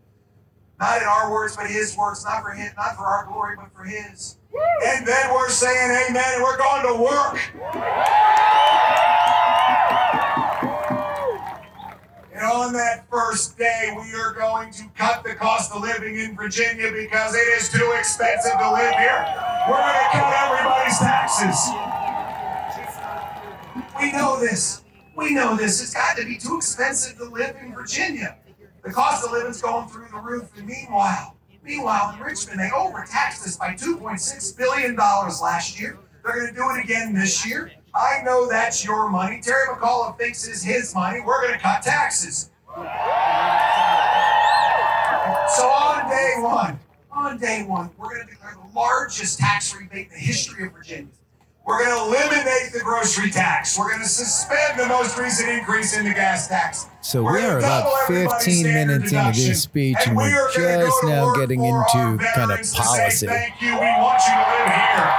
Not 0.80 1.02
in 1.02 1.08
our 1.08 1.32
words, 1.32 1.56
but 1.56 1.70
His 1.70 1.96
words, 1.96 2.26
not 2.26 2.42
for 2.42 2.52
Him, 2.52 2.72
not 2.76 2.96
for 2.96 3.06
our 3.06 3.26
glory, 3.28 3.56
but 3.56 3.72
for 3.76 3.84
His. 3.84 4.38
And 4.86 5.06
then 5.06 5.34
we're 5.34 5.50
saying 5.50 6.10
amen 6.10 6.24
and 6.36 6.44
we're 6.44 6.58
going 6.58 6.96
to 6.96 7.04
work. 7.04 7.40
And 12.34 12.44
on 12.44 12.74
that 12.74 13.06
first 13.10 13.58
day, 13.58 13.96
we 13.96 14.14
are 14.14 14.34
going 14.34 14.72
to 14.74 14.84
cut 14.98 15.24
the 15.24 15.34
cost 15.36 15.72
of 15.72 15.82
living 15.82 16.20
in 16.20 16.36
Virginia 16.36 16.92
because 16.92 17.34
it 17.34 17.48
is 17.58 17.72
too 17.72 17.94
expensive 17.98 18.52
to 18.60 18.72
live 18.72 18.96
here. 18.96 19.26
We're 19.70 19.78
going 19.78 19.94
to 19.94 20.10
cut 20.12 20.34
everybody's 20.44 21.00
taxes. 21.00 21.72
We 24.00 24.12
know 24.12 24.40
this. 24.40 24.84
We 25.16 25.34
know 25.34 25.56
this. 25.56 25.82
It's 25.82 25.94
got 25.94 26.18
to 26.18 26.26
be 26.26 26.38
too 26.38 26.58
expensive 26.58 27.18
to 27.18 27.26
live 27.26 27.56
in 27.62 27.74
Virginia. 27.74 28.38
The 28.84 28.92
cost 28.92 29.26
of 29.26 29.32
living's 29.32 29.62
going 29.62 29.88
through 29.88 30.08
the 30.12 30.20
roof. 30.20 30.52
And 30.58 30.68
meanwhile, 30.68 31.35
meanwhile 31.66 32.14
in 32.16 32.22
Richmond, 32.22 32.60
they 32.60 32.70
overtaxed 32.76 33.46
us 33.46 33.58
by 33.58 33.74
$2.6 33.74 34.58
billion 34.58 34.96
last 34.96 35.80
year. 35.80 35.98
They're 36.24 36.34
going 36.34 36.48
to 36.48 36.54
do 36.54 36.70
it 36.72 36.84
again 36.84 37.14
this 37.14 37.46
year. 37.48 37.72
I 37.94 38.22
know 38.24 38.48
that's 38.48 38.84
your 38.84 39.10
money. 39.10 39.42
Terry 39.42 39.68
McAuliffe 39.68 40.18
thinks 40.18 40.48
it's 40.48 40.64
his 40.64 40.94
money. 40.94 41.22
We're 41.26 41.42
going 41.42 41.54
to 41.54 41.60
cut 41.60 41.82
taxes. 41.82 42.50
So 42.76 42.82
on 45.70 46.10
day 46.10 46.34
one, 46.40 46.80
on 47.12 47.38
day 47.38 47.64
one, 47.64 47.90
we're 47.98 48.16
going 48.16 48.28
to 48.28 48.34
declare 48.34 48.56
the 48.56 48.78
largest 48.78 49.40
tax 49.40 49.74
rebate 49.76 50.08
in 50.08 50.14
the 50.14 50.20
history 50.20 50.66
of 50.68 50.74
Virginia. 50.74 51.08
We're 51.66 51.84
going 51.84 51.98
to 51.98 52.06
eliminate 52.06 52.74
the 52.74 52.80
grocery 52.84 53.32
tax. 53.32 53.78
We're 53.78 53.90
going 53.90 54.04
to 54.04 54.08
suspend 54.08 54.80
the 54.80 54.86
most 54.86 55.18
recent 55.18 55.50
increase 55.50 55.98
in 55.98 56.06
the 56.06 56.14
gas 56.14 56.48
tax. 56.48 56.86
So 57.02 57.24
We're 57.24 57.34
we 57.34 57.46
are 57.46 57.58
about 57.58 58.08
15 58.08 58.64
minutes 58.64 59.12
into 59.12 59.32
this 59.34 59.64
speech, 59.64 59.98
and 60.06 60.16
we 60.16 60.24
we're 60.24 60.52
just 60.54 61.02
go 61.02 61.08
now 61.08 61.36
getting 61.36 61.64
into 61.64 61.84
kind 61.94 62.52
of 62.52 62.60
veterans 62.60 62.72
to 62.72 62.84
say, 62.84 62.84
policy. 62.84 63.28
Thank 63.28 63.62
you. 63.62 63.72
We 63.72 63.80
want 63.80 64.22
you 64.28 64.34
to 64.34 64.46
live 64.52 64.68
here. 64.74 65.12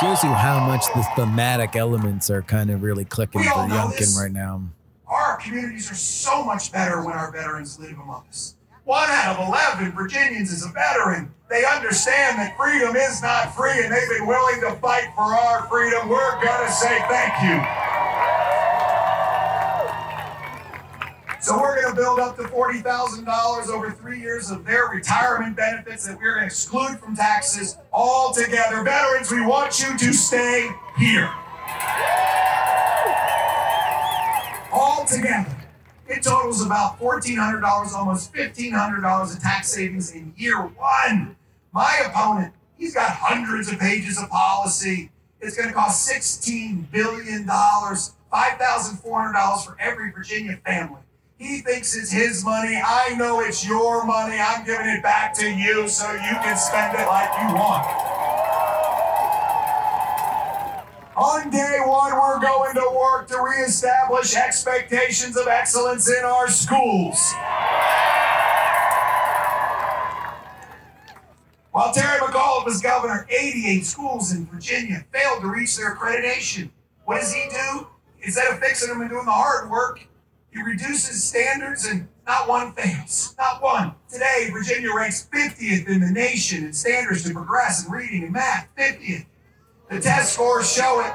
Shows 0.00 0.22
you 0.22 0.32
how 0.32 0.64
much 0.66 0.86
the 0.94 1.02
thematic 1.16 1.74
elements 1.74 2.30
are 2.30 2.42
kind 2.42 2.70
of 2.70 2.82
really 2.82 3.04
clicking 3.04 3.42
for 3.42 3.48
Youngkin 3.48 4.16
right 4.16 4.32
now. 4.32 4.62
Our 5.06 5.36
communities 5.38 5.90
are 5.90 5.96
so 5.96 6.44
much 6.44 6.70
better 6.72 7.04
when 7.04 7.14
our 7.14 7.32
veterans 7.32 7.78
live 7.78 7.98
among 7.98 8.24
us. 8.28 8.54
One 8.84 9.08
out 9.08 9.38
of 9.38 9.48
11 9.48 9.92
Virginians 9.92 10.50
is 10.50 10.66
a 10.66 10.70
veteran. 10.70 11.32
They 11.48 11.64
understand 11.64 12.38
that 12.38 12.56
freedom 12.56 12.96
is 12.96 13.22
not 13.22 13.54
free 13.54 13.84
and 13.84 13.92
they've 13.92 14.08
been 14.08 14.26
willing 14.26 14.60
to 14.62 14.72
fight 14.80 15.08
for 15.14 15.22
our 15.22 15.68
freedom. 15.68 16.08
We're 16.08 16.42
going 16.42 16.66
to 16.66 16.72
say 16.72 16.98
thank 17.08 17.32
you. 17.46 17.62
So 21.40 21.60
we're 21.60 21.80
going 21.80 21.94
to 21.94 22.00
build 22.00 22.18
up 22.18 22.36
to 22.36 22.42
$40,000 22.44 23.68
over 23.68 23.90
three 23.90 24.20
years 24.20 24.50
of 24.50 24.64
their 24.64 24.86
retirement 24.86 25.56
benefits 25.56 26.06
that 26.06 26.16
we're 26.16 26.34
going 26.34 26.42
to 26.42 26.46
exclude 26.46 26.98
from 26.98 27.14
taxes 27.14 27.76
altogether. 27.92 28.82
Veterans, 28.82 29.30
we 29.30 29.44
want 29.44 29.80
you 29.80 29.96
to 29.98 30.12
stay 30.12 30.70
here. 30.96 31.30
All 34.72 35.04
together, 35.04 35.56
it 36.08 36.22
totals 36.22 36.64
about 36.64 36.98
$1,400, 36.98 37.92
almost 37.92 38.32
$1,500 38.32 39.34
of 39.34 39.42
tax 39.42 39.68
savings 39.68 40.12
in 40.12 40.32
year 40.36 40.60
one. 40.60 41.36
My 41.72 42.02
opponent, 42.06 42.54
he's 42.78 42.94
got 42.94 43.10
hundreds 43.10 43.70
of 43.72 43.78
pages 43.78 44.20
of 44.20 44.28
policy. 44.28 45.10
It's 45.40 45.56
going 45.56 45.68
to 45.68 45.74
cost 45.74 46.08
$16 46.08 46.90
billion, 46.90 47.46
$5,400 47.46 49.64
for 49.64 49.76
every 49.80 50.12
Virginia 50.12 50.58
family. 50.64 51.00
He 51.38 51.58
thinks 51.58 51.96
it's 51.96 52.12
his 52.12 52.44
money. 52.44 52.80
I 52.84 53.16
know 53.16 53.40
it's 53.40 53.66
your 53.66 54.06
money. 54.06 54.36
I'm 54.38 54.64
giving 54.64 54.86
it 54.86 55.02
back 55.02 55.34
to 55.38 55.50
you 55.50 55.88
so 55.88 56.12
you 56.12 56.18
can 56.18 56.56
spend 56.56 56.96
it 56.96 57.08
like 57.08 57.30
you 57.40 57.48
want. 57.56 58.21
On 61.22 61.48
day 61.50 61.78
one, 61.84 62.12
we're 62.14 62.40
going 62.40 62.74
to 62.74 62.98
work 62.98 63.28
to 63.28 63.40
reestablish 63.40 64.34
expectations 64.34 65.36
of 65.36 65.46
excellence 65.46 66.10
in 66.10 66.24
our 66.24 66.48
schools. 66.48 67.16
While 71.70 71.94
Terry 71.94 72.18
McAuliffe 72.18 72.64
was 72.64 72.80
governor, 72.82 73.24
88 73.30 73.86
schools 73.86 74.32
in 74.32 74.46
Virginia 74.46 75.04
failed 75.12 75.42
to 75.42 75.46
reach 75.46 75.76
their 75.76 75.94
accreditation. 75.94 76.70
What 77.04 77.20
does 77.20 77.32
he 77.32 77.48
do? 77.48 77.86
Instead 78.22 78.52
of 78.52 78.58
fixing 78.58 78.88
them 78.88 79.00
and 79.00 79.08
doing 79.08 79.24
the 79.24 79.30
hard 79.30 79.70
work, 79.70 80.04
he 80.50 80.60
reduces 80.60 81.22
standards 81.22 81.86
and 81.86 82.08
not 82.26 82.48
one 82.48 82.72
fails. 82.72 83.36
Not 83.38 83.62
one. 83.62 83.94
Today, 84.12 84.50
Virginia 84.52 84.92
ranks 84.92 85.28
50th 85.32 85.86
in 85.86 86.00
the 86.00 86.10
nation 86.10 86.64
in 86.64 86.72
standards 86.72 87.22
to 87.22 87.32
progress 87.32 87.86
in 87.86 87.92
reading 87.92 88.24
and 88.24 88.32
math. 88.32 88.68
50th. 88.76 89.26
The 89.92 90.00
test 90.00 90.32
scores 90.32 90.72
show 90.72 91.00
it. 91.00 91.12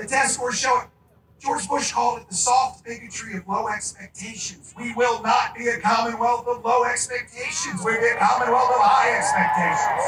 The 0.00 0.06
test 0.06 0.34
scores 0.34 0.56
show 0.58 0.80
it. 0.82 0.86
George 1.40 1.68
Bush 1.68 1.90
called 1.92 2.20
it 2.20 2.28
the 2.28 2.34
soft 2.34 2.84
bigotry 2.84 3.36
of 3.36 3.46
low 3.48 3.66
expectations. 3.68 4.72
We 4.78 4.92
will 4.94 5.20
not 5.22 5.56
be 5.56 5.66
a 5.68 5.80
commonwealth 5.80 6.46
of 6.46 6.64
low 6.64 6.84
expectations. 6.84 7.80
We'll 7.84 8.00
be 8.00 8.06
a 8.06 8.16
commonwealth 8.16 8.70
of 8.70 8.80
high 8.80 9.16
expectations. 9.18 10.04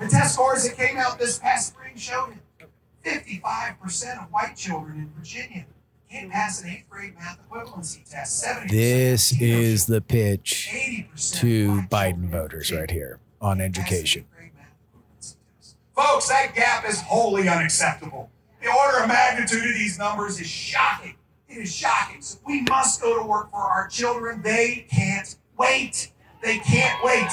The 0.00 0.08
test 0.18 0.34
scores 0.34 0.68
that 0.68 0.76
came 0.76 0.98
out 0.98 1.18
this 1.18 1.38
past 1.38 1.68
spring 1.68 1.96
showed 1.96 2.32
it. 2.32 2.68
55% 3.04 4.22
of 4.22 4.30
white 4.30 4.54
children 4.54 4.98
in 4.98 5.10
Virginia 5.16 5.64
can't 6.10 6.30
pass 6.30 6.62
an 6.62 6.68
eighth 6.70 6.88
grade 6.90 7.14
math 7.14 7.38
equivalency 7.50 8.08
test. 8.08 8.44
70% 8.44 8.70
This 8.70 9.32
is 9.40 9.86
the 9.86 10.02
pitch 10.02 10.68
to 11.32 11.82
Biden 11.90 12.28
voters 12.28 12.70
right 12.70 12.90
here 12.90 13.18
on 13.40 13.60
education. 13.62 14.22
eighth 14.22 14.36
grade 14.36 14.50
math 14.56 14.66
equivalency 14.94 15.34
test. 15.58 15.76
Folks, 15.98 16.28
that 16.28 16.54
gap 16.54 16.88
is 16.88 17.00
wholly 17.00 17.48
unacceptable. 17.48 18.30
The 18.62 18.68
order 18.70 18.98
of 19.02 19.08
magnitude 19.08 19.68
of 19.68 19.74
these 19.74 19.98
numbers 19.98 20.38
is 20.40 20.46
shocking. 20.46 21.16
It 21.48 21.56
is 21.56 21.74
shocking. 21.74 22.22
So 22.22 22.38
we 22.46 22.62
must 22.62 23.02
go 23.02 23.20
to 23.20 23.26
work 23.26 23.50
for 23.50 23.56
our 23.56 23.88
children. 23.88 24.40
They 24.40 24.86
can't 24.88 25.34
wait. 25.58 26.12
They 26.40 26.58
can't 26.58 27.02
wait. 27.02 27.28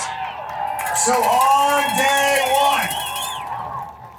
So 1.05 1.13
on 1.13 1.83
day 1.95 2.41
one, 2.57 2.89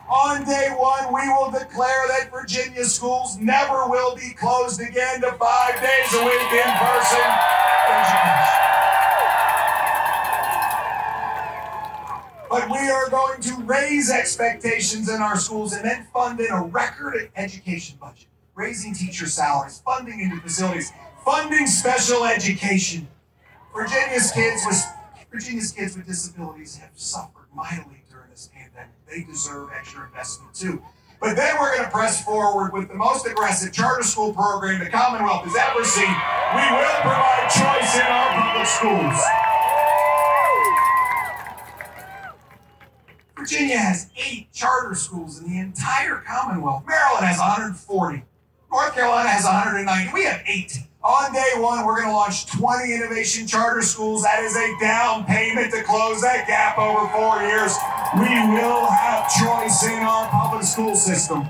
on 0.09 0.45
day 0.45 0.69
one, 0.79 1.13
we 1.13 1.29
will 1.29 1.51
declare 1.51 2.07
that 2.07 2.31
Virginia 2.31 2.85
schools 2.85 3.39
never 3.39 3.89
will 3.89 4.15
be 4.15 4.33
closed 4.33 4.81
again 4.81 5.23
to 5.23 5.33
five 5.33 5.75
days 5.81 6.15
a 6.15 6.25
week 6.25 6.53
in 6.53 6.71
person. 6.79 7.27
But 12.57 12.71
we 12.71 12.89
are 12.89 13.11
going 13.11 13.43
to 13.43 13.55
raise 13.65 14.11
expectations 14.11 15.11
in 15.11 15.21
our 15.21 15.37
schools 15.37 15.75
and 15.75 15.85
then 15.85 16.07
fund 16.11 16.41
in 16.41 16.51
a 16.51 16.63
record 16.63 17.31
education 17.37 17.99
budget, 18.01 18.29
raising 18.55 18.95
teacher 18.95 19.27
salaries, 19.27 19.83
funding 19.85 20.21
into 20.21 20.41
facilities, 20.41 20.91
funding 21.23 21.67
special 21.67 22.25
education. 22.25 23.09
Virginia's 23.75 24.33
kids 24.33 24.63
with 24.65 24.83
Virginia's 25.31 25.71
kids 25.71 25.99
with 25.99 26.07
disabilities 26.07 26.79
have 26.79 26.93
suffered 26.95 27.45
mightily 27.55 28.03
during 28.11 28.31
this 28.31 28.49
pandemic. 28.55 28.95
They 29.07 29.23
deserve 29.25 29.69
extra 29.79 30.07
investment 30.07 30.55
too. 30.55 30.83
But 31.21 31.37
then 31.37 31.57
we're 31.61 31.77
going 31.77 31.85
to 31.85 31.91
press 31.91 32.25
forward 32.25 32.73
with 32.73 32.89
the 32.89 32.95
most 32.95 33.27
aggressive 33.27 33.75
charter 33.75 34.03
school 34.03 34.33
program 34.33 34.83
the 34.83 34.89
Commonwealth 34.89 35.45
has 35.45 35.57
ever 35.57 35.85
seen. 35.85 36.09
We 36.09 36.65
will 36.73 37.01
provide 37.03 37.51
choice 37.53 37.97
in 37.97 38.07
our 38.07 38.29
public 38.41 38.67
schools. 38.67 39.56
Virginia 43.47 43.79
has 43.79 44.11
eight 44.17 44.53
charter 44.53 44.97
schools 44.97 45.41
in 45.41 45.49
the 45.49 45.61
entire 45.61 46.17
Commonwealth. 46.27 46.83
Maryland 46.85 47.25
has 47.27 47.39
140. 47.39 48.25
North 48.73 48.93
Carolina 48.93 49.29
has 49.29 49.45
190. 49.45 50.13
We 50.13 50.25
have 50.25 50.43
eight. 50.49 50.81
On 51.05 51.33
day 51.33 51.53
one, 51.59 51.87
we're 51.87 51.95
going 51.95 52.09
to 52.09 52.13
launch 52.13 52.47
20 52.47 52.93
innovation 52.93 53.47
charter 53.47 53.83
schools. 53.83 54.25
That 54.25 54.43
is 54.43 54.57
a 54.57 54.75
down 54.81 55.27
payment 55.27 55.73
to 55.75 55.85
close 55.85 56.21
that 56.23 56.49
gap 56.49 56.77
over 56.77 57.07
four 57.15 57.41
years. 57.47 57.77
We 58.19 58.35
will 58.59 58.87
have 58.87 59.31
choice 59.31 59.85
in 59.87 60.03
our 60.03 60.29
public 60.29 60.65
school 60.65 60.97
system. 60.97 61.47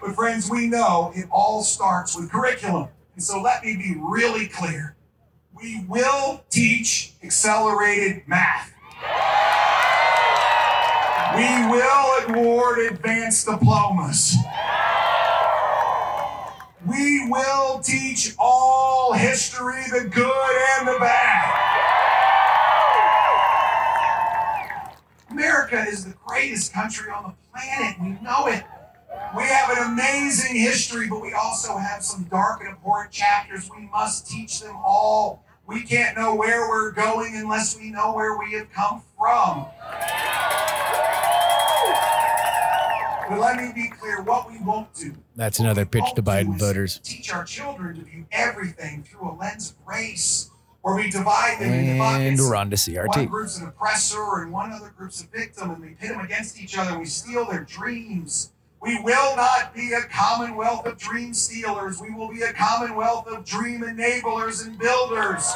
But, 0.00 0.14
friends, 0.14 0.48
we 0.48 0.66
know 0.66 1.12
it 1.14 1.26
all 1.30 1.62
starts 1.62 2.16
with 2.16 2.32
curriculum. 2.32 2.88
And 3.16 3.22
so 3.22 3.42
let 3.42 3.62
me 3.62 3.76
be 3.76 3.96
really 4.00 4.46
clear. 4.46 4.96
We 5.54 5.84
will 5.86 6.42
teach 6.48 7.12
accelerated 7.22 8.22
math. 8.26 8.71
We 11.36 11.66
will 11.66 12.28
award 12.28 12.78
advanced 12.80 13.46
diplomas. 13.46 14.36
We 16.86 17.26
will 17.30 17.78
teach 17.78 18.34
all 18.38 19.14
history, 19.14 19.82
the 19.90 20.08
good 20.10 20.54
and 20.78 20.88
the 20.88 20.98
bad. 20.98 21.72
America 25.30 25.82
is 25.88 26.04
the 26.04 26.14
greatest 26.26 26.74
country 26.74 27.10
on 27.10 27.22
the 27.22 27.34
planet. 27.58 27.96
We 28.00 28.08
know 28.22 28.46
it. 28.48 28.64
We 29.34 29.44
have 29.44 29.70
an 29.78 29.92
amazing 29.92 30.56
history, 30.56 31.08
but 31.08 31.22
we 31.22 31.32
also 31.32 31.78
have 31.78 32.04
some 32.04 32.24
dark 32.24 32.60
and 32.60 32.68
important 32.68 33.12
chapters. 33.12 33.70
We 33.74 33.88
must 33.90 34.28
teach 34.28 34.60
them 34.60 34.76
all. 34.84 35.42
We 35.66 35.82
can't 35.82 36.18
know 36.18 36.34
where 36.34 36.68
we're 36.68 36.90
going 36.90 37.36
unless 37.36 37.78
we 37.78 37.90
know 37.90 38.12
where 38.12 38.36
we 38.36 38.52
have 38.52 38.70
come 38.70 39.02
from. 39.18 39.66
But 43.28 43.38
let 43.38 43.56
me 43.56 43.70
be 43.74 43.88
clear 43.88 44.22
what 44.22 44.50
we 44.50 44.58
won't 44.58 44.92
do. 44.94 45.14
That's 45.36 45.58
another 45.58 45.84
pitch 45.86 46.04
to 46.16 46.22
Biden 46.22 46.58
voters. 46.58 46.98
Teach 47.02 47.32
our 47.32 47.44
children 47.44 47.96
to 47.96 48.02
view 48.02 48.26
everything 48.32 49.02
through 49.04 49.30
a 49.30 49.34
lens 49.34 49.70
of 49.70 49.86
race, 49.86 50.50
where 50.82 50.94
we 50.96 51.10
divide 51.10 51.58
them 51.60 51.72
into 51.72 51.90
And 51.92 51.98
buckets. 51.98 52.40
we're 52.40 52.56
on 52.56 52.70
to 52.70 52.74
One 53.06 53.08
CRT. 53.08 53.30
group's 53.30 53.58
an 53.58 53.68
oppressor 53.68 54.42
and 54.42 54.52
one 54.52 54.72
other 54.72 54.92
group's 54.96 55.22
a 55.22 55.26
victim, 55.28 55.70
and 55.70 55.80
we 55.80 55.88
pit 55.90 56.10
them 56.10 56.20
against 56.20 56.60
each 56.60 56.76
other 56.76 56.98
we 56.98 57.04
steal 57.06 57.44
their 57.46 57.64
dreams. 57.64 58.50
We 58.80 59.00
will 59.00 59.36
not 59.36 59.72
be 59.74 59.92
a 59.92 60.02
commonwealth 60.02 60.86
of 60.86 60.98
dream 60.98 61.32
stealers. 61.34 62.00
We 62.00 62.10
will 62.10 62.28
be 62.28 62.42
a 62.42 62.52
commonwealth 62.52 63.28
of 63.28 63.44
dream 63.44 63.82
enablers 63.82 64.66
and 64.66 64.76
builders. 64.76 65.48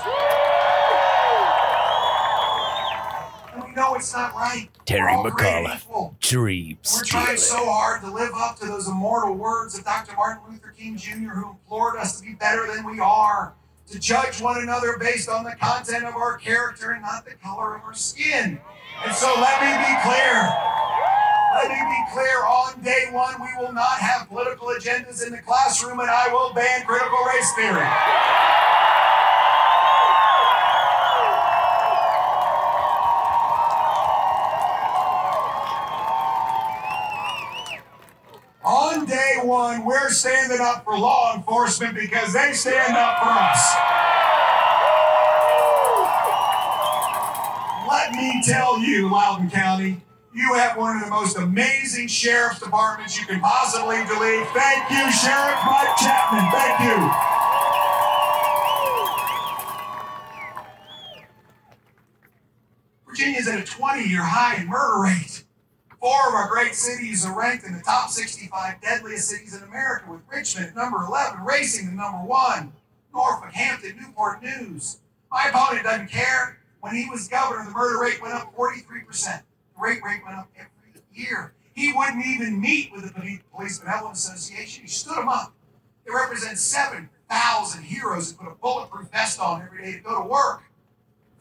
We 3.64 3.72
know 3.72 3.94
it's 3.94 4.12
not 4.12 4.34
right. 4.34 4.68
Terry 4.84 5.12
McCullough. 5.12 5.76
equal. 5.76 6.16
Dream 6.20 6.78
We're 6.94 7.02
trying 7.04 7.36
so 7.36 7.57
hard 7.57 8.02
to 8.02 8.11
live 8.11 8.32
up 8.36 8.59
to 8.61 8.66
those 8.66 8.88
immortal 8.88 9.34
words 9.34 9.78
of 9.78 9.84
Dr. 9.84 10.14
Martin 10.14 10.42
Luther 10.50 10.74
King 10.76 10.96
Jr., 10.96 11.30
who 11.30 11.50
implored 11.50 11.96
us 11.96 12.20
to 12.20 12.26
be 12.26 12.34
better 12.34 12.66
than 12.72 12.84
we 12.84 13.00
are, 13.00 13.54
to 13.90 13.98
judge 13.98 14.40
one 14.40 14.61
another 14.61 14.98
based 14.98 15.28
on 15.28 15.44
the 15.44 15.52
content 15.52 16.04
of 16.04 16.14
our 16.14 16.36
character 16.38 16.92
and 16.92 17.02
not 17.02 17.24
the 17.24 17.34
color 17.34 17.76
of 17.76 17.82
our 17.82 17.94
skin. 17.94 18.61
And 19.04 19.14
so 19.14 19.32
let 19.36 19.61
me 19.61 19.70
be 19.72 19.94
clear. 20.02 20.52
Let 21.54 21.70
me 21.70 21.76
be 21.76 22.12
clear. 22.12 22.44
On 22.44 22.80
day 22.82 23.07
one, 23.12 23.34
we 23.40 23.48
will 23.64 23.72
not 23.72 23.98
have 23.98 24.28
political 24.28 24.68
agendas 24.68 25.26
in 25.26 25.32
the 25.32 25.38
classroom, 25.38 26.00
and 26.00 26.11
I 26.11 26.28
will 26.32 26.52
ban 26.52 26.84
critical 26.84 27.18
race 27.24 27.52
theory. 27.54 28.65
One, 39.66 39.84
we're 39.84 40.10
standing 40.10 40.60
up 40.60 40.84
for 40.84 40.96
law 40.96 41.34
enforcement 41.34 41.94
because 41.94 42.32
they 42.32 42.52
stand 42.52 42.96
up 42.96 43.18
for 43.18 43.30
us. 43.30 43.74
Let 47.88 48.12
me 48.12 48.42
tell 48.44 48.78
you, 48.78 49.10
Loudoun 49.10 49.50
County, 49.50 50.00
you 50.32 50.54
have 50.54 50.76
one 50.76 50.96
of 50.96 51.04
the 51.04 51.10
most 51.10 51.36
amazing 51.36 52.06
sheriff's 52.06 52.60
departments 52.60 53.18
you 53.18 53.26
can 53.26 53.40
possibly 53.40 53.96
believe. 54.04 54.46
Thank 54.54 54.90
you, 54.90 55.10
Sheriff 55.10 55.58
Mike 55.66 55.96
Chapman. 55.98 56.46
Thank 56.52 56.80
you. 56.86 57.10
Virginia's 63.08 63.48
at 63.48 63.60
a 63.60 63.64
20 63.64 64.08
year 64.08 64.22
high 64.22 64.60
in 64.60 64.68
murder 64.68 65.02
rate. 65.02 65.45
Four 66.01 66.28
of 66.28 66.34
our 66.34 66.49
great 66.49 66.74
cities 66.74 67.24
are 67.24 67.36
ranked 67.36 67.64
in 67.64 67.76
the 67.76 67.82
top 67.82 68.11
65 68.11 68.80
deadliest 68.80 69.28
cities 69.28 69.55
in 69.57 69.62
America, 69.62 70.11
with 70.11 70.20
Richmond 70.30 70.74
number 70.76 71.03
11, 71.03 71.42
Racing 71.44 71.88
at 71.88 71.94
number 71.94 72.18
one, 72.18 72.72
Norfolk, 73.14 73.53
Hampton, 73.53 73.97
Newport 74.01 74.42
News. 74.42 74.99
My 75.30 75.49
opponent 75.49 75.84
doesn't 75.84 76.11
care. 76.11 76.59
When 76.80 76.94
he 76.94 77.09
was 77.09 77.28
governor, 77.28 77.64
the 77.64 77.70
murder 77.70 78.01
rate 78.01 78.20
went 78.22 78.34
up 78.34 78.55
43%. 78.55 78.82
The 79.24 79.42
rate 79.82 80.01
rate 80.05 80.20
went 80.24 80.36
up 80.36 80.49
every 80.55 81.03
year. 81.12 81.55
He 81.74 81.92
wouldn't 81.92 82.24
even 82.24 82.61
meet 82.61 82.92
with 82.92 83.05
the 83.05 83.12
Poli- 83.12 83.42
Police 83.55 83.78
Benevolent 83.78 84.16
Association. 84.16 84.82
He 84.82 84.88
stood 84.88 85.16
them 85.16 85.28
up. 85.28 85.53
It 86.07 86.12
represents 86.12 86.61
7,000 86.62 87.82
heroes 87.82 88.30
who 88.30 88.44
put 88.44 88.53
a 88.53 88.55
bulletproof 88.55 89.11
vest 89.11 89.40
on 89.40 89.62
every 89.62 89.82
day 89.82 89.92
to 89.92 89.99
go 90.01 90.22
to 90.22 90.28
work. 90.28 90.62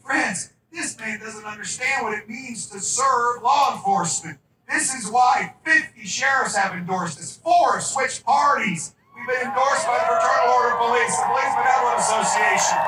Friends, 0.04 0.52
this 0.72 0.98
man 0.98 1.20
doesn't 1.20 1.44
understand 1.44 2.04
what 2.04 2.18
it 2.18 2.28
means 2.28 2.68
to 2.70 2.80
serve 2.80 3.42
law 3.42 3.74
enforcement. 3.76 4.38
This 4.68 4.94
is 4.94 5.10
why 5.10 5.54
50 5.64 6.04
sheriffs 6.04 6.56
have 6.56 6.74
endorsed 6.74 7.18
us. 7.18 7.36
Four 7.36 7.80
switched 7.80 8.24
parties. 8.24 8.94
We've 9.16 9.26
been 9.26 9.48
endorsed 9.48 9.86
by 9.86 9.98
the 9.98 10.04
Fraternal 10.04 10.54
Order 10.54 10.74
of 10.74 10.78
Police, 10.90 11.16
the 11.16 11.26
Police 11.26 11.54
Benevolent 11.54 11.98
Association. 12.00 12.78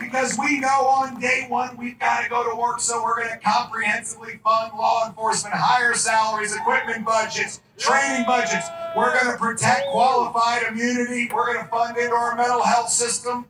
Because 0.00 0.36
we 0.38 0.58
know 0.58 0.86
on 0.86 1.20
day 1.20 1.46
one 1.48 1.76
we've 1.76 1.98
got 1.98 2.24
to 2.24 2.28
go 2.28 2.48
to 2.50 2.56
work, 2.56 2.80
so 2.80 3.02
we're 3.02 3.16
going 3.16 3.30
to 3.30 3.38
comprehensively 3.38 4.40
fund 4.42 4.72
law 4.76 5.06
enforcement, 5.06 5.54
higher 5.54 5.94
salaries, 5.94 6.54
equipment 6.54 7.06
budgets, 7.06 7.60
training 7.78 8.26
budgets. 8.26 8.66
We're 8.96 9.12
going 9.12 9.32
to 9.32 9.38
protect 9.38 9.86
qualified 9.92 10.64
immunity. 10.68 11.30
We're 11.32 11.54
going 11.54 11.64
to 11.64 11.70
fund 11.70 11.96
into 11.96 12.14
our 12.14 12.34
mental 12.34 12.62
health 12.62 12.90
system. 12.90 13.46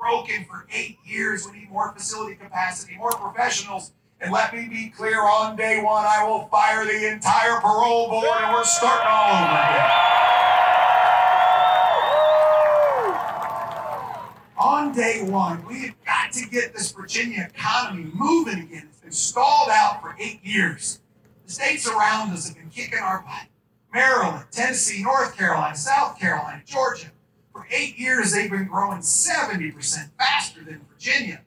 Broken 0.00 0.46
for 0.46 0.66
eight 0.72 0.98
years. 1.04 1.46
We 1.46 1.60
need 1.60 1.70
more 1.70 1.92
facility 1.92 2.34
capacity, 2.34 2.96
more 2.96 3.12
professionals. 3.12 3.92
And 4.22 4.32
let 4.32 4.54
me 4.54 4.66
be 4.68 4.88
clear 4.88 5.20
on 5.20 5.56
day 5.56 5.82
one, 5.82 6.06
I 6.06 6.24
will 6.26 6.48
fire 6.48 6.86
the 6.86 7.12
entire 7.12 7.60
parole 7.60 8.08
board 8.08 8.26
and 8.42 8.52
we're 8.54 8.64
starting 8.64 9.06
all 9.08 9.34
over 9.34 9.52
again. 9.52 9.90
On 14.58 14.92
day 14.92 15.22
one, 15.22 15.66
we 15.66 15.86
have 15.86 16.04
got 16.04 16.32
to 16.32 16.46
get 16.48 16.74
this 16.74 16.92
Virginia 16.92 17.50
economy 17.54 18.10
moving 18.14 18.60
again. 18.60 18.88
It's 18.90 19.00
been 19.00 19.12
stalled 19.12 19.68
out 19.70 20.00
for 20.00 20.16
eight 20.18 20.40
years. 20.42 21.00
The 21.46 21.52
states 21.52 21.86
around 21.86 22.32
us 22.32 22.48
have 22.48 22.56
been 22.56 22.70
kicking 22.70 22.98
our 22.98 23.22
butt. 23.22 23.48
Maryland, 23.92 24.44
Tennessee, 24.50 25.02
North 25.02 25.36
Carolina, 25.36 25.76
South 25.76 26.18
Carolina, 26.18 26.62
Georgia. 26.64 27.10
For 27.60 27.66
eight 27.70 27.98
years, 27.98 28.32
they've 28.32 28.50
been 28.50 28.68
growing 28.68 29.00
70% 29.00 30.08
faster 30.16 30.64
than 30.64 30.80
Virginia. 30.90 31.42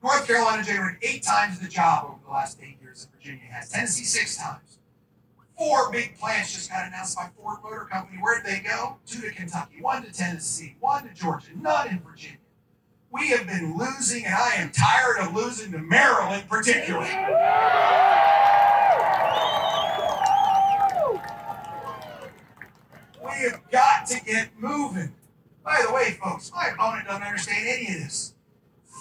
North 0.00 0.24
Carolina 0.24 0.62
generated 0.62 1.00
eight 1.02 1.24
times 1.24 1.58
the 1.58 1.66
job 1.66 2.04
over 2.04 2.18
the 2.24 2.30
last 2.30 2.60
eight 2.62 2.76
years 2.80 3.04
that 3.04 3.12
Virginia 3.12 3.46
has. 3.50 3.70
Tennessee, 3.70 4.04
six 4.04 4.36
times. 4.36 4.78
Four 5.58 5.90
big 5.90 6.16
plants 6.18 6.54
just 6.54 6.70
got 6.70 6.86
announced 6.86 7.16
by 7.16 7.30
Ford 7.36 7.58
Motor 7.64 7.88
Company. 7.90 8.18
Where'd 8.18 8.44
they 8.44 8.60
go? 8.60 8.98
Two 9.06 9.22
to 9.22 9.32
Kentucky, 9.32 9.78
one 9.80 10.04
to 10.04 10.12
Tennessee, 10.12 10.76
one 10.78 11.08
to 11.08 11.12
Georgia, 11.12 11.48
none 11.60 11.88
in 11.88 11.98
Virginia. 11.98 12.38
We 13.10 13.30
have 13.30 13.48
been 13.48 13.76
losing, 13.76 14.24
and 14.24 14.34
I 14.36 14.52
am 14.58 14.70
tired 14.70 15.18
of 15.18 15.34
losing 15.34 15.72
to 15.72 15.78
Maryland, 15.78 16.44
particularly. 16.48 17.08
We 23.20 23.50
have 23.50 23.68
got 23.72 24.06
to 24.06 24.24
get 24.24 24.50
moving. 24.60 25.12
By 25.66 25.84
the 25.84 25.92
way, 25.92 26.16
folks, 26.22 26.52
my 26.54 26.68
opponent 26.68 27.08
doesn't 27.08 27.24
understand 27.24 27.66
any 27.66 27.88
of 27.88 28.04
this. 28.04 28.34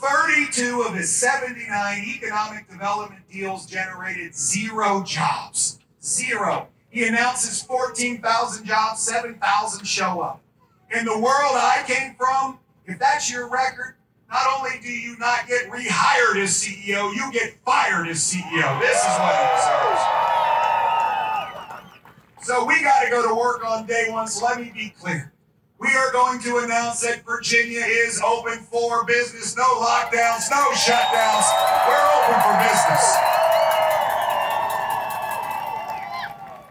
32 0.02 0.84
of 0.88 0.96
his 0.96 1.16
79 1.16 2.04
economic 2.18 2.68
development 2.68 3.22
deals 3.32 3.68
generated 3.68 4.36
zero 4.36 5.04
jobs. 5.04 5.78
Zero. 6.04 6.68
He 6.90 7.06
announces 7.06 7.62
14,000 7.62 8.66
jobs, 8.66 9.00
7,000 9.04 9.86
show 9.86 10.22
up. 10.22 10.42
In 10.90 11.06
the 11.06 11.14
world 11.14 11.54
I 11.54 11.84
came 11.86 12.16
from, 12.16 12.58
if 12.88 12.98
that's 12.98 13.32
your 13.32 13.48
record, 13.48 13.98
not 14.32 14.48
only 14.58 14.80
do 14.82 14.90
you 14.90 15.16
not 15.20 15.48
get 15.48 15.70
rehired 15.70 16.42
as 16.42 16.50
CEO, 16.50 17.14
you 17.14 17.32
get 17.32 17.54
fired 17.64 18.08
as 18.08 18.18
CEO. 18.18 18.80
This 18.80 18.98
is 18.98 19.20
what 19.20 19.36
he 19.36 19.46
deserves. 19.56 20.02
So 22.42 22.66
we 22.66 22.82
got 22.82 23.04
to 23.04 23.10
go 23.12 23.28
to 23.28 23.36
work 23.36 23.64
on 23.64 23.86
day 23.86 24.08
one. 24.10 24.28
So 24.28 24.46
let 24.46 24.60
me 24.60 24.72
be 24.74 24.90
clear. 24.90 25.32
We 25.86 25.96
are 25.96 26.12
going 26.12 26.40
to 26.42 26.58
announce 26.58 27.02
that 27.02 27.24
Virginia 27.26 27.82
is 27.82 28.20
open 28.26 28.58
for 28.58 29.06
business. 29.06 29.56
No 29.56 29.64
lockdowns, 29.64 30.50
no 30.50 30.72
shutdowns. 30.74 31.46
We're 31.88 32.10
open 32.18 32.42
for 32.42 32.58
business. 32.58 33.16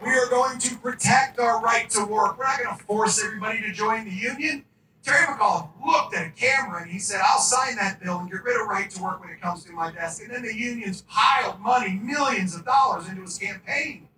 We 0.02 0.10
are 0.18 0.28
going 0.28 0.58
to 0.58 0.76
protect 0.78 1.38
our 1.38 1.62
right 1.62 1.88
to 1.90 2.04
work. 2.04 2.38
We're 2.38 2.44
not 2.44 2.58
going 2.58 2.76
to 2.76 2.84
force 2.86 3.22
everybody 3.24 3.60
to 3.60 3.72
join 3.72 4.04
the 4.04 4.10
union. 4.10 4.64
Terry 5.04 5.26
McAuliffe 5.26 5.68
looked 5.86 6.16
at 6.16 6.26
a 6.26 6.30
camera 6.30 6.82
and 6.82 6.90
he 6.90 6.98
said, 6.98 7.20
I'll 7.24 7.38
sign 7.38 7.76
that 7.76 8.02
bill 8.02 8.18
and 8.18 8.28
get 8.28 8.42
rid 8.42 8.60
of 8.60 8.66
right 8.66 8.90
to 8.90 9.00
work 9.02 9.20
when 9.20 9.30
it 9.30 9.40
comes 9.40 9.62
to 9.64 9.72
my 9.72 9.92
desk. 9.92 10.22
And 10.22 10.32
then 10.32 10.42
the 10.42 10.56
unions 10.56 11.04
piled 11.06 11.60
money, 11.60 12.00
millions 12.02 12.56
of 12.56 12.64
dollars 12.64 13.08
into 13.08 13.22
his 13.22 13.38
campaign. 13.38 14.08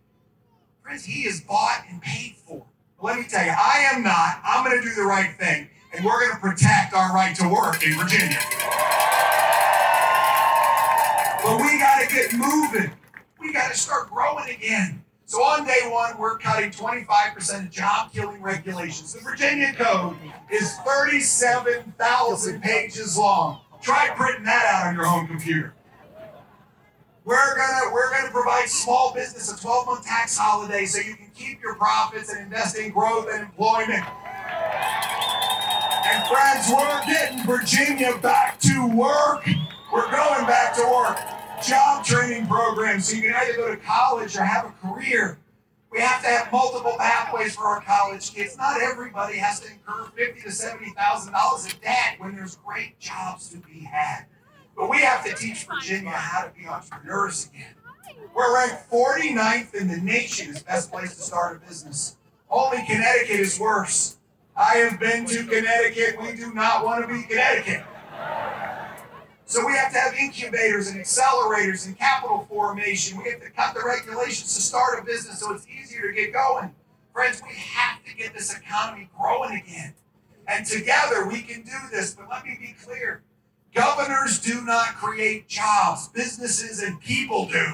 Friends, 0.82 1.05
he 1.05 1.26
is 1.26 1.42
bought 1.42 1.84
and 1.90 2.01
paid 2.01 2.36
for. 2.36 2.64
Let 3.07 3.20
me 3.20 3.24
tell 3.28 3.44
you, 3.44 3.52
I 3.52 3.88
am 3.92 4.02
not. 4.02 4.40
I'm 4.44 4.64
going 4.64 4.82
to 4.82 4.82
do 4.82 4.92
the 4.92 5.04
right 5.04 5.32
thing, 5.38 5.68
and 5.94 6.04
we're 6.04 6.18
going 6.18 6.32
to 6.32 6.40
protect 6.40 6.92
our 6.92 7.14
right 7.14 7.36
to 7.36 7.48
work 7.48 7.86
in 7.86 7.96
Virginia. 7.96 8.40
But 11.40 11.61
we 11.62 11.78
got 11.78 12.02
to 12.02 12.12
get 12.12 12.34
moving. 12.34 12.90
We 13.38 13.52
got 13.52 13.70
to 13.70 13.78
start 13.78 14.11
growing 14.11 14.50
again. 14.50 15.04
So 15.24 15.40
on 15.40 15.64
day 15.64 15.88
one, 15.88 16.18
we're 16.18 16.36
cutting 16.38 16.72
25% 16.72 17.66
of 17.66 17.70
job 17.70 18.12
killing 18.12 18.42
regulations. 18.42 19.12
The 19.12 19.20
Virginia 19.20 19.72
Code 19.74 20.16
is 20.50 20.74
37,000 20.78 22.61
pages 22.61 23.16
long. 23.16 23.61
Try 23.82 24.11
printing 24.16 24.46
that 24.46 24.66
out 24.66 24.88
on 24.88 24.96
your 24.96 25.04
home 25.04 25.28
computer. 25.28 25.76
We're 27.27 27.57
gonna 27.57 27.93
we're 27.93 28.09
gonna 28.12 28.31
provide 28.31 28.68
small 28.68 29.12
business 29.12 29.53
a 29.53 29.57
12-month 29.57 30.07
tax 30.07 30.39
holiday 30.39 30.87
so 30.87 31.01
you 31.01 31.16
can 31.16 31.29
keep 31.35 31.61
your 31.61 31.74
profits 31.74 32.33
and 32.33 32.41
invest 32.41 32.79
in 32.79 32.93
growth 32.93 33.27
and 33.33 33.43
employment. 33.43 34.05
And 36.07 36.24
friends, 36.29 36.70
we're 36.70 37.05
getting 37.05 37.45
Virginia 37.45 38.16
back 38.18 38.61
to 38.61 38.87
work. 38.95 39.45
We're 39.93 40.09
going 40.09 40.47
back 40.47 40.77
to 40.77 40.83
work. 40.83 41.18
Job 41.66 42.05
training 42.05 42.47
programs 42.47 43.09
so 43.09 43.16
you 43.16 43.22
can 43.22 43.35
either 43.35 43.57
go 43.57 43.74
to 43.74 43.77
college 43.79 44.37
or 44.37 44.45
have 44.45 44.66
a 44.66 44.87
career. 44.87 45.41
We 45.91 45.99
have 45.99 46.22
to 46.22 46.29
have 46.29 46.53
multiple 46.53 46.95
pathways 46.97 47.57
for 47.57 47.64
our 47.64 47.81
college 47.81 48.33
kids. 48.33 48.57
Not 48.57 48.81
everybody 48.81 49.37
has 49.39 49.59
to 49.61 49.72
incur 49.72 50.05
fifty 50.14 50.43
to 50.43 50.53
seventy 50.53 50.91
thousand 50.91 51.33
dollars 51.33 51.66
in 51.66 51.72
debt 51.83 52.18
when 52.18 52.37
there's 52.37 52.55
great 52.64 53.01
jobs 53.01 53.49
to 53.49 53.57
be 53.59 53.81
had. 53.81 54.27
But 54.77 54.91
we 54.91 54.99
have 54.99 55.24
to 55.24 55.35
teach 55.35 55.64
Virginia 55.64 56.11
how 56.11 56.45
to 56.45 56.51
be 56.51 56.66
entrepreneurs 56.66 57.49
again. 57.53 57.74
We're 58.35 58.55
ranked 58.55 58.91
49th 58.91 59.74
in 59.74 59.89
the 59.89 59.97
nation 59.97 60.51
as 60.51 60.62
best 60.62 60.93
place 60.93 61.16
to 61.16 61.22
start 61.22 61.57
a 61.57 61.66
business. 61.66 62.16
Only 62.51 62.85
Connecticut 62.87 63.41
is 63.41 63.59
worse. 63.59 64.18
I 64.55 64.77
have 64.77 65.01
been 65.01 65.24
to 65.27 65.45
Connecticut. 65.45 66.20
We 66.20 66.37
do 66.37 66.53
not 66.53 66.85
want 66.85 67.07
to 67.07 67.12
be 67.12 67.22
Connecticut. 67.22 67.85
So 69.47 69.64
we 69.64 69.72
have 69.74 69.93
to 69.93 69.99
have 69.99 70.14
incubators 70.14 70.89
and 70.89 71.01
accelerators 71.01 71.87
and 71.87 71.97
capital 71.97 72.47
formation. 72.49 73.16
We 73.16 73.31
have 73.31 73.41
to 73.41 73.51
cut 73.51 73.74
the 73.74 73.83
regulations 73.85 74.55
to 74.55 74.61
start 74.61 75.01
a 75.01 75.05
business 75.05 75.41
so 75.41 75.53
it's 75.55 75.66
easier 75.68 76.03
to 76.03 76.12
get 76.12 76.33
going. 76.33 76.74
Friends, 77.12 77.41
we 77.47 77.55
have 77.55 78.05
to 78.05 78.14
get 78.14 78.35
this 78.35 78.55
economy 78.55 79.09
growing 79.18 79.57
again. 79.57 79.95
And 80.49 80.66
together 80.66 81.27
we 81.27 81.41
can 81.41 81.62
do 81.62 81.72
this. 81.91 82.14
But 82.14 82.29
let 82.29 82.45
me 82.45 82.59
be 82.61 82.74
clear 82.85 83.22
governors 83.77 84.39
do 84.39 84.64
not 84.64 84.97
create 84.97 85.47
jobs, 85.49 86.09
businesses 86.09 86.83
and 86.83 86.99
people 87.01 87.47
do. 87.47 87.66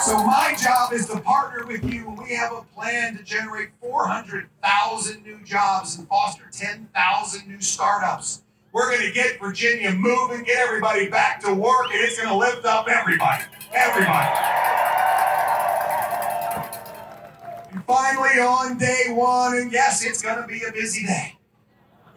So 0.00 0.22
my 0.24 0.54
job 0.62 0.92
is 0.92 1.06
to 1.06 1.20
partner 1.20 1.66
with 1.66 1.84
you, 1.92 2.08
and 2.08 2.18
we 2.18 2.34
have 2.34 2.52
a 2.52 2.62
plan 2.74 3.16
to 3.18 3.22
generate 3.22 3.68
400,000 3.80 5.22
new 5.22 5.42
jobs 5.44 5.98
and 5.98 6.08
foster 6.08 6.44
10,000 6.50 7.48
new 7.48 7.60
startups. 7.60 8.42
We're 8.72 8.90
going 8.90 9.06
to 9.06 9.12
get 9.12 9.38
Virginia 9.40 9.92
moving, 9.92 10.42
get 10.44 10.58
everybody 10.58 11.08
back 11.08 11.40
to 11.44 11.54
work, 11.54 11.86
and 11.92 12.00
it's 12.02 12.16
going 12.16 12.28
to 12.28 12.36
lift 12.36 12.64
up 12.64 12.88
everybody. 12.88 13.44
Everybody. 13.74 14.30
And 17.72 17.84
finally, 17.84 18.40
on 18.40 18.78
day 18.78 19.06
one, 19.10 19.56
and 19.56 19.70
yes, 19.70 20.04
it's 20.04 20.22
going 20.22 20.40
to 20.40 20.46
be 20.46 20.62
a 20.68 20.72
busy 20.72 21.06
day. 21.06 21.36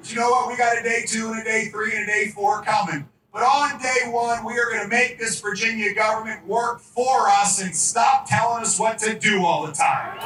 You 0.10 0.16
know 0.16 0.30
what? 0.30 0.50
We 0.50 0.56
got 0.56 0.78
a 0.78 0.84
day 0.84 1.04
two 1.06 1.32
and 1.32 1.42
a 1.42 1.44
day 1.44 1.66
three 1.66 1.96
and 1.96 2.04
a 2.04 2.08
day 2.08 2.32
four 2.34 2.62
coming. 2.62 3.08
But 3.34 3.44
on 3.44 3.80
day 3.82 4.10
one, 4.10 4.46
we 4.46 4.58
are 4.58 4.70
going 4.72 4.84
to 4.84 4.88
make 4.88 5.20
this 5.20 5.42
Virginia 5.42 5.94
government 5.94 6.48
work 6.48 6.80
for 6.80 7.28
us 7.28 7.62
and 7.62 7.76
stop 7.76 8.26
telling 8.28 8.64
us 8.64 8.80
what 8.80 8.98
to 9.00 9.18
do 9.20 9.46
all 9.46 9.68
the 9.68 9.74
time. 9.74 10.18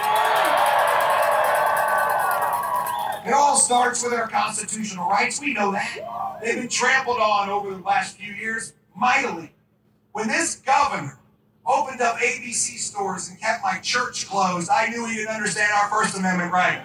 It 3.25 3.33
all 3.33 3.57
starts 3.57 4.03
with 4.03 4.13
our 4.13 4.27
constitutional 4.27 5.09
rights. 5.09 5.41
We 5.41 5.53
know 5.53 5.71
that. 5.71 6.39
They've 6.43 6.55
been 6.55 6.69
trampled 6.69 7.19
on 7.19 7.49
over 7.49 7.71
the 7.71 7.81
last 7.81 8.17
few 8.17 8.33
years 8.33 8.73
mightily. 8.95 9.51
When 10.11 10.27
this 10.27 10.55
governor 10.55 11.19
opened 11.65 12.01
up 12.01 12.17
ABC 12.17 12.77
stores 12.77 13.29
and 13.29 13.39
kept 13.39 13.63
my 13.63 13.79
church 13.79 14.27
closed, 14.29 14.69
I 14.69 14.87
knew 14.89 15.05
he 15.05 15.15
didn't 15.15 15.35
understand 15.35 15.71
our 15.73 15.89
First 15.89 16.17
Amendment 16.17 16.51
right. 16.51 16.81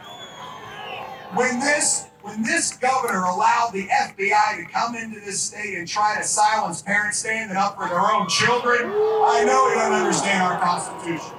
When 1.35 1.61
this 1.61 2.07
when 2.27 2.43
this 2.43 2.77
governor 2.77 3.23
allowed 3.23 3.71
the 3.73 3.87
FBI 3.87 4.57
to 4.57 4.73
come 4.73 4.97
into 4.97 5.21
this 5.21 5.41
state 5.41 5.79
and 5.79 5.87
try 5.87 6.17
to 6.19 6.25
silence 6.25 6.83
parents 6.83 7.19
standing 7.19 7.57
up 7.57 7.77
for 7.77 7.89
their 7.89 8.01
own 8.01 8.29
children, 8.29 8.91
I 8.91 9.45
know 9.47 9.69
he 9.69 9.75
doesn't 9.77 9.95
understand 9.95 10.43
our 10.43 10.59
Constitution. 10.59 11.37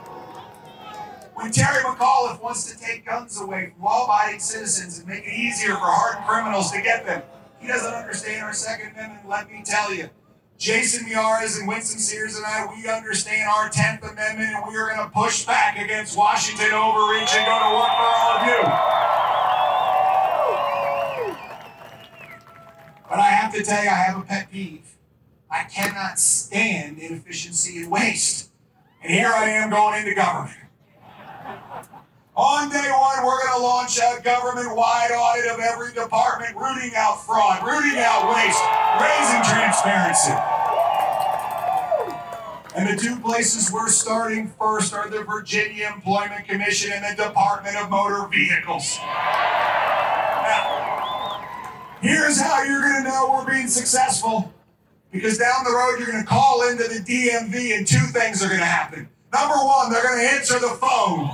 When 1.36 1.52
Terry 1.52 1.84
McAuliffe 1.84 2.42
wants 2.42 2.72
to 2.72 2.80
take 2.80 3.06
guns 3.06 3.40
away 3.40 3.74
from 3.74 3.84
law-abiding 3.84 4.40
citizens 4.40 5.00
and 5.00 5.08
make 5.10 5.26
it 5.26 5.34
easier 5.34 5.74
for 5.74 5.86
hardened 5.86 6.26
criminals 6.26 6.72
to 6.72 6.82
get 6.82 7.06
them, 7.06 7.22
he 7.60 7.68
doesn't 7.68 7.94
understand 7.94 8.44
our 8.44 8.54
Second 8.54 8.94
Amendment. 8.94 9.28
Let 9.28 9.52
me 9.52 9.64
tell 9.66 9.94
you, 9.94 10.10
Jason 10.58 11.06
Miyares 11.08 11.60
and 11.60 11.68
Winsome 11.68 12.00
Sears 12.00 12.38
and 12.38 12.46
I, 12.46 12.66
we 12.74 12.90
understand 12.90 13.50
our 13.50 13.70
10th 13.70 14.10
Amendment 14.10 14.56
and 14.56 14.64
we 14.70 14.78
are 14.78 14.88
going 14.88 15.06
to 15.06 15.14
push 15.14 15.46
back 15.46 15.78
against 15.78 16.18
Washington 16.18 16.72
overreach 16.72 17.36
and 17.36 17.46
go 17.46 17.60
to 17.60 17.76
work 17.76 17.92
for 17.92 18.08
all 18.08 18.32
of 18.40 18.48
you. 18.48 19.07
But 23.18 23.24
I 23.24 23.30
have 23.30 23.52
to 23.56 23.64
tell 23.64 23.84
you, 23.84 23.90
I 23.90 23.96
have 23.96 24.20
a 24.20 24.22
pet 24.22 24.52
peeve. 24.52 24.94
I 25.50 25.64
cannot 25.64 26.20
stand 26.20 27.00
inefficiency 27.00 27.82
and 27.82 27.90
waste. 27.90 28.52
And 29.02 29.12
here 29.12 29.32
I 29.34 29.50
am 29.50 29.72
going 29.72 30.02
into 30.02 30.14
government. 30.14 30.60
On 32.36 32.70
day 32.70 32.92
one, 32.92 33.26
we're 33.26 33.42
going 33.42 33.58
to 33.58 33.64
launch 33.64 33.98
a 33.98 34.22
government 34.22 34.76
wide 34.76 35.10
audit 35.10 35.50
of 35.52 35.60
every 35.60 35.96
department, 35.96 36.56
rooting 36.56 36.92
out 36.96 37.26
fraud, 37.26 37.64
rooting 37.66 37.98
out 37.98 38.30
waste, 38.36 38.62
raising 39.02 39.42
transparency. 39.50 40.38
And 42.76 42.88
the 42.88 43.02
two 43.02 43.20
places 43.20 43.72
we're 43.72 43.90
starting 43.90 44.54
first 44.60 44.94
are 44.94 45.10
the 45.10 45.24
Virginia 45.24 45.92
Employment 45.92 46.48
Commission 46.48 46.92
and 46.94 47.18
the 47.18 47.24
Department 47.24 47.78
of 47.78 47.90
Motor 47.90 48.28
Vehicles. 48.28 48.96
Now, 49.00 50.77
here's 52.02 52.40
how 52.40 52.64
you're 52.64 52.82
going 52.82 53.04
to 53.04 53.10
know 53.10 53.30
we're 53.34 53.52
being 53.52 53.68
successful. 53.68 54.54
Because 55.12 55.38
down 55.38 55.64
the 55.64 55.72
road, 55.72 55.98
you're 56.00 56.12
going 56.12 56.24
to 56.24 56.30
call 56.30 56.68
into 56.70 56.84
the 56.84 57.00
DMV 57.00 57.78
and 57.78 57.88
two 57.88 58.06
things 58.08 58.44
are 58.44 58.48
going 58.48 58.60
to 58.60 58.66
happen. 58.66 59.10
Number 59.34 59.56
one, 59.56 59.92
they're 59.92 60.04
going 60.04 60.20
to 60.20 60.34
answer 60.34 60.60
the 60.60 60.70
phone. 60.70 61.30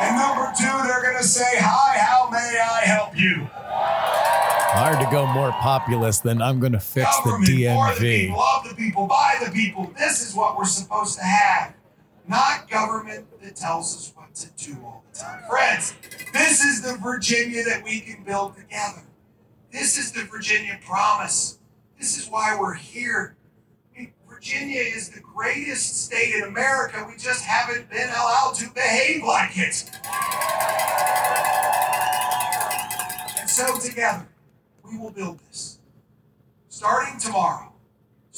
And 0.00 0.16
number 0.16 0.52
two, 0.56 0.86
they're 0.86 1.02
going 1.02 1.16
to 1.18 1.26
say, 1.26 1.58
Hi, 1.58 1.98
how 1.98 2.30
may 2.30 2.60
I 2.60 2.86
help 2.86 3.18
you? 3.18 3.48
Hard 4.70 5.00
to 5.04 5.10
go 5.10 5.26
more 5.26 5.50
populist 5.52 6.22
than 6.22 6.40
I'm 6.40 6.60
going 6.60 6.72
to 6.72 6.80
fix 6.80 7.08
the 7.18 7.30
Government 7.30 7.48
for 7.48 7.54
the 7.54 7.64
DMV. 7.64 8.20
people, 8.26 8.40
of 8.40 8.68
the 8.68 8.74
people, 8.76 9.06
by 9.08 9.40
the 9.44 9.50
people. 9.50 9.92
This 9.98 10.26
is 10.26 10.34
what 10.36 10.56
we're 10.56 10.66
supposed 10.66 11.18
to 11.18 11.24
have. 11.24 11.74
Not 12.28 12.68
government 12.70 13.26
that 13.42 13.56
tells 13.56 13.96
us 13.96 14.12
what 14.14 14.34
to 14.34 14.48
do 14.64 14.76
all 14.84 15.02
the 15.12 15.18
time. 15.18 15.42
Friends, 15.48 15.94
this 16.32 16.62
is 16.62 16.82
the 16.82 16.98
Virginia 17.02 17.64
that 17.64 17.82
we 17.82 18.00
can 18.00 18.22
build 18.22 18.56
together. 18.56 19.02
This 19.72 19.98
is 19.98 20.12
the 20.12 20.24
Virginia 20.24 20.78
promise. 20.84 21.58
This 21.98 22.18
is 22.18 22.28
why 22.28 22.56
we're 22.58 22.74
here. 22.74 23.36
I 23.94 24.00
mean, 24.00 24.12
Virginia 24.28 24.80
is 24.80 25.10
the 25.10 25.20
greatest 25.20 26.04
state 26.04 26.34
in 26.34 26.44
America. 26.44 27.04
We 27.08 27.16
just 27.16 27.44
haven't 27.44 27.90
been 27.90 28.08
allowed 28.08 28.54
to 28.56 28.70
behave 28.72 29.24
like 29.24 29.56
it. 29.56 29.90
And 33.40 33.50
so, 33.50 33.78
together, 33.78 34.26
we 34.84 34.98
will 34.98 35.10
build 35.10 35.40
this. 35.48 35.78
Starting 36.68 37.18
tomorrow, 37.18 37.67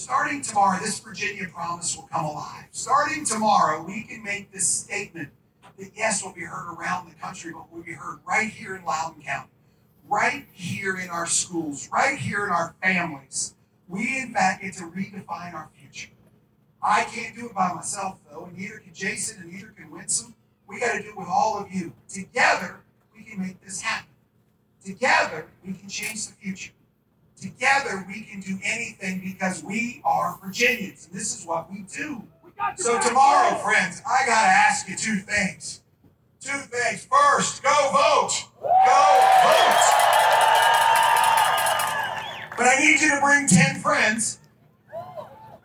starting 0.01 0.41
tomorrow, 0.41 0.79
this 0.81 0.99
Virginia 0.99 1.47
promise 1.53 1.97
will 1.97 2.09
come 2.11 2.25
alive. 2.25 2.65
Starting 2.73 3.25
tomorrow, 3.25 3.85
we 3.85 4.03
can 4.03 4.23
make 4.23 4.51
this 4.51 4.67
statement 4.67 5.29
that 5.79 5.91
yes, 5.95 6.25
will 6.25 6.33
be 6.33 6.43
heard 6.43 6.75
around 6.75 7.09
the 7.09 7.15
country, 7.17 7.53
but 7.53 7.71
will 7.73 7.83
be 7.83 7.93
heard 7.93 8.19
right 8.27 8.51
here 8.51 8.77
in 8.77 8.85
Loudoun 8.85 9.23
County, 9.23 9.51
right 10.09 10.47
here 10.53 10.97
in 10.97 11.11
our 11.11 11.27
schools, 11.27 11.89
right 11.93 12.19
here 12.19 12.47
in 12.47 12.51
our 12.51 12.75
families. 12.83 13.55
We, 13.89 14.21
in 14.21 14.33
fact, 14.33 14.63
get 14.63 14.75
to 14.75 14.85
redefine 14.85 15.55
our 15.55 15.69
future. 15.75 16.11
I 16.83 17.05
can't 17.05 17.37
do 17.37 17.47
it 17.47 17.55
by 17.55 17.73
myself, 17.75 18.21
though, 18.31 18.47
and 18.47 18.57
neither 18.57 18.79
can 18.79 18.95
Jason, 18.95 19.43
and 19.43 19.53
neither 19.53 19.69
can 19.69 19.91
Winsome. 19.91 20.35
We 20.67 20.81
got 20.81 20.97
to 20.97 21.03
do 21.03 21.11
it 21.11 21.17
with 21.17 21.29
all 21.29 21.59
of 21.59 21.71
you. 21.71 21.93
Together, 22.09 22.81
we 23.15 23.25
can 23.25 23.41
make 23.41 23.61
this 23.63 23.83
happen. 23.83 24.09
Together, 24.83 25.47
we 25.67 25.75
can 25.75 25.89
change 25.89 26.29
the 26.29 26.33
future. 26.33 26.73
Together, 27.41 28.05
we 28.07 28.21
can 28.23 28.41
do 28.41 28.59
anything 28.63 29.21
because 29.25 29.65
we 29.65 30.03
are 30.05 30.39
Virginians, 30.45 31.07
and 31.07 31.19
this 31.19 31.39
is 31.39 31.47
what 31.47 31.73
we 31.73 31.87
do. 31.93 32.23
So, 32.77 33.01
tomorrow, 33.01 33.57
friends, 33.59 34.03
I 34.07 34.27
got 34.27 34.43
to 34.43 34.49
ask 34.49 34.87
you 34.87 34.95
two 34.95 35.17
things. 35.21 35.81
Two 36.41 36.59
things. 36.59 37.07
First, 37.07 37.63
go 37.63 37.71
vote. 37.71 38.45
Go 38.61 39.03
vote. 39.45 39.81
But 42.59 42.67
I 42.67 42.77
need 42.79 43.01
you 43.01 43.15
to 43.15 43.21
bring 43.23 43.47
10 43.47 43.81
friends. 43.81 44.39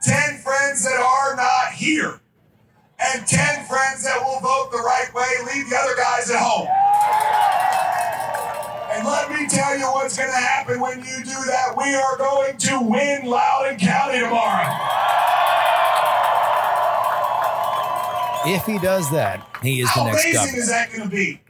10 0.01 0.37
friends 0.37 0.85
that 0.85 0.99
are 0.99 1.35
not 1.35 1.73
here. 1.73 2.21
And 2.99 3.27
10 3.27 3.65
friends 3.65 4.05
that 4.05 4.21
will 4.23 4.39
vote 4.39 4.69
the 4.71 4.77
right 4.77 5.13
way. 5.13 5.27
Leave 5.53 5.69
the 5.69 5.75
other 5.75 5.95
guys 5.97 6.31
at 6.31 6.39
home. 6.39 6.67
Let 9.15 9.31
me 9.31 9.47
tell 9.47 9.77
you 9.77 9.85
what's 9.85 10.17
going 10.17 10.29
to 10.29 10.35
happen 10.35 10.79
when 10.81 10.99
you 10.99 11.17
do 11.23 11.39
that. 11.47 11.73
We 11.77 11.95
are 11.95 12.17
going 12.17 12.57
to 12.57 12.79
win 12.81 13.25
Loudoun 13.25 13.77
County 13.79 14.19
tomorrow. 14.19 14.67
If 18.47 18.63
he 18.65 18.77
does 18.77 19.09
that, 19.11 19.47
he 19.63 19.79
is 19.81 19.87
the 19.87 19.99
How 20.01 20.05
next 20.05 20.21
amazing 20.23 20.33
governor. 20.41 20.57
is 20.59 20.69
that 20.69 20.89
going 20.91 21.09
to 21.09 21.15
be? 21.15 21.41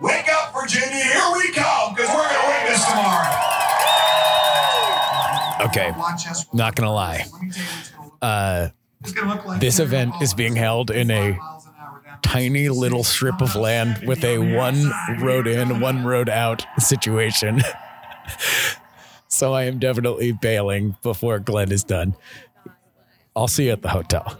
Wake 0.00 0.28
up, 0.32 0.52
Virginia. 0.54 0.88
Here 1.04 1.30
we 1.36 1.52
come 1.52 1.94
because 1.94 2.08
we're 2.08 2.28
going 2.28 2.40
to 2.42 2.48
win 2.48 2.72
this 2.72 2.84
tomorrow. 2.88 3.36
Okay, 5.66 5.92
not 6.54 6.74
gonna 6.74 6.90
lie. 6.92 7.26
Let 7.30 7.42
me 7.42 7.50
tell 7.50 7.62
you 7.62 7.68
what 7.68 7.78
it's 7.78 7.90
gonna 7.90 8.04
look 8.06 8.18
Uh, 8.22 8.68
It's 9.02 9.12
gonna 9.12 9.34
look 9.34 9.44
like 9.46 9.60
This 9.60 9.78
event 9.78 10.14
is 10.22 10.32
being 10.32 10.56
held 10.56 10.90
in 10.90 11.10
a 11.10 11.38
tiny 12.22 12.68
little 12.68 13.04
strip 13.04 13.40
of 13.40 13.54
land 13.54 14.06
with 14.06 14.24
a 14.24 14.38
one 14.38 14.90
road 15.20 15.46
in, 15.46 15.80
one 15.80 16.04
road 16.04 16.28
out 16.28 16.64
situation. 16.78 17.62
so 19.28 19.52
I 19.52 19.64
am 19.64 19.78
definitely 19.78 20.32
bailing 20.32 20.96
before 21.02 21.38
Glenn 21.38 21.72
is 21.72 21.84
done. 21.84 22.14
I'll 23.34 23.48
see 23.48 23.66
you 23.66 23.72
at 23.72 23.82
the 23.82 23.88
hotel. 23.88 24.38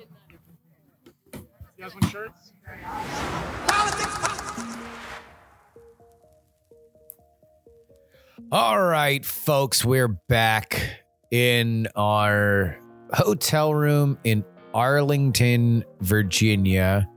All 8.53 8.83
right, 8.83 9.25
folks, 9.25 9.85
we're 9.85 10.09
back 10.09 11.05
in 11.31 11.87
our 11.95 12.77
hotel 13.13 13.73
room 13.75 14.19
in 14.25 14.45
Arlington, 14.75 15.85
Virginia. 16.01 17.09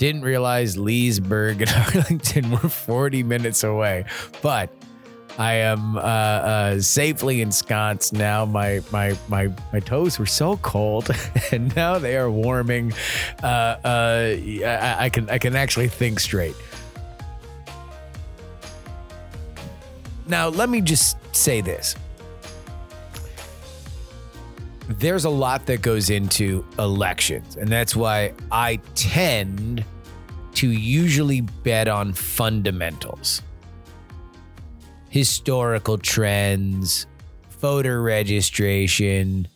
Didn't 0.00 0.22
realize 0.22 0.78
Leesburg 0.78 1.60
and 1.60 1.70
Arlington 1.94 2.52
were 2.52 2.70
40 2.70 3.22
minutes 3.22 3.64
away, 3.64 4.06
but 4.40 4.72
I 5.38 5.52
am 5.56 5.98
uh, 5.98 6.00
uh, 6.00 6.80
safely 6.80 7.42
ensconced 7.42 8.14
now. 8.14 8.46
My 8.46 8.80
my 8.90 9.14
my 9.28 9.52
my 9.74 9.80
toes 9.80 10.18
were 10.18 10.24
so 10.24 10.56
cold, 10.56 11.10
and 11.52 11.76
now 11.76 11.98
they 11.98 12.16
are 12.16 12.30
warming. 12.30 12.94
Uh, 13.42 13.46
uh, 13.46 14.36
I, 14.64 14.96
I 15.00 15.08
can 15.10 15.28
I 15.28 15.36
can 15.36 15.54
actually 15.54 15.88
think 15.88 16.18
straight. 16.18 16.56
Now, 20.26 20.48
let 20.48 20.70
me 20.70 20.80
just 20.80 21.18
say 21.36 21.60
this. 21.60 21.94
There's 24.98 25.24
a 25.24 25.30
lot 25.30 25.66
that 25.66 25.82
goes 25.82 26.10
into 26.10 26.64
elections, 26.78 27.56
and 27.56 27.68
that's 27.68 27.94
why 27.94 28.34
I 28.50 28.76
tend 28.94 29.84
to 30.54 30.68
usually 30.68 31.42
bet 31.42 31.86
on 31.86 32.12
fundamentals, 32.12 33.40
historical 35.08 35.96
trends, 35.96 37.06
voter 37.60 38.02
registration, 38.02 39.46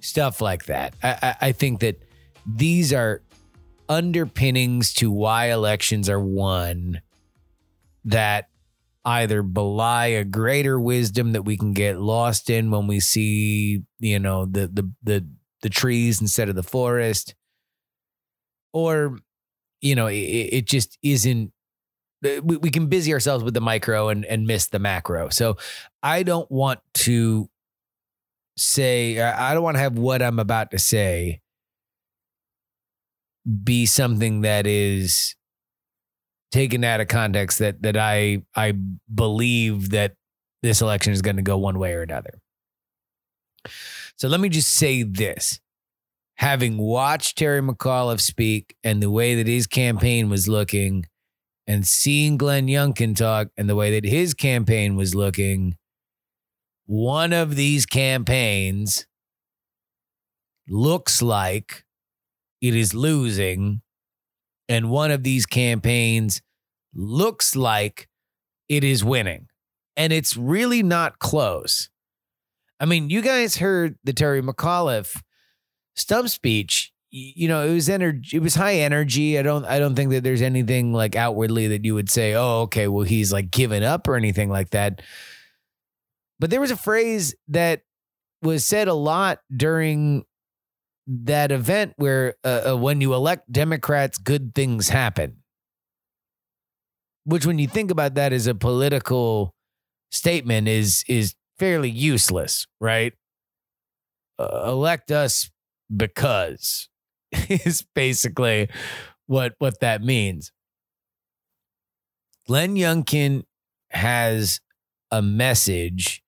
stuff 0.00 0.40
like 0.40 0.64
that. 0.66 0.94
I, 1.02 1.18
I, 1.22 1.36
I 1.48 1.52
think 1.52 1.80
that 1.80 2.02
these 2.44 2.92
are 2.92 3.22
underpinnings 3.88 4.92
to 4.94 5.10
why 5.10 5.52
elections 5.52 6.08
are 6.08 6.20
won 6.20 7.00
that 8.04 8.48
either 9.04 9.42
belie 9.42 10.06
a 10.06 10.24
greater 10.24 10.78
wisdom 10.78 11.32
that 11.32 11.42
we 11.42 11.56
can 11.56 11.72
get 11.72 11.98
lost 12.00 12.50
in 12.50 12.70
when 12.70 12.86
we 12.86 13.00
see, 13.00 13.82
you 13.98 14.18
know, 14.18 14.46
the 14.46 14.68
the 14.68 14.90
the 15.02 15.26
the 15.62 15.70
trees 15.70 16.20
instead 16.20 16.48
of 16.48 16.54
the 16.54 16.62
forest, 16.62 17.34
or 18.72 19.18
you 19.80 19.94
know, 19.94 20.06
it, 20.06 20.14
it 20.14 20.66
just 20.66 20.98
isn't. 21.02 21.52
Uh, 22.24 22.40
we, 22.44 22.56
we 22.58 22.70
can 22.70 22.86
busy 22.86 23.12
ourselves 23.12 23.42
with 23.42 23.54
the 23.54 23.60
micro 23.60 24.08
and 24.08 24.24
and 24.26 24.46
miss 24.46 24.68
the 24.68 24.78
macro. 24.78 25.28
So 25.28 25.56
I 26.02 26.22
don't 26.22 26.50
want 26.50 26.80
to 26.94 27.48
say 28.56 29.20
I 29.20 29.54
don't 29.54 29.62
want 29.62 29.76
to 29.76 29.80
have 29.80 29.98
what 29.98 30.22
I'm 30.22 30.38
about 30.38 30.70
to 30.72 30.78
say 30.78 31.40
be 33.64 33.86
something 33.86 34.42
that 34.42 34.66
is 34.66 35.34
taken 36.52 36.84
out 36.84 37.00
of 37.00 37.08
context 37.08 37.58
that 37.58 37.82
that 37.82 37.96
I 37.96 38.42
I 38.54 38.74
believe 39.12 39.90
that 39.90 40.14
this 40.62 40.80
election 40.80 41.12
is 41.12 41.22
going 41.22 41.36
to 41.36 41.42
go 41.42 41.58
one 41.58 41.78
way 41.78 41.92
or 41.94 42.02
another. 42.02 42.38
So 44.16 44.28
let 44.28 44.40
me 44.40 44.48
just 44.48 44.68
say 44.74 45.02
this. 45.02 45.58
Having 46.36 46.78
watched 46.78 47.38
Terry 47.38 47.60
McAuliffe 47.60 48.20
speak 48.20 48.74
and 48.82 49.02
the 49.02 49.10
way 49.10 49.34
that 49.36 49.46
his 49.46 49.66
campaign 49.66 50.28
was 50.28 50.48
looking, 50.48 51.06
and 51.66 51.86
seeing 51.86 52.36
Glenn 52.36 52.66
Youngkin 52.66 53.16
talk 53.16 53.48
and 53.56 53.68
the 53.68 53.76
way 53.76 53.98
that 53.98 54.08
his 54.08 54.34
campaign 54.34 54.96
was 54.96 55.14
looking, 55.14 55.76
one 56.86 57.32
of 57.32 57.56
these 57.56 57.86
campaigns 57.86 59.06
looks 60.68 61.22
like 61.22 61.84
it 62.60 62.74
is 62.74 62.94
losing 62.94 63.82
and 64.72 64.90
one 64.90 65.10
of 65.10 65.22
these 65.22 65.46
campaigns 65.46 66.42
looks 66.94 67.56
like 67.56 68.08
it 68.68 68.84
is 68.84 69.04
winning. 69.04 69.48
And 69.96 70.12
it's 70.12 70.36
really 70.36 70.82
not 70.82 71.18
close. 71.18 71.90
I 72.80 72.86
mean, 72.86 73.10
you 73.10 73.22
guys 73.22 73.56
heard 73.56 73.96
the 74.04 74.12
Terry 74.12 74.42
McAuliffe 74.42 75.20
stump 75.94 76.28
speech. 76.28 76.92
You 77.10 77.46
know, 77.46 77.66
it 77.66 77.74
was 77.74 77.90
energy. 77.90 78.38
It 78.38 78.40
was 78.40 78.54
high 78.54 78.76
energy. 78.76 79.38
I 79.38 79.42
don't. 79.42 79.66
I 79.66 79.78
don't 79.78 79.94
think 79.94 80.12
that 80.12 80.24
there's 80.24 80.40
anything 80.40 80.94
like 80.94 81.14
outwardly 81.14 81.68
that 81.68 81.84
you 81.84 81.94
would 81.94 82.08
say, 82.08 82.34
"Oh, 82.34 82.62
okay, 82.62 82.88
well, 82.88 83.04
he's 83.04 83.30
like 83.30 83.50
giving 83.50 83.84
up" 83.84 84.08
or 84.08 84.16
anything 84.16 84.48
like 84.48 84.70
that. 84.70 85.02
But 86.40 86.48
there 86.48 86.60
was 86.60 86.70
a 86.70 86.76
phrase 86.76 87.34
that 87.48 87.82
was 88.40 88.64
said 88.64 88.88
a 88.88 88.94
lot 88.94 89.40
during 89.54 90.24
that 91.06 91.50
event 91.50 91.94
where 91.96 92.34
uh, 92.44 92.72
uh, 92.72 92.76
when 92.76 93.00
you 93.00 93.14
elect 93.14 93.50
Democrats, 93.50 94.18
good 94.18 94.54
things 94.54 94.88
happen. 94.88 95.38
Which, 97.24 97.46
when 97.46 97.58
you 97.58 97.68
think 97.68 97.90
about 97.90 98.14
that 98.14 98.32
as 98.32 98.46
a 98.46 98.54
political 98.54 99.54
statement, 100.10 100.68
is 100.68 101.04
is 101.08 101.34
fairly 101.58 101.90
useless, 101.90 102.66
right? 102.80 103.12
Uh, 104.38 104.64
elect 104.66 105.10
us 105.10 105.50
because 105.94 106.88
is 107.48 107.84
basically 107.94 108.68
what 109.26 109.54
what 109.58 109.80
that 109.80 110.02
means. 110.02 110.52
Glenn 112.46 112.74
Youngkin 112.74 113.44
has 113.90 114.60
a 115.10 115.22
message. 115.22 116.22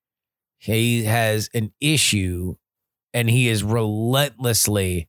He 0.59 1.05
has 1.05 1.51
an 1.55 1.73
issue 1.81 2.55
and 3.15 3.31
he 3.31 3.49
is 3.49 3.63
relentlessly 3.63 5.09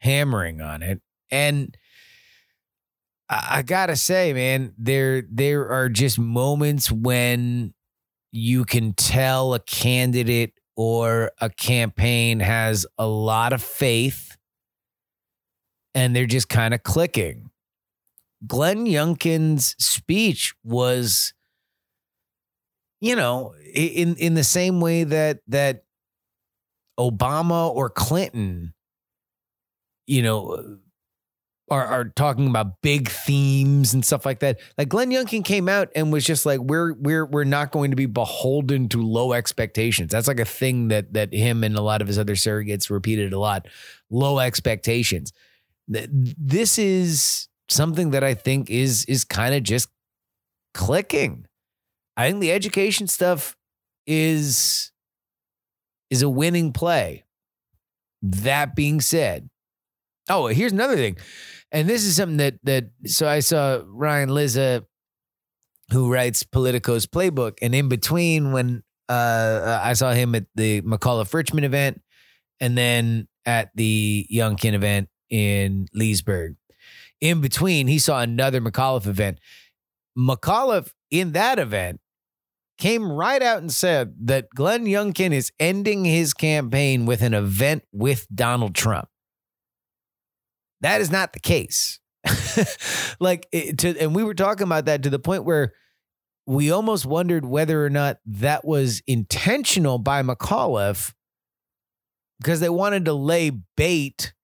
hammering 0.00 0.60
on 0.60 0.82
it. 0.82 1.00
And 1.30 1.76
I, 3.28 3.62
gotta 3.62 3.96
say, 3.96 4.32
man, 4.32 4.74
there 4.78 5.22
there 5.30 5.68
are 5.68 5.88
just 5.88 6.18
moments 6.18 6.90
when 6.90 7.74
you 8.32 8.64
can 8.64 8.92
tell 8.94 9.54
a 9.54 9.60
candidate 9.60 10.54
or 10.76 11.30
a 11.40 11.50
campaign 11.50 12.40
has 12.40 12.86
a 12.98 13.06
lot 13.06 13.52
of 13.52 13.62
faith 13.62 14.36
and 15.94 16.14
they're 16.14 16.26
just 16.26 16.48
kind 16.48 16.74
of 16.74 16.82
clicking. 16.82 17.50
Glenn 18.46 18.84
Youngkin's 18.86 19.74
speech 19.78 20.54
was, 20.62 21.32
you 23.00 23.16
know, 23.16 23.54
in 23.72 24.16
in 24.16 24.34
the 24.34 24.44
same 24.44 24.80
way 24.80 25.04
that 25.04 25.40
that 25.48 25.84
Obama 26.98 27.70
or 27.70 27.90
Clinton, 27.90 28.74
you 30.06 30.22
know, 30.22 30.78
are 31.70 31.86
are 31.86 32.04
talking 32.04 32.46
about 32.46 32.82
big 32.82 33.08
themes 33.08 33.94
and 33.94 34.04
stuff 34.04 34.26
like 34.26 34.40
that. 34.40 34.60
Like 34.76 34.88
Glenn 34.88 35.10
Youngkin 35.10 35.44
came 35.44 35.68
out 35.68 35.88
and 35.94 36.12
was 36.12 36.24
just 36.24 36.44
like, 36.44 36.60
we're 36.60 36.92
we're 36.94 37.24
we're 37.24 37.44
not 37.44 37.72
going 37.72 37.90
to 37.90 37.96
be 37.96 38.06
beholden 38.06 38.88
to 38.90 39.02
low 39.02 39.32
expectations. 39.32 40.12
That's 40.12 40.28
like 40.28 40.40
a 40.40 40.44
thing 40.44 40.88
that 40.88 41.14
that 41.14 41.32
him 41.32 41.64
and 41.64 41.76
a 41.76 41.82
lot 41.82 42.02
of 42.02 42.08
his 42.08 42.18
other 42.18 42.34
surrogates 42.34 42.90
repeated 42.90 43.32
a 43.32 43.38
lot. 43.38 43.66
Low 44.10 44.38
expectations. 44.38 45.32
This 45.88 46.78
is 46.78 47.48
something 47.68 48.10
that 48.10 48.22
I 48.22 48.34
think 48.34 48.70
is 48.70 49.04
is 49.06 49.24
kind 49.24 49.54
of 49.54 49.62
just 49.62 49.88
clicking. 50.74 51.46
I 52.16 52.28
think 52.28 52.40
the 52.40 52.52
education 52.52 53.06
stuff 53.06 53.56
is 54.06 54.92
is 56.10 56.22
a 56.22 56.28
winning 56.28 56.72
play. 56.72 57.24
That 58.22 58.74
being 58.74 59.00
said, 59.00 59.50
oh, 60.30 60.46
here's 60.46 60.72
another 60.72 60.96
thing, 60.96 61.18
and 61.70 61.88
this 61.88 62.04
is 62.04 62.16
something 62.16 62.38
that 62.38 62.54
that 62.62 62.84
so 63.06 63.28
I 63.28 63.40
saw 63.40 63.82
Ryan 63.86 64.30
Lizza, 64.30 64.84
who 65.92 66.10
writes 66.10 66.42
Politico's 66.42 67.06
playbook, 67.06 67.58
and 67.60 67.74
in 67.74 67.88
between 67.88 68.52
when 68.52 68.82
uh, 69.08 69.80
I 69.82 69.92
saw 69.92 70.12
him 70.12 70.34
at 70.34 70.46
the 70.54 70.80
McAuliffe 70.82 71.34
Richmond 71.34 71.66
event, 71.66 72.00
and 72.60 72.78
then 72.78 73.28
at 73.44 73.70
the 73.74 74.26
Youngkin 74.32 74.72
event 74.72 75.08
in 75.28 75.86
Leesburg. 75.92 76.56
In 77.20 77.40
between, 77.40 77.86
he 77.86 77.98
saw 77.98 78.20
another 78.20 78.60
McAuliffe 78.60 79.06
event. 79.06 79.38
McAuliffe 80.16 80.92
in 81.10 81.32
that 81.32 81.58
event 81.58 82.00
came 82.78 83.10
right 83.10 83.42
out 83.42 83.58
and 83.58 83.72
said 83.72 84.14
that 84.26 84.50
Glenn 84.50 84.84
Youngkin 84.84 85.32
is 85.32 85.52
ending 85.60 86.04
his 86.04 86.34
campaign 86.34 87.06
with 87.06 87.22
an 87.22 87.34
event 87.34 87.84
with 87.92 88.26
Donald 88.34 88.74
Trump. 88.74 89.08
That 90.80 91.00
is 91.00 91.10
not 91.10 91.32
the 91.32 91.40
case. 91.40 92.00
like 93.20 93.48
to, 93.52 93.96
and 93.98 94.14
we 94.14 94.24
were 94.24 94.34
talking 94.34 94.66
about 94.66 94.86
that 94.86 95.02
to 95.04 95.10
the 95.10 95.18
point 95.18 95.44
where 95.44 95.72
we 96.46 96.70
almost 96.70 97.06
wondered 97.06 97.44
whether 97.44 97.84
or 97.84 97.90
not 97.90 98.18
that 98.26 98.64
was 98.64 99.02
intentional 99.06 99.98
by 99.98 100.22
McAuliffe 100.22 101.12
because 102.38 102.60
they 102.60 102.68
wanted 102.68 103.06
to 103.06 103.14
lay 103.14 103.50
bait 103.76 104.34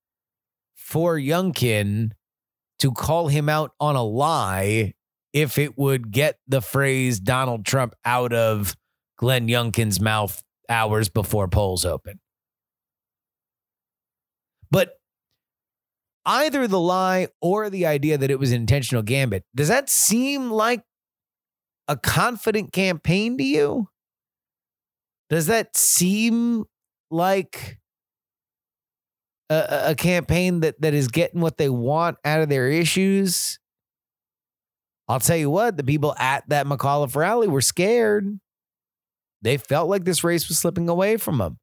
for 0.74 1.16
Youngkin 1.16 2.12
to 2.78 2.93
call 2.93 3.28
him 3.28 3.49
out 3.49 3.72
on 3.78 3.97
a 3.97 4.03
lie 4.03 4.95
if 5.33 5.59
it 5.59 5.78
would 5.78 6.11
get 6.11 6.39
the 6.49 6.61
phrase 6.61 7.20
Donald 7.20 7.64
Trump 7.64 7.95
out 8.05 8.33
of 8.33 8.76
Glenn 9.16 9.49
Youngkin's 9.49 10.01
mouth 10.01 10.43
hours 10.68 11.09
before 11.09 11.49
polls 11.49 11.85
open. 11.85 12.20
But 14.70 14.95
either 16.24 16.66
the 16.66 16.81
lie 16.81 17.28
or 17.41 17.70
the 17.70 17.87
idea 17.87 18.18
that 18.18 18.31
it 18.31 18.39
was 18.39 18.53
an 18.53 18.61
intentional 18.61 19.03
gambit, 19.03 19.45
does 19.55 19.68
that 19.68 19.91
seem 19.91 20.51
like 20.51 20.83
a 21.89 21.97
confident 21.97 22.72
campaign 22.72 23.37
to 23.39 23.45
you? 23.45 23.89
Does 25.28 25.47
that 25.47 25.76
seem 25.76 26.64
like 27.11 27.78
a- 29.49 29.91
a, 29.91 29.95
campaign 29.95 30.61
that 30.61 30.81
that 30.81 30.95
is 30.95 31.09
getting 31.09 31.41
what 31.41 31.57
they 31.57 31.68
want 31.68 32.18
out 32.24 32.41
of 32.41 32.49
their 32.49 32.68
issues? 32.68 33.59
I'll 35.11 35.18
tell 35.18 35.36
you 35.36 35.50
what, 35.50 35.76
the 35.76 35.82
people 35.82 36.14
at 36.18 36.48
that 36.50 36.66
McAuliffe 36.66 37.16
rally 37.16 37.48
were 37.48 37.61
scared. 37.61 38.38
They 39.42 39.56
felt 39.56 39.88
like 39.88 40.04
this 40.04 40.22
race 40.22 40.48
was 40.48 40.58
slipping 40.58 40.88
away 40.88 41.16
from 41.16 41.38
them. 41.38 41.58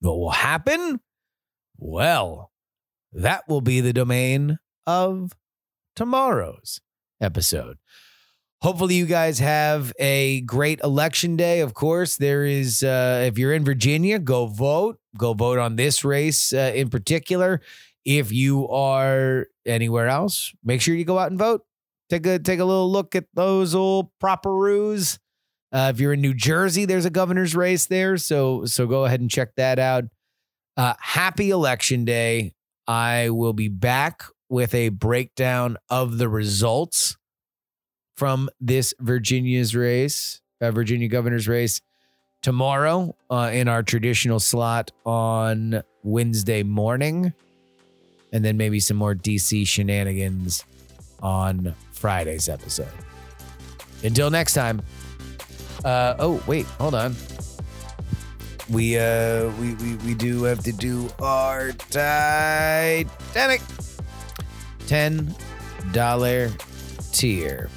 What 0.00 0.18
will 0.18 0.30
happen? 0.30 1.00
Well, 1.76 2.50
that 3.12 3.44
will 3.46 3.60
be 3.60 3.82
the 3.82 3.92
domain 3.92 4.58
of 4.86 5.32
tomorrow's 5.94 6.80
episode. 7.20 7.76
Hopefully, 8.62 8.94
you 8.94 9.06
guys 9.06 9.40
have 9.40 9.92
a 9.98 10.40
great 10.42 10.80
election 10.80 11.36
day. 11.36 11.60
Of 11.60 11.74
course, 11.74 12.16
there 12.16 12.44
is, 12.44 12.82
uh, 12.82 13.24
if 13.26 13.36
you're 13.36 13.52
in 13.52 13.64
Virginia, 13.64 14.18
go 14.18 14.46
vote. 14.46 14.98
Go 15.18 15.34
vote 15.34 15.58
on 15.58 15.76
this 15.76 16.04
race 16.04 16.54
uh, 16.54 16.72
in 16.74 16.88
particular. 16.88 17.60
If 18.04 18.32
you 18.32 18.68
are 18.68 19.46
anywhere 19.66 20.08
else, 20.08 20.54
make 20.64 20.80
sure 20.80 20.94
you 20.94 21.04
go 21.04 21.18
out 21.18 21.30
and 21.30 21.38
vote. 21.38 21.64
Take 22.12 22.26
a 22.26 22.38
take 22.38 22.60
a 22.60 22.64
little 22.66 22.92
look 22.92 23.16
at 23.16 23.24
those 23.32 23.74
old 23.74 24.10
properoos. 24.22 25.18
Uh, 25.72 25.90
if 25.94 25.98
you're 25.98 26.12
in 26.12 26.20
New 26.20 26.34
Jersey, 26.34 26.84
there's 26.84 27.06
a 27.06 27.10
governor's 27.10 27.56
race 27.56 27.86
there, 27.86 28.18
so 28.18 28.66
so 28.66 28.86
go 28.86 29.06
ahead 29.06 29.20
and 29.20 29.30
check 29.30 29.54
that 29.56 29.78
out. 29.78 30.04
Uh, 30.76 30.92
happy 31.00 31.48
election 31.48 32.04
day! 32.04 32.52
I 32.86 33.30
will 33.30 33.54
be 33.54 33.68
back 33.68 34.24
with 34.50 34.74
a 34.74 34.90
breakdown 34.90 35.78
of 35.88 36.18
the 36.18 36.28
results 36.28 37.16
from 38.18 38.50
this 38.60 38.92
Virginia's 39.00 39.74
race, 39.74 40.42
uh, 40.60 40.70
Virginia 40.70 41.08
governor's 41.08 41.48
race, 41.48 41.80
tomorrow 42.42 43.16
uh, 43.30 43.48
in 43.54 43.68
our 43.68 43.82
traditional 43.82 44.38
slot 44.38 44.90
on 45.06 45.82
Wednesday 46.02 46.62
morning, 46.62 47.32
and 48.34 48.44
then 48.44 48.58
maybe 48.58 48.80
some 48.80 48.98
more 48.98 49.14
DC 49.14 49.66
shenanigans 49.66 50.62
on 51.22 51.74
Friday's 52.02 52.48
episode. 52.48 52.90
Until 54.02 54.28
next 54.28 54.54
time. 54.54 54.82
Uh, 55.84 56.16
oh, 56.18 56.42
wait, 56.48 56.66
hold 56.82 56.94
on. 56.96 57.14
we 58.68 58.98
uh 58.98 59.50
we, 59.60 59.74
we 59.74 59.94
we 59.96 60.14
do 60.14 60.42
have 60.42 60.62
to 60.64 60.72
do 60.72 61.08
our 61.20 61.70
Titanic 61.90 63.60
ten 64.86 65.34
dollar 65.92 66.50
tier. 67.12 67.70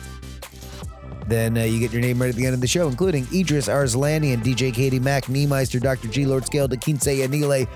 Then 1.27 1.57
uh, 1.57 1.63
you 1.63 1.79
get 1.79 1.91
your 1.91 2.01
name 2.01 2.21
right 2.21 2.29
at 2.29 2.35
the 2.35 2.45
end 2.45 2.53
of 2.53 2.61
the 2.61 2.67
show, 2.67 2.87
including 2.87 3.27
Idris 3.33 3.67
Arslanian, 3.67 4.43
DJ 4.43 4.73
Katie 4.73 4.99
Mack, 4.99 5.25
Niemeister, 5.25 5.81
Dr. 5.81 6.07
G, 6.07 6.25
Lord 6.25 6.45
Scale, 6.45 6.67
DeKinsey 6.67 7.23
Anile, 7.23 7.67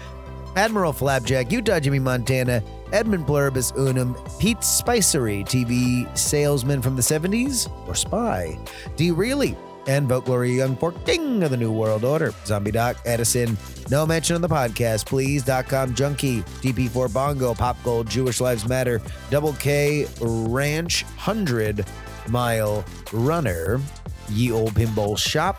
Admiral 0.56 0.94
Flapjack, 0.94 1.52
Utah 1.52 1.80
Jimmy 1.80 1.98
Montana, 2.00 2.62
Edmund 2.92 3.26
Pluribus 3.26 3.72
Unum, 3.78 4.16
Pete 4.40 4.64
Spicery, 4.64 5.44
TV 5.44 6.18
salesman 6.18 6.82
from 6.82 6.96
the 6.96 7.02
70s, 7.02 7.70
or 7.88 7.96
spy, 7.96 8.58
D. 8.96 9.12
Reilly, 9.12 9.56
and 9.88 10.08
Folklore 10.08 10.46
Young 10.46 10.76
Fork 10.76 11.04
King 11.06 11.42
of 11.44 11.52
the 11.52 11.58
New 11.58 11.72
World 11.72 12.04
Order, 12.04 12.34
Zombie 12.46 12.72
Doc, 12.72 12.98
Edison, 13.06 13.58
no 13.90 14.06
mention 14.06 14.36
on 14.36 14.42
the 14.42 14.48
podcast, 14.48 15.06
please, 15.06 15.44
Junkie, 15.44 16.42
DP4 16.62 17.12
Bongo, 17.12 17.54
Pop 17.54 17.76
Gold, 17.84 18.08
Jewish 18.08 18.40
Lives 18.40 18.68
Matter, 18.68 19.02
Double 19.32 19.54
K, 19.54 20.06
Ranch 20.22 21.04
100 21.04 21.86
Mile 22.28 22.86
Runner, 23.12 23.82
Ye 24.30 24.52
Old 24.52 24.74
Pinball 24.76 25.18
Shop, 25.18 25.58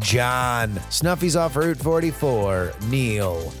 John, 0.00 0.78
Snuffy's 0.90 1.36
off 1.36 1.56
Route 1.56 1.78
44, 1.78 2.74
Neil, 2.88 3.52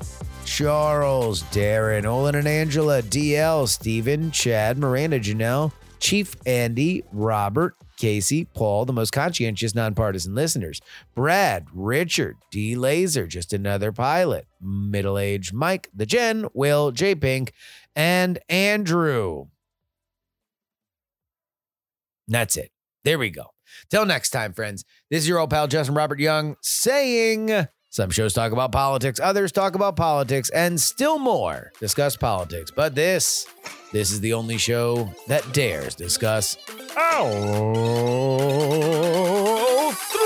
Charles, 0.44 1.42
Darren, 1.44 2.04
Olin 2.04 2.34
and 2.34 2.46
Angela, 2.46 3.02
DL, 3.02 3.66
Steven, 3.68 4.30
Chad, 4.30 4.78
Miranda, 4.78 5.18
Janelle, 5.18 5.72
Chief 5.98 6.36
Andy, 6.46 7.02
Robert, 7.12 7.76
Casey, 7.96 8.44
Paul, 8.44 8.84
the 8.84 8.92
most 8.92 9.12
conscientious 9.12 9.74
nonpartisan 9.74 10.34
listeners, 10.34 10.80
Brad, 11.14 11.66
Richard, 11.72 12.36
D. 12.50 12.76
Laser, 12.76 13.26
just 13.26 13.52
another 13.52 13.92
pilot, 13.92 14.46
middle 14.60 15.18
aged 15.18 15.54
Mike, 15.54 15.88
the 15.94 16.06
Jen, 16.06 16.46
Will, 16.52 16.90
J. 16.90 17.14
Pink, 17.14 17.52
and 17.96 18.38
Andrew. 18.48 19.46
That's 22.28 22.56
it. 22.56 22.70
There 23.04 23.18
we 23.18 23.30
go. 23.30 23.46
Till 23.90 24.06
next 24.06 24.30
time, 24.30 24.52
friends. 24.52 24.84
This 25.10 25.22
is 25.22 25.28
your 25.28 25.38
old 25.38 25.50
pal 25.50 25.66
Justin 25.68 25.94
Robert 25.94 26.20
Young 26.20 26.56
saying 26.62 27.68
some 27.94 28.10
shows 28.10 28.32
talk 28.32 28.50
about 28.50 28.72
politics, 28.72 29.20
others 29.20 29.52
talk 29.52 29.76
about 29.76 29.94
politics, 29.94 30.50
and 30.50 30.80
still 30.80 31.16
more 31.16 31.70
discuss 31.78 32.16
politics. 32.16 32.72
But 32.72 32.96
this, 32.96 33.46
this 33.92 34.10
is 34.10 34.18
the 34.20 34.32
only 34.32 34.58
show 34.58 35.08
that 35.28 35.52
dares 35.52 35.94
discuss 35.94 36.56
all 36.96 37.52
three. 39.92 40.24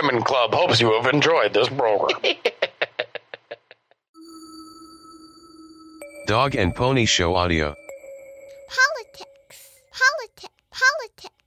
Diamond 0.00 0.24
Club 0.24 0.54
hopes 0.54 0.80
you 0.80 0.90
have 0.94 1.12
enjoyed 1.12 1.52
this 1.52 1.68
program. 1.68 2.18
Dog 6.26 6.54
and 6.56 6.74
Pony 6.74 7.04
Show 7.04 7.34
Audio. 7.34 7.74
Politics. 8.68 9.68
Politics. 9.92 10.48
Politics. 10.70 11.39